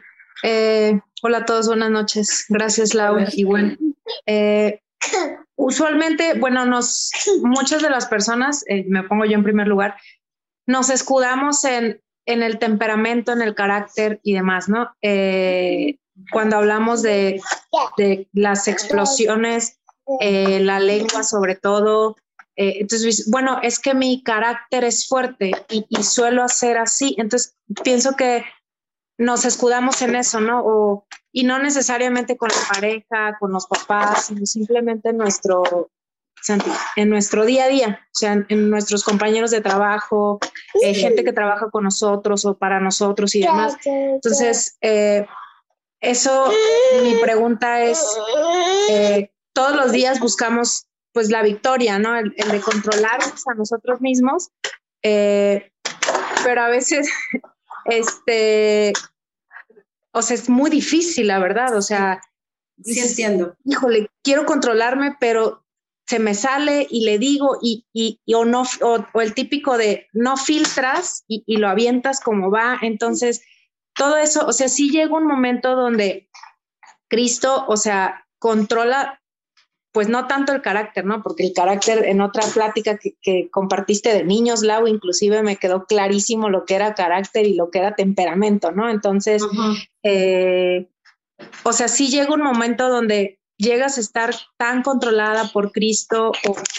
eh, 0.43 0.99
hola 1.21 1.39
a 1.39 1.45
todos, 1.45 1.67
buenas 1.67 1.91
noches. 1.91 2.45
Gracias, 2.49 2.93
Lau. 2.93 3.17
Y 3.33 3.43
bueno, 3.43 3.75
eh, 4.25 4.81
usualmente, 5.55 6.33
bueno, 6.39 6.65
nos, 6.65 7.11
muchas 7.41 7.81
de 7.81 7.89
las 7.89 8.05
personas, 8.05 8.63
eh, 8.67 8.85
me 8.87 9.03
pongo 9.03 9.25
yo 9.25 9.33
en 9.33 9.43
primer 9.43 9.67
lugar, 9.67 9.97
nos 10.65 10.89
escudamos 10.89 11.63
en, 11.65 12.01
en, 12.25 12.43
el 12.43 12.59
temperamento, 12.59 13.31
en 13.31 13.41
el 13.41 13.55
carácter 13.55 14.19
y 14.23 14.33
demás, 14.33 14.69
¿no? 14.69 14.91
cuando 16.33 16.57
hablamos 16.57 17.01
de, 17.01 17.41
de 17.97 18.27
las 18.33 18.67
explosiones, 18.67 19.79
la 20.19 20.79
lengua 20.81 21.23
sobre 21.23 21.55
todo, 21.55 22.17
entonces, 22.55 23.29
bueno, 23.31 23.59
es 23.63 23.79
que 23.79 23.93
mi 23.93 24.21
carácter 24.21 24.83
es 24.83 25.07
fuerte 25.07 25.51
y, 25.69 25.85
y, 25.87 26.03
suelo 26.03 26.43
hacer 26.43 26.77
así. 26.77 27.15
Entonces, 27.17 27.55
pienso 27.85 28.17
que 28.17 28.43
nos 29.19 29.43
escudamos 29.43 30.01
en 30.01 30.15
eso, 30.15 30.39
¿no? 30.39 30.61
O, 30.65 31.05
y 31.31 31.43
no 31.43 31.59
necesariamente 31.59 32.37
con 32.37 32.49
la 32.49 32.73
pareja, 32.73 33.37
con 33.37 33.51
los 33.51 33.67
papás, 33.67 34.27
sino 34.27 34.45
simplemente 34.45 35.09
en 35.09 35.17
nuestro, 35.17 35.91
en 36.95 37.09
nuestro 37.09 37.45
día 37.45 37.65
a 37.65 37.67
día, 37.67 37.99
o 38.01 38.17
sea, 38.17 38.45
en 38.47 38.69
nuestros 38.69 39.03
compañeros 39.03 39.51
de 39.51 39.59
trabajo, 39.59 40.39
eh, 40.81 40.93
gente 40.93 41.25
que 41.25 41.33
trabaja 41.33 41.69
con 41.69 41.83
nosotros 41.83 42.45
o 42.45 42.57
para 42.57 42.79
nosotros 42.79 43.35
y 43.35 43.41
demás. 43.41 43.75
Entonces, 43.83 44.77
eh, 44.79 45.27
eso, 45.99 46.49
mi 47.03 47.15
pregunta 47.15 47.83
es, 47.83 48.01
eh, 48.89 49.31
todos 49.53 49.75
los 49.75 49.91
días 49.91 50.21
buscamos 50.21 50.87
pues 51.11 51.29
la 51.29 51.43
victoria, 51.43 51.99
¿no? 51.99 52.15
El, 52.15 52.33
el 52.37 52.51
de 52.51 52.61
controlarnos 52.61 53.45
a 53.47 53.53
nosotros 53.55 53.99
mismos, 53.99 54.49
pero 55.01 56.61
a 56.61 56.69
veces 56.69 57.09
este, 57.89 58.93
o 60.11 60.21
sea, 60.21 60.35
es 60.35 60.49
muy 60.49 60.69
difícil, 60.69 61.27
la 61.27 61.39
verdad, 61.39 61.75
o 61.75 61.81
sea, 61.81 62.21
sí 62.83 62.99
entiendo. 62.99 63.55
Híjole, 63.65 64.09
quiero 64.23 64.45
controlarme, 64.45 65.15
pero 65.19 65.63
se 66.09 66.17
me 66.17 66.33
sale 66.33 66.87
y 66.89 67.05
le 67.05 67.19
digo 67.19 67.59
y, 67.61 67.85
y, 67.93 68.19
o 68.33 68.43
no 68.43 68.63
o, 68.81 69.21
el 69.21 69.35
típico 69.35 69.77
de 69.77 70.07
no 70.11 70.37
filtras 70.37 71.23
y, 71.27 71.43
y, 71.45 71.57
lo 71.57 71.69
avientas 71.69 72.19
como 72.19 72.49
va 72.49 72.79
entonces 72.81 73.43
todo 73.93 74.17
eso 74.17 74.47
o 74.47 74.51
sea 74.51 74.69
sí 74.69 74.89
llega 74.89 75.15
un 75.15 75.27
momento 75.27 75.75
donde 75.75 76.27
Cristo 77.09 77.63
o 77.67 77.77
sea 77.77 78.25
controla 78.39 79.18
pues 79.91 80.07
no 80.07 80.27
tanto 80.27 80.53
el 80.53 80.61
carácter, 80.61 81.05
¿no? 81.05 81.23
Porque 81.23 81.43
el 81.43 81.53
carácter 81.53 82.05
en 82.05 82.21
otra 82.21 82.43
plática 82.53 82.97
que, 82.97 83.49
compartiste 83.49 84.13
de 84.13 84.23
niños, 84.23 84.61
Lau, 84.61 84.87
inclusive 84.87 85.41
me 85.41 85.57
quedó 85.57 85.85
clarísimo 85.85 86.49
lo 86.49 86.65
que 86.65 86.75
era 86.75 86.93
carácter 86.93 87.47
y 87.47 87.55
lo 87.55 87.71
que 87.71 87.79
era 87.79 87.95
temperamento, 87.95 88.71
¿no? 88.71 88.89
Entonces, 88.89 89.43
eh, 90.03 90.87
o 91.63 91.73
sea, 91.73 91.87
sí 91.87 92.09
llega 92.09 92.33
un 92.33 92.43
momento 92.43 92.89
donde 92.89 93.39
llegas 93.57 93.97
a 93.97 94.01
estar 94.01 94.35
tan 94.57 94.83
controlada 94.83 95.49
por 95.51 95.71
Cristo 95.71 96.31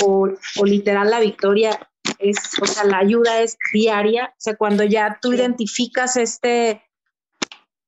o, 0.03 0.29
o, 0.57 0.65
literal 0.65 1.11
la 1.11 1.21
victoria 1.21 1.91
es, 2.19 2.39
o 2.61 2.67
sea, 2.67 2.85
la 2.85 2.99
ayuda 2.99 3.43
es 3.43 3.57
diaria, 3.73 4.33
o 4.33 4.41
sea, 4.41 4.57
cuando 4.57 4.85
ya 4.85 5.19
tú 5.21 5.33
identificas 5.33 6.17
este, 6.17 6.83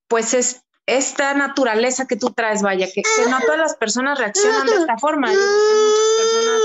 pues 0.09 0.35
es 0.35 0.62
esta 0.87 1.35
naturaleza 1.35 2.07
que 2.07 2.17
tú 2.17 2.31
traes, 2.31 2.63
vaya, 2.63 2.89
que, 2.93 3.03
no 3.29 3.39
todas 3.41 3.59
las 3.59 3.77
personas 3.77 4.19
reaccionan 4.19 4.67
de 4.67 4.75
esta 4.75 4.99
forma. 4.99 5.29
Hay 5.29 5.37
muchas 5.37 6.09
personas, 6.19 6.61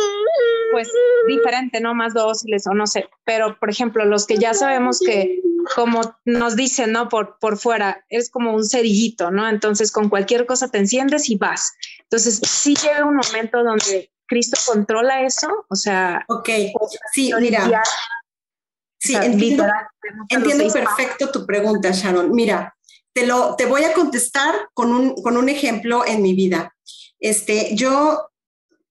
pues, 0.72 0.92
diferente, 1.28 1.80
¿no? 1.82 1.94
Más 1.94 2.14
dóciles 2.14 2.66
o 2.68 2.74
no 2.74 2.88
sé. 2.88 3.10
Pero, 3.26 3.58
por 3.60 3.70
ejemplo, 3.70 4.06
los 4.06 4.26
que 4.26 4.38
ya 4.38 4.54
sabemos 4.54 5.00
que, 5.00 5.42
como 5.76 6.18
nos 6.26 6.56
dicen, 6.56 6.92
¿no? 6.94 7.10
Por, 7.10 7.38
por 7.40 7.58
fuera, 7.58 8.06
es 8.10 8.30
como 8.30 8.54
un 8.54 8.66
cerillito, 8.66 9.30
¿no? 9.30 9.48
Entonces, 9.48 9.92
con 9.92 10.10
cualquier 10.10 10.46
cosa 10.46 10.70
te 10.70 10.80
enciendes 10.80 11.30
y 11.30 11.38
vas. 11.38 11.74
Entonces, 12.02 12.42
sí 12.44 12.76
llega 12.76 13.06
un 13.06 13.18
momento 13.18 13.64
donde 13.64 14.12
Cristo 14.28 14.58
controla 14.66 15.22
eso, 15.22 15.66
o 15.70 15.76
sea... 15.76 16.26
Ok, 16.28 16.50
sí, 17.14 17.32
mira. 17.40 17.84
Sí, 19.00 19.16
entiendo, 19.16 19.64
entiendo 20.30 20.74
perfecto 20.74 21.32
tu 21.32 21.46
pregunta, 21.46 21.92
Sharon. 21.92 22.32
Mira, 22.32 22.77
te, 23.18 23.26
lo, 23.26 23.56
te 23.56 23.66
voy 23.66 23.84
a 23.84 23.94
contestar 23.94 24.70
con 24.76 24.94
un, 24.94 25.50
ejemplo 25.50 26.06
en 26.06 26.22
mi 26.22 26.36
vida. 26.36 26.76
Este, 27.20 27.76
yo, 27.76 28.30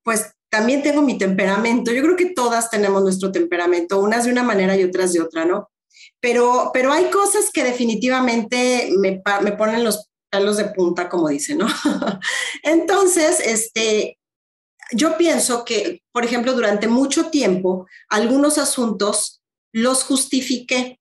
pues 0.02 0.32
también 0.48 0.82
tengo 0.82 1.00
mi 1.00 1.16
temperamento. 1.16 1.92
Yo 1.92 2.02
creo 2.02 2.16
que 2.16 2.34
todas 2.34 2.68
tenemos 2.68 3.04
nuestro 3.04 3.30
temperamento, 3.30 4.00
unas 4.00 4.24
de 4.24 4.32
una 4.32 4.42
manera 4.42 4.76
y 4.76 4.82
otras 4.82 5.12
de 5.12 5.20
otra, 5.20 5.44
¿no? 5.44 5.70
Pero, 6.18 6.72
pero 6.74 6.92
hay 6.92 7.04
cosas 7.08 7.52
que 7.52 7.62
definitivamente 7.62 8.90
me, 8.98 9.22
me 9.42 9.52
ponen 9.52 9.84
los 9.84 10.10
pelos 10.28 10.56
de 10.56 10.64
punta, 10.64 11.08
como 11.08 11.28
dicen, 11.28 11.58
¿no? 11.58 11.68
Entonces, 12.64 13.38
este, 13.38 14.18
yo 14.90 15.16
pienso 15.16 15.64
que, 15.64 16.02
por 16.10 16.24
ejemplo, 16.24 16.52
durante 16.52 16.88
mucho 16.88 17.30
tiempo, 17.30 17.86
algunos 18.08 18.58
asuntos 18.58 19.40
los 19.70 20.02
justifiqué. 20.02 20.98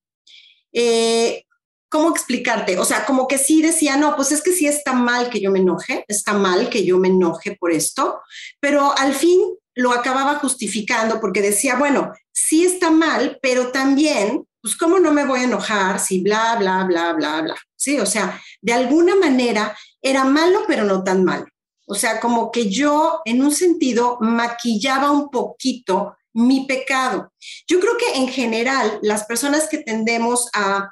Eh, 0.73 1.45
¿cómo 1.89 2.09
explicarte? 2.09 2.77
O 2.77 2.85
sea, 2.85 3.05
como 3.05 3.27
que 3.27 3.37
sí 3.37 3.61
decía, 3.61 3.97
no, 3.97 4.15
pues 4.15 4.31
es 4.31 4.41
que 4.41 4.51
sí 4.51 4.67
está 4.67 4.93
mal 4.93 5.29
que 5.29 5.39
yo 5.39 5.51
me 5.51 5.59
enoje, 5.59 6.05
está 6.07 6.33
mal 6.33 6.69
que 6.69 6.85
yo 6.85 6.97
me 6.97 7.07
enoje 7.07 7.55
por 7.59 7.71
esto, 7.71 8.19
pero 8.59 8.97
al 8.97 9.13
fin 9.13 9.39
lo 9.75 9.91
acababa 9.91 10.35
justificando 10.35 11.19
porque 11.19 11.41
decía, 11.41 11.75
bueno, 11.75 12.13
sí 12.31 12.65
está 12.65 12.89
mal, 12.89 13.39
pero 13.41 13.71
también, 13.71 14.45
pues 14.61 14.75
cómo 14.75 14.99
no 14.99 15.11
me 15.11 15.25
voy 15.25 15.41
a 15.41 15.43
enojar 15.43 15.99
si 15.99 16.21
bla, 16.21 16.55
bla, 16.57 16.83
bla, 16.85 17.13
bla, 17.13 17.41
bla. 17.41 17.55
Sí, 17.75 17.99
o 17.99 18.05
sea, 18.05 18.41
de 18.61 18.73
alguna 18.73 19.15
manera 19.15 19.77
era 20.01 20.23
malo, 20.23 20.63
pero 20.67 20.85
no 20.85 21.03
tan 21.03 21.23
malo. 21.23 21.45
O 21.87 21.93
sea, 21.93 22.19
como 22.19 22.51
que 22.51 22.69
yo 22.69 23.21
en 23.25 23.43
un 23.43 23.53
sentido 23.53 24.17
maquillaba 24.21 25.11
un 25.11 25.29
poquito 25.29 26.15
mi 26.33 26.65
pecado. 26.65 27.31
Yo 27.67 27.79
creo 27.79 27.97
que 27.97 28.19
en 28.19 28.27
general 28.27 28.99
las 29.01 29.23
personas 29.25 29.69
que 29.69 29.77
tendemos 29.77 30.49
a 30.53 30.91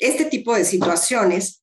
este 0.00 0.24
tipo 0.24 0.54
de 0.54 0.64
situaciones, 0.64 1.62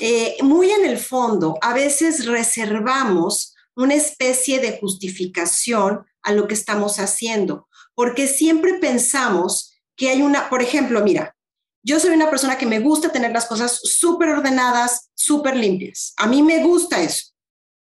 eh, 0.00 0.36
muy 0.42 0.70
en 0.70 0.84
el 0.84 0.98
fondo, 0.98 1.56
a 1.62 1.72
veces 1.72 2.26
reservamos 2.26 3.54
una 3.74 3.94
especie 3.94 4.60
de 4.60 4.78
justificación 4.78 6.04
a 6.22 6.32
lo 6.32 6.48
que 6.48 6.54
estamos 6.54 6.98
haciendo, 6.98 7.68
porque 7.94 8.26
siempre 8.26 8.74
pensamos 8.74 9.72
que 9.96 10.10
hay 10.10 10.22
una, 10.22 10.50
por 10.50 10.60
ejemplo, 10.60 11.00
mira, 11.02 11.34
yo 11.82 12.00
soy 12.00 12.10
una 12.10 12.28
persona 12.28 12.58
que 12.58 12.66
me 12.66 12.80
gusta 12.80 13.12
tener 13.12 13.30
las 13.30 13.46
cosas 13.46 13.80
súper 13.82 14.30
ordenadas, 14.30 15.10
súper 15.14 15.56
limpias. 15.56 16.14
A 16.16 16.26
mí 16.26 16.42
me 16.42 16.62
gusta 16.64 17.00
eso, 17.00 17.32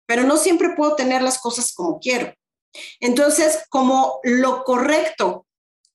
pero 0.07 0.23
no 0.23 0.37
siempre 0.37 0.75
puedo 0.77 0.95
tener 0.97 1.23
las 1.23 1.39
cosas 1.39 1.73
como 1.73 1.99
quiero. 1.99 2.35
Entonces, 3.01 3.61
como 3.71 4.21
lo 4.23 4.65
correcto 4.65 5.46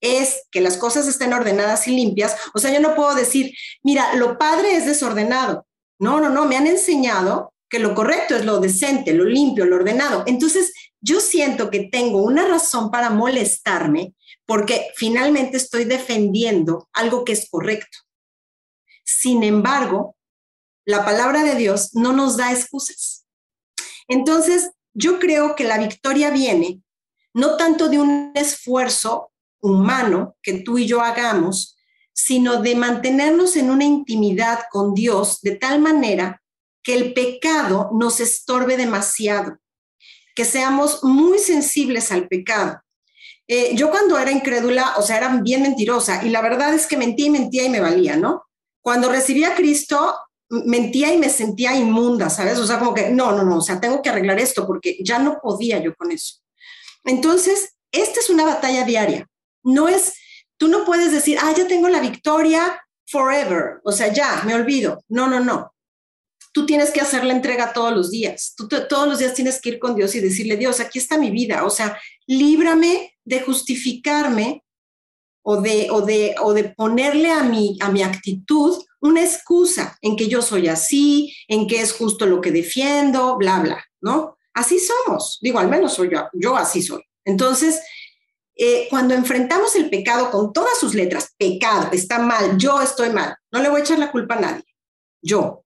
es 0.02 0.48
que 0.52 0.62
las 0.62 0.78
cosas 0.78 1.08
estén 1.08 1.32
ordenadas 1.32 1.88
y 1.88 1.92
limpias, 1.96 2.36
o 2.54 2.60
sea, 2.60 2.74
yo 2.74 2.80
no 2.80 2.96
puedo 2.96 3.16
decir, 3.16 3.54
mira, 3.84 4.16
lo 4.16 4.38
padre 4.38 4.76
es 4.76 4.86
desordenado. 4.86 5.66
No, 6.00 6.20
no, 6.20 6.30
no, 6.30 6.46
me 6.46 6.58
han 6.58 6.68
enseñado 6.68 7.54
que 7.70 7.80
lo 7.80 7.94
correcto 7.94 8.36
es 8.36 8.44
lo 8.44 8.60
decente, 8.60 9.14
lo 9.14 9.24
limpio, 9.24 9.66
lo 9.66 9.78
ordenado. 9.78 10.24
Entonces, 10.26 10.74
yo 11.00 11.20
siento 11.20 11.70
que 11.70 11.88
tengo 11.92 12.22
una 12.22 12.48
razón 12.48 12.92
para 12.92 13.12
molestarme 13.12 14.14
porque 14.46 14.90
finalmente 14.96 15.58
estoy 15.58 15.86
defendiendo 15.86 16.90
algo 16.94 17.24
que 17.24 17.34
es 17.34 17.50
correcto. 17.50 18.00
Sin 19.04 19.44
embargo, 19.44 20.18
la 20.86 21.06
palabra 21.06 21.44
de 21.44 21.56
Dios 21.56 21.92
no 21.94 22.12
nos 22.12 22.36
da 22.38 22.52
excusas. 22.52 23.26
Entonces, 24.08 24.72
yo 24.94 25.20
creo 25.20 25.56
que 25.56 25.64
la 25.64 25.78
victoria 25.78 26.32
viene 26.32 26.82
no 27.34 27.56
tanto 27.56 27.88
de 27.88 28.00
un 28.00 28.32
esfuerzo 28.36 29.31
humano 29.62 30.36
que 30.42 30.60
tú 30.60 30.78
y 30.78 30.88
yo 30.88 31.02
hagamos, 31.02 31.78
sino 32.14 32.62
de 32.62 32.76
mantenernos 32.76 33.56
en 33.56 33.70
una 33.70 33.86
intimidad 33.86 34.62
con 34.72 34.94
Dios 34.94 35.40
de 35.42 35.56
tal 35.56 35.80
manera 35.80 36.42
que 36.84 36.96
el 36.96 37.14
pecado 37.14 37.90
nos 37.94 38.20
estorbe 38.20 38.76
demasiado, 38.76 39.58
que 40.36 40.46
seamos 40.46 41.04
muy 41.04 41.40
sensibles 41.40 42.12
al 42.12 42.28
pecado. 42.28 42.82
Eh, 43.48 43.76
yo 43.76 43.90
cuando 43.90 44.18
era 44.18 44.32
incrédula, 44.32 44.94
o 44.98 45.02
sea, 45.02 45.18
era 45.18 45.42
bien 45.42 45.62
mentirosa 45.62 46.24
y 46.26 46.30
la 46.30 46.42
verdad 46.42 46.74
es 46.74 46.88
que 46.88 46.98
mentía 46.98 47.28
y 47.28 47.32
mentía 47.32 47.64
y 47.64 47.70
me 47.70 47.82
valía, 47.82 48.16
¿no? 48.16 48.44
Cuando 48.82 49.10
recibí 49.10 49.44
a 49.44 49.56
Cristo, 49.56 50.16
mentía 50.50 51.14
y 51.14 51.18
me 51.18 51.30
sentía 51.30 51.76
inmunda, 51.76 52.30
¿sabes? 52.30 52.58
O 52.58 52.66
sea, 52.66 52.80
como 52.80 52.94
que, 52.94 53.10
no, 53.10 53.32
no, 53.32 53.44
no, 53.44 53.58
o 53.58 53.62
sea, 53.62 53.80
tengo 53.80 54.02
que 54.02 54.10
arreglar 54.10 54.40
esto 54.40 54.66
porque 54.66 54.98
ya 55.04 55.20
no 55.20 55.40
podía 55.42 55.80
yo 55.80 55.96
con 55.96 56.12
eso. 56.12 56.40
Entonces, 57.04 57.76
esta 57.92 58.20
es 58.20 58.30
una 58.30 58.46
batalla 58.46 58.84
diaria. 58.84 59.28
No 59.64 59.88
es, 59.88 60.14
tú 60.58 60.68
no 60.68 60.86
puedes 60.86 61.12
decir, 61.12 61.38
ah, 61.42 61.54
ya 61.56 61.68
tengo 61.68 61.90
la 61.90 62.00
victoria 62.00 62.82
forever, 63.08 63.82
o 63.84 63.92
sea, 63.92 64.12
ya, 64.12 64.44
me 64.46 64.56
olvido. 64.56 65.04
No, 65.10 65.28
no, 65.28 65.40
no. 65.40 65.74
Tú 66.54 66.66
tienes 66.66 66.92
que 66.92 67.02
hacer 67.02 67.24
la 67.24 67.34
entrega 67.34 67.74
todos 67.74 67.94
los 67.94 68.12
días. 68.12 68.54
Tú 68.58 68.68
todos 68.68 69.08
los 69.08 69.20
días 69.20 69.34
tienes 69.34 69.62
que 69.62 69.70
ir 69.70 69.80
con 69.80 69.96
Dios 69.96 70.16
y 70.16 70.20
decirle, 70.20 70.58
Dios, 70.58 70.80
aquí 70.80 71.00
está 71.00 71.18
mi 71.18 71.32
vida. 71.32 71.64
O 71.66 71.70
sea, 71.70 71.98
líbrame 72.28 73.14
de 73.24 73.42
justificarme 73.42 74.64
o 75.44 75.62
de, 75.62 75.90
o 75.92 76.02
de, 76.02 76.36
o 76.42 76.54
de 76.54 76.66
ponerle 76.66 77.32
a 77.32 77.44
mi, 77.44 77.78
a 77.82 77.90
mi 77.90 78.04
actitud 78.04 78.84
una 79.00 79.24
excusa 79.24 79.98
en 80.02 80.16
que 80.16 80.28
yo 80.28 80.42
soy 80.42 80.68
así, 80.68 81.34
en 81.48 81.68
que 81.68 81.82
es 81.82 81.94
justo 81.94 82.26
lo 82.26 82.42
que 82.42 82.52
defiendo, 82.52 83.38
bla, 83.38 83.60
bla, 83.60 83.84
¿no? 84.02 84.38
Así 84.54 84.80
somos, 84.80 85.40
digo, 85.42 85.60
al 85.60 85.70
menos 85.70 85.94
soy 85.94 86.10
yo, 86.12 86.28
yo 86.34 86.56
así 86.56 86.82
soy. 86.82 87.02
Entonces, 87.26 87.82
eh, 88.56 88.88
cuando 88.90 89.14
enfrentamos 89.14 89.76
el 89.76 89.90
pecado 89.90 90.30
con 90.32 90.54
todas 90.54 90.78
sus 90.80 90.94
letras, 90.94 91.34
pecado, 91.38 91.90
está 91.92 92.20
mal, 92.20 92.58
yo 92.58 92.82
estoy 92.82 93.10
mal, 93.10 93.36
no 93.52 93.62
le 93.62 93.70
voy 93.70 93.82
a 93.82 93.84
echar 93.84 94.00
la 94.00 94.12
culpa 94.12 94.36
a 94.36 94.42
nadie, 94.42 94.66
yo. 95.22 95.64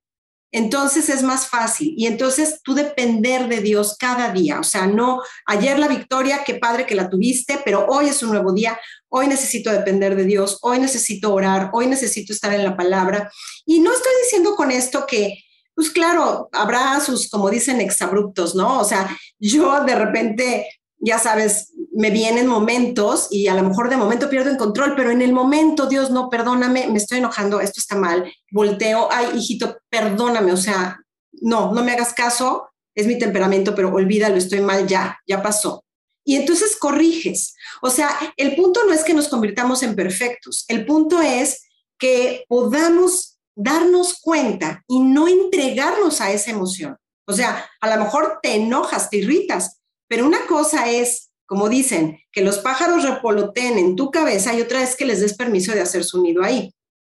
Entonces 0.55 1.09
es 1.09 1.21
más 1.21 1.47
fácil 1.47 1.93
y 1.97 2.07
entonces 2.07 2.61
tú 2.63 2.75
depender 2.75 3.49
de 3.49 3.59
Dios 3.59 3.97
cada 3.99 4.31
día, 4.31 4.61
o 4.61 4.63
sea, 4.63 4.87
no 4.87 5.21
ayer 5.45 5.77
la 5.77 5.89
victoria, 5.89 6.45
qué 6.45 6.55
padre 6.55 6.85
que 6.85 6.95
la 6.95 7.09
tuviste, 7.09 7.59
pero 7.65 7.85
hoy 7.89 8.07
es 8.07 8.23
un 8.23 8.29
nuevo 8.29 8.53
día, 8.53 8.79
hoy 9.09 9.27
necesito 9.27 9.69
depender 9.69 10.15
de 10.15 10.23
Dios, 10.23 10.59
hoy 10.61 10.79
necesito 10.79 11.33
orar, 11.33 11.71
hoy 11.73 11.87
necesito 11.87 12.31
estar 12.31 12.53
en 12.53 12.63
la 12.63 12.77
palabra. 12.77 13.29
Y 13.65 13.79
no 13.79 13.91
estoy 13.91 14.13
diciendo 14.23 14.55
con 14.55 14.71
esto 14.71 15.05
que, 15.05 15.43
pues 15.73 15.89
claro, 15.89 16.47
habrá 16.53 17.01
sus, 17.01 17.29
como 17.29 17.49
dicen, 17.49 17.81
exabruptos, 17.81 18.55
¿no? 18.55 18.79
O 18.79 18.85
sea, 18.85 19.09
yo 19.37 19.83
de 19.83 19.95
repente, 19.95 20.69
ya 20.99 21.19
sabes, 21.19 21.73
me 21.95 22.09
vienen 22.09 22.47
momentos 22.47 23.27
y 23.31 23.47
a 23.47 23.55
lo 23.55 23.63
mejor 23.63 23.89
de 23.89 23.97
momento 23.97 24.29
pierdo 24.29 24.49
el 24.49 24.57
control, 24.57 24.93
pero 24.95 25.11
en 25.11 25.21
el 25.21 25.33
momento, 25.33 25.87
Dios, 25.87 26.11
no, 26.11 26.29
perdóname, 26.29 26.87
me 26.87 26.97
estoy 26.97 27.19
enojando, 27.19 27.59
esto 27.61 27.79
está 27.79 27.95
mal, 27.95 28.31
volteo, 28.51 29.07
ay, 29.11 29.27
hijito, 29.35 29.77
perdóname, 29.89 30.51
o 30.51 30.57
sea, 30.57 30.99
no, 31.41 31.73
no 31.73 31.83
me 31.83 31.93
hagas 31.93 32.13
caso, 32.13 32.69
es 32.93 33.07
mi 33.07 33.17
temperamento, 33.17 33.73
pero 33.73 33.93
olvídalo, 33.93 34.35
estoy 34.35 34.61
mal, 34.61 34.87
ya, 34.87 35.19
ya 35.25 35.41
pasó 35.41 35.85
y 36.25 36.35
entonces 36.35 36.75
corriges. 36.75 37.55
O 37.81 37.89
sea, 37.89 38.09
el 38.35 38.55
punto 38.55 38.81
no 38.85 38.93
es 38.93 39.03
que 39.03 39.13
nos 39.13 39.29
convirtamos 39.29 39.83
en 39.83 39.95
perfectos, 39.95 40.65
el 40.67 40.85
punto 40.85 41.21
es 41.21 41.63
que 41.97 42.43
podamos 42.49 43.39
darnos 43.55 44.19
cuenta 44.19 44.83
y 44.87 44.99
no 44.99 45.27
entregarnos 45.29 46.19
a 46.19 46.31
esa 46.31 46.51
emoción. 46.51 46.97
O 47.27 47.33
sea, 47.33 47.69
a 47.79 47.95
lo 47.95 48.03
mejor 48.03 48.39
te 48.41 48.55
enojas, 48.55 49.09
te 49.09 49.17
irritas, 49.17 49.81
pero 50.07 50.25
una 50.25 50.45
cosa 50.45 50.89
es, 50.89 51.24
como 51.45 51.69
dicen, 51.69 52.19
que 52.31 52.41
los 52.41 52.59
pájaros 52.59 53.03
repoloteen 53.03 53.77
en 53.77 53.95
tu 53.95 54.11
cabeza 54.11 54.53
y 54.53 54.61
otra 54.61 54.81
es 54.81 54.95
que 54.95 55.05
les 55.05 55.21
des 55.21 55.35
permiso 55.35 55.71
de 55.71 55.81
hacer 55.81 56.03
su 56.03 56.21
nido 56.21 56.43
ahí. 56.43 56.73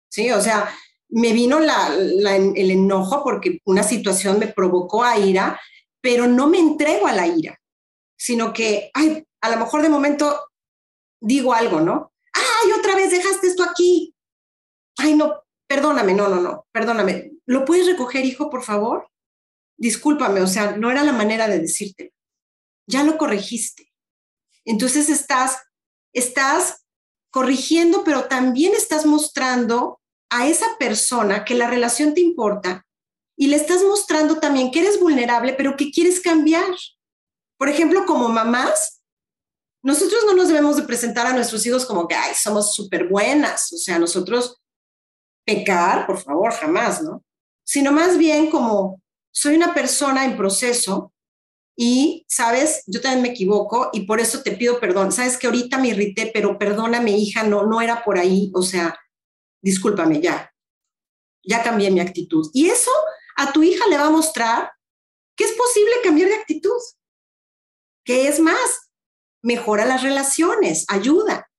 Sí, 0.09 0.31
o 0.31 0.41
sea, 0.41 0.72
me 1.09 1.33
vino 1.33 1.59
el 1.59 2.70
enojo 2.70 3.22
porque 3.24 3.59
una 3.64 3.83
situación 3.83 4.39
me 4.39 4.49
provocó 4.49 5.05
a 5.05 5.18
ira, 5.18 5.61
pero 6.01 6.26
no 6.26 6.49
me 6.49 6.59
entrego 6.59 7.07
a 7.07 7.12
la 7.12 7.26
ira 7.26 7.61
sino 8.20 8.53
que, 8.53 8.91
ay, 8.93 9.26
a 9.41 9.49
lo 9.49 9.57
mejor 9.57 9.81
de 9.81 9.89
momento 9.89 10.51
digo 11.22 11.55
algo, 11.55 11.81
¿no? 11.81 12.12
Ay, 12.35 12.70
otra 12.78 12.95
vez 12.95 13.11
dejaste 13.11 13.47
esto 13.47 13.62
aquí. 13.62 14.14
Ay, 14.99 15.14
no, 15.14 15.43
perdóname, 15.66 16.12
no, 16.12 16.28
no, 16.28 16.39
no, 16.39 16.66
perdóname. 16.70 17.33
¿Lo 17.47 17.64
puedes 17.64 17.87
recoger, 17.87 18.26
hijo, 18.26 18.51
por 18.51 18.62
favor? 18.62 19.09
Discúlpame, 19.78 20.43
o 20.43 20.47
sea, 20.47 20.76
no 20.76 20.91
era 20.91 21.03
la 21.03 21.14
manera 21.14 21.49
de 21.49 21.61
decirte. 21.61 22.12
Ya 22.87 23.05
lo 23.05 23.16
corregiste. 23.16 23.89
Entonces 24.65 25.09
estás, 25.09 25.59
estás 26.13 26.87
corrigiendo, 27.31 28.05
pero 28.05 28.25
también 28.25 28.75
estás 28.75 29.07
mostrando 29.07 30.01
a 30.31 30.47
esa 30.47 30.67
persona 30.79 31.45
que 31.45 31.55
la 31.55 31.69
relación 31.69 32.15
te 32.15 32.21
importa 32.21 32.87
y 33.37 33.47
le 33.47 33.57
estás 33.57 33.83
mostrando 33.83 34.39
también 34.39 34.71
que 34.71 34.81
eres 34.81 35.01
vulnerable, 35.01 35.55
pero 35.55 35.77
que 35.77 35.91
quieres 35.91 36.21
cambiar. 36.21 36.75
Por 37.59 37.69
ejemplo, 37.69 38.05
como 38.07 38.29
mamás, 38.29 39.03
nosotros 39.83 40.25
no 40.27 40.35
nos 40.35 40.49
debemos 40.49 40.77
de 40.77 40.83
presentar 40.83 41.27
a 41.27 41.33
nuestros 41.33 41.65
hijos 41.65 41.87
como 41.87 42.07
que, 42.07 42.15
ay, 42.15 42.35
somos 42.35 42.75
súper 42.75 43.09
buenas, 43.09 43.73
o 43.73 43.79
sea, 43.79 43.99
nosotros 43.99 44.61
pecar, 45.47 46.07
por 46.07 46.19
favor, 46.19 46.53
jamás, 46.53 47.03
¿no? 47.03 47.25
Sino 47.65 47.93
más 47.93 48.19
bien 48.19 48.51
como, 48.51 49.01
soy 49.33 49.57
una 49.57 49.73
persona 49.73 50.25
en 50.25 50.37
proceso 50.37 51.13
y, 51.77 52.27
sabes, 52.29 52.83
yo 52.87 53.01
también 53.01 53.23
me 53.23 53.31
equivoco 53.31 53.91
y 53.93 54.03
por 54.03 54.21
eso 54.21 54.43
te 54.43 54.53
pido 54.53 54.81
perdón. 54.81 55.12
Sabes 55.12 55.39
que 55.39 55.47
ahorita 55.47 55.79
me 55.79 55.89
irrité, 55.89 56.31
pero 56.33 56.59
perdóname, 56.59 57.12
hija, 57.12 57.43
no, 57.43 57.66
no 57.66 57.81
era 57.81 58.05
por 58.05 58.18
ahí, 58.18 58.51
o 58.55 58.62
sea, 58.62 58.99
discúlpame, 59.62 60.21
ya, 60.21 60.53
ya 61.43 61.62
cambié 61.62 61.91
mi 61.91 62.01
actitud. 62.01 62.51
Y 62.53 62.68
eso 62.68 62.91
a 63.37 63.53
tu 63.53 63.62
hija 63.62 63.87
le 63.89 63.97
va 63.97 64.07
a 64.07 64.11
mostrar 64.11 64.71
que 65.37 65.45
es 65.45 65.53
posible 65.53 65.93
cambiar 66.05 66.29
de 66.29 66.35
actitud. 66.35 66.81
¿Qué 68.05 68.29
es 68.29 68.41
más? 68.41 68.91
Mejora 69.43 69.87
las 69.87 70.03
relaciones, 70.03 70.85
ayuda. 70.89 71.51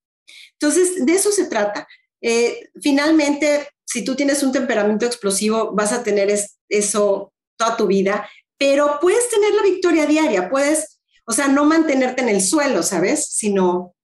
Entonces, 0.54 1.04
de 1.04 1.14
eso 1.14 1.32
se 1.32 1.46
trata. 1.46 1.88
Eh, 2.22 2.70
finalmente, 2.80 3.68
si 3.86 4.04
tú 4.04 4.16
tienes 4.16 4.44
un 4.44 4.52
temperamento 4.52 5.06
explosivo, 5.06 5.72
vas 5.74 5.92
a 5.94 6.04
tener 6.04 6.30
eso 6.70 7.34
toda 7.58 7.78
tu 7.78 7.88
vida, 7.88 8.30
pero 8.62 9.00
puedes 9.02 9.28
tener 9.28 9.56
la 9.56 9.64
victoria 9.64 10.06
diaria, 10.06 10.48
puedes, 10.48 11.02
o 11.26 11.32
sea, 11.32 11.48
no 11.48 11.66
mantenerte 11.66 12.22
en 12.22 12.30
el 12.30 12.42
suelo, 12.42 12.84
¿sabes? 12.84 13.26
Sino 13.32 13.96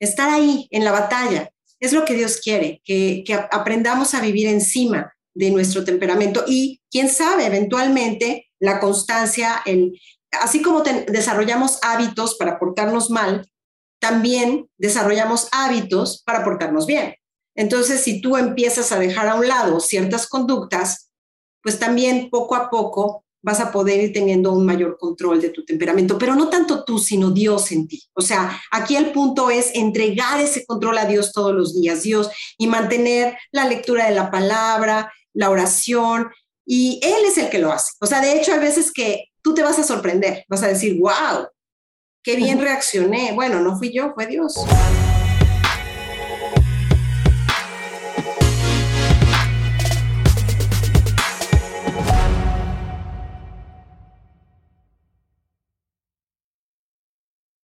estar 0.00 0.30
ahí 0.30 0.66
en 0.70 0.82
la 0.82 0.92
batalla. 0.92 1.50
Es 1.78 1.92
lo 1.92 2.06
que 2.06 2.14
Dios 2.14 2.40
quiere, 2.42 2.80
que, 2.86 3.22
aprendamos 3.50 4.14
a 4.14 4.22
vivir 4.22 4.46
encima 4.46 5.12
de 5.34 5.50
nuestro 5.50 5.84
temperamento 5.84 6.42
y, 6.46 6.80
quién 6.90 7.10
sabe, 7.10 7.44
eventualmente 7.44 8.46
la 8.58 8.80
constancia, 8.80 9.60
el, 9.66 10.00
así 10.40 10.62
como 10.62 10.80
desarrollamos 10.80 11.78
hábitos 11.82 12.36
para 12.36 12.58
portarnos 12.58 13.10
mal, 13.10 13.46
también 14.00 14.70
desarrollamos 14.78 15.48
hábitos 15.52 16.22
para 16.24 16.44
portarnos 16.44 16.86
bien. 16.86 17.14
Entonces, 17.54 18.00
si 18.00 18.22
tú 18.22 18.38
empiezas 18.38 18.90
a 18.90 18.98
dejar 18.98 19.28
a 19.28 19.34
un 19.34 19.46
lado 19.46 19.80
ciertas 19.80 20.26
conductas, 20.26 21.10
pues 21.62 21.78
también 21.78 22.30
poco 22.30 22.54
a 22.54 22.70
poco 22.70 23.26
vas 23.42 23.60
a 23.60 23.72
poder 23.72 24.00
ir 24.00 24.12
teniendo 24.12 24.52
un 24.52 24.64
mayor 24.64 24.96
control 24.98 25.40
de 25.40 25.50
tu 25.50 25.64
temperamento, 25.64 26.16
pero 26.16 26.34
no 26.34 26.48
tanto 26.48 26.84
tú, 26.84 26.98
sino 26.98 27.30
Dios 27.30 27.72
en 27.72 27.88
ti. 27.88 28.02
O 28.14 28.22
sea, 28.22 28.60
aquí 28.70 28.96
el 28.96 29.12
punto 29.12 29.50
es 29.50 29.74
entregar 29.74 30.40
ese 30.40 30.64
control 30.64 30.98
a 30.98 31.06
Dios 31.06 31.32
todos 31.32 31.52
los 31.52 31.74
días, 31.74 32.02
Dios, 32.02 32.30
y 32.56 32.66
mantener 32.68 33.36
la 33.50 33.66
lectura 33.66 34.06
de 34.08 34.14
la 34.14 34.30
palabra, 34.30 35.12
la 35.34 35.50
oración, 35.50 36.30
y 36.64 37.00
Él 37.02 37.24
es 37.26 37.38
el 37.38 37.50
que 37.50 37.58
lo 37.58 37.72
hace. 37.72 37.92
O 38.00 38.06
sea, 38.06 38.20
de 38.20 38.38
hecho, 38.38 38.52
hay 38.52 38.60
veces 38.60 38.92
que 38.92 39.24
tú 39.42 39.54
te 39.54 39.62
vas 39.62 39.78
a 39.78 39.84
sorprender, 39.84 40.44
vas 40.48 40.62
a 40.62 40.68
decir, 40.68 40.98
wow, 41.00 41.48
qué 42.22 42.36
bien 42.36 42.60
reaccioné. 42.60 43.32
Bueno, 43.34 43.60
no 43.60 43.76
fui 43.76 43.92
yo, 43.92 44.12
fue 44.14 44.26
Dios. 44.26 44.54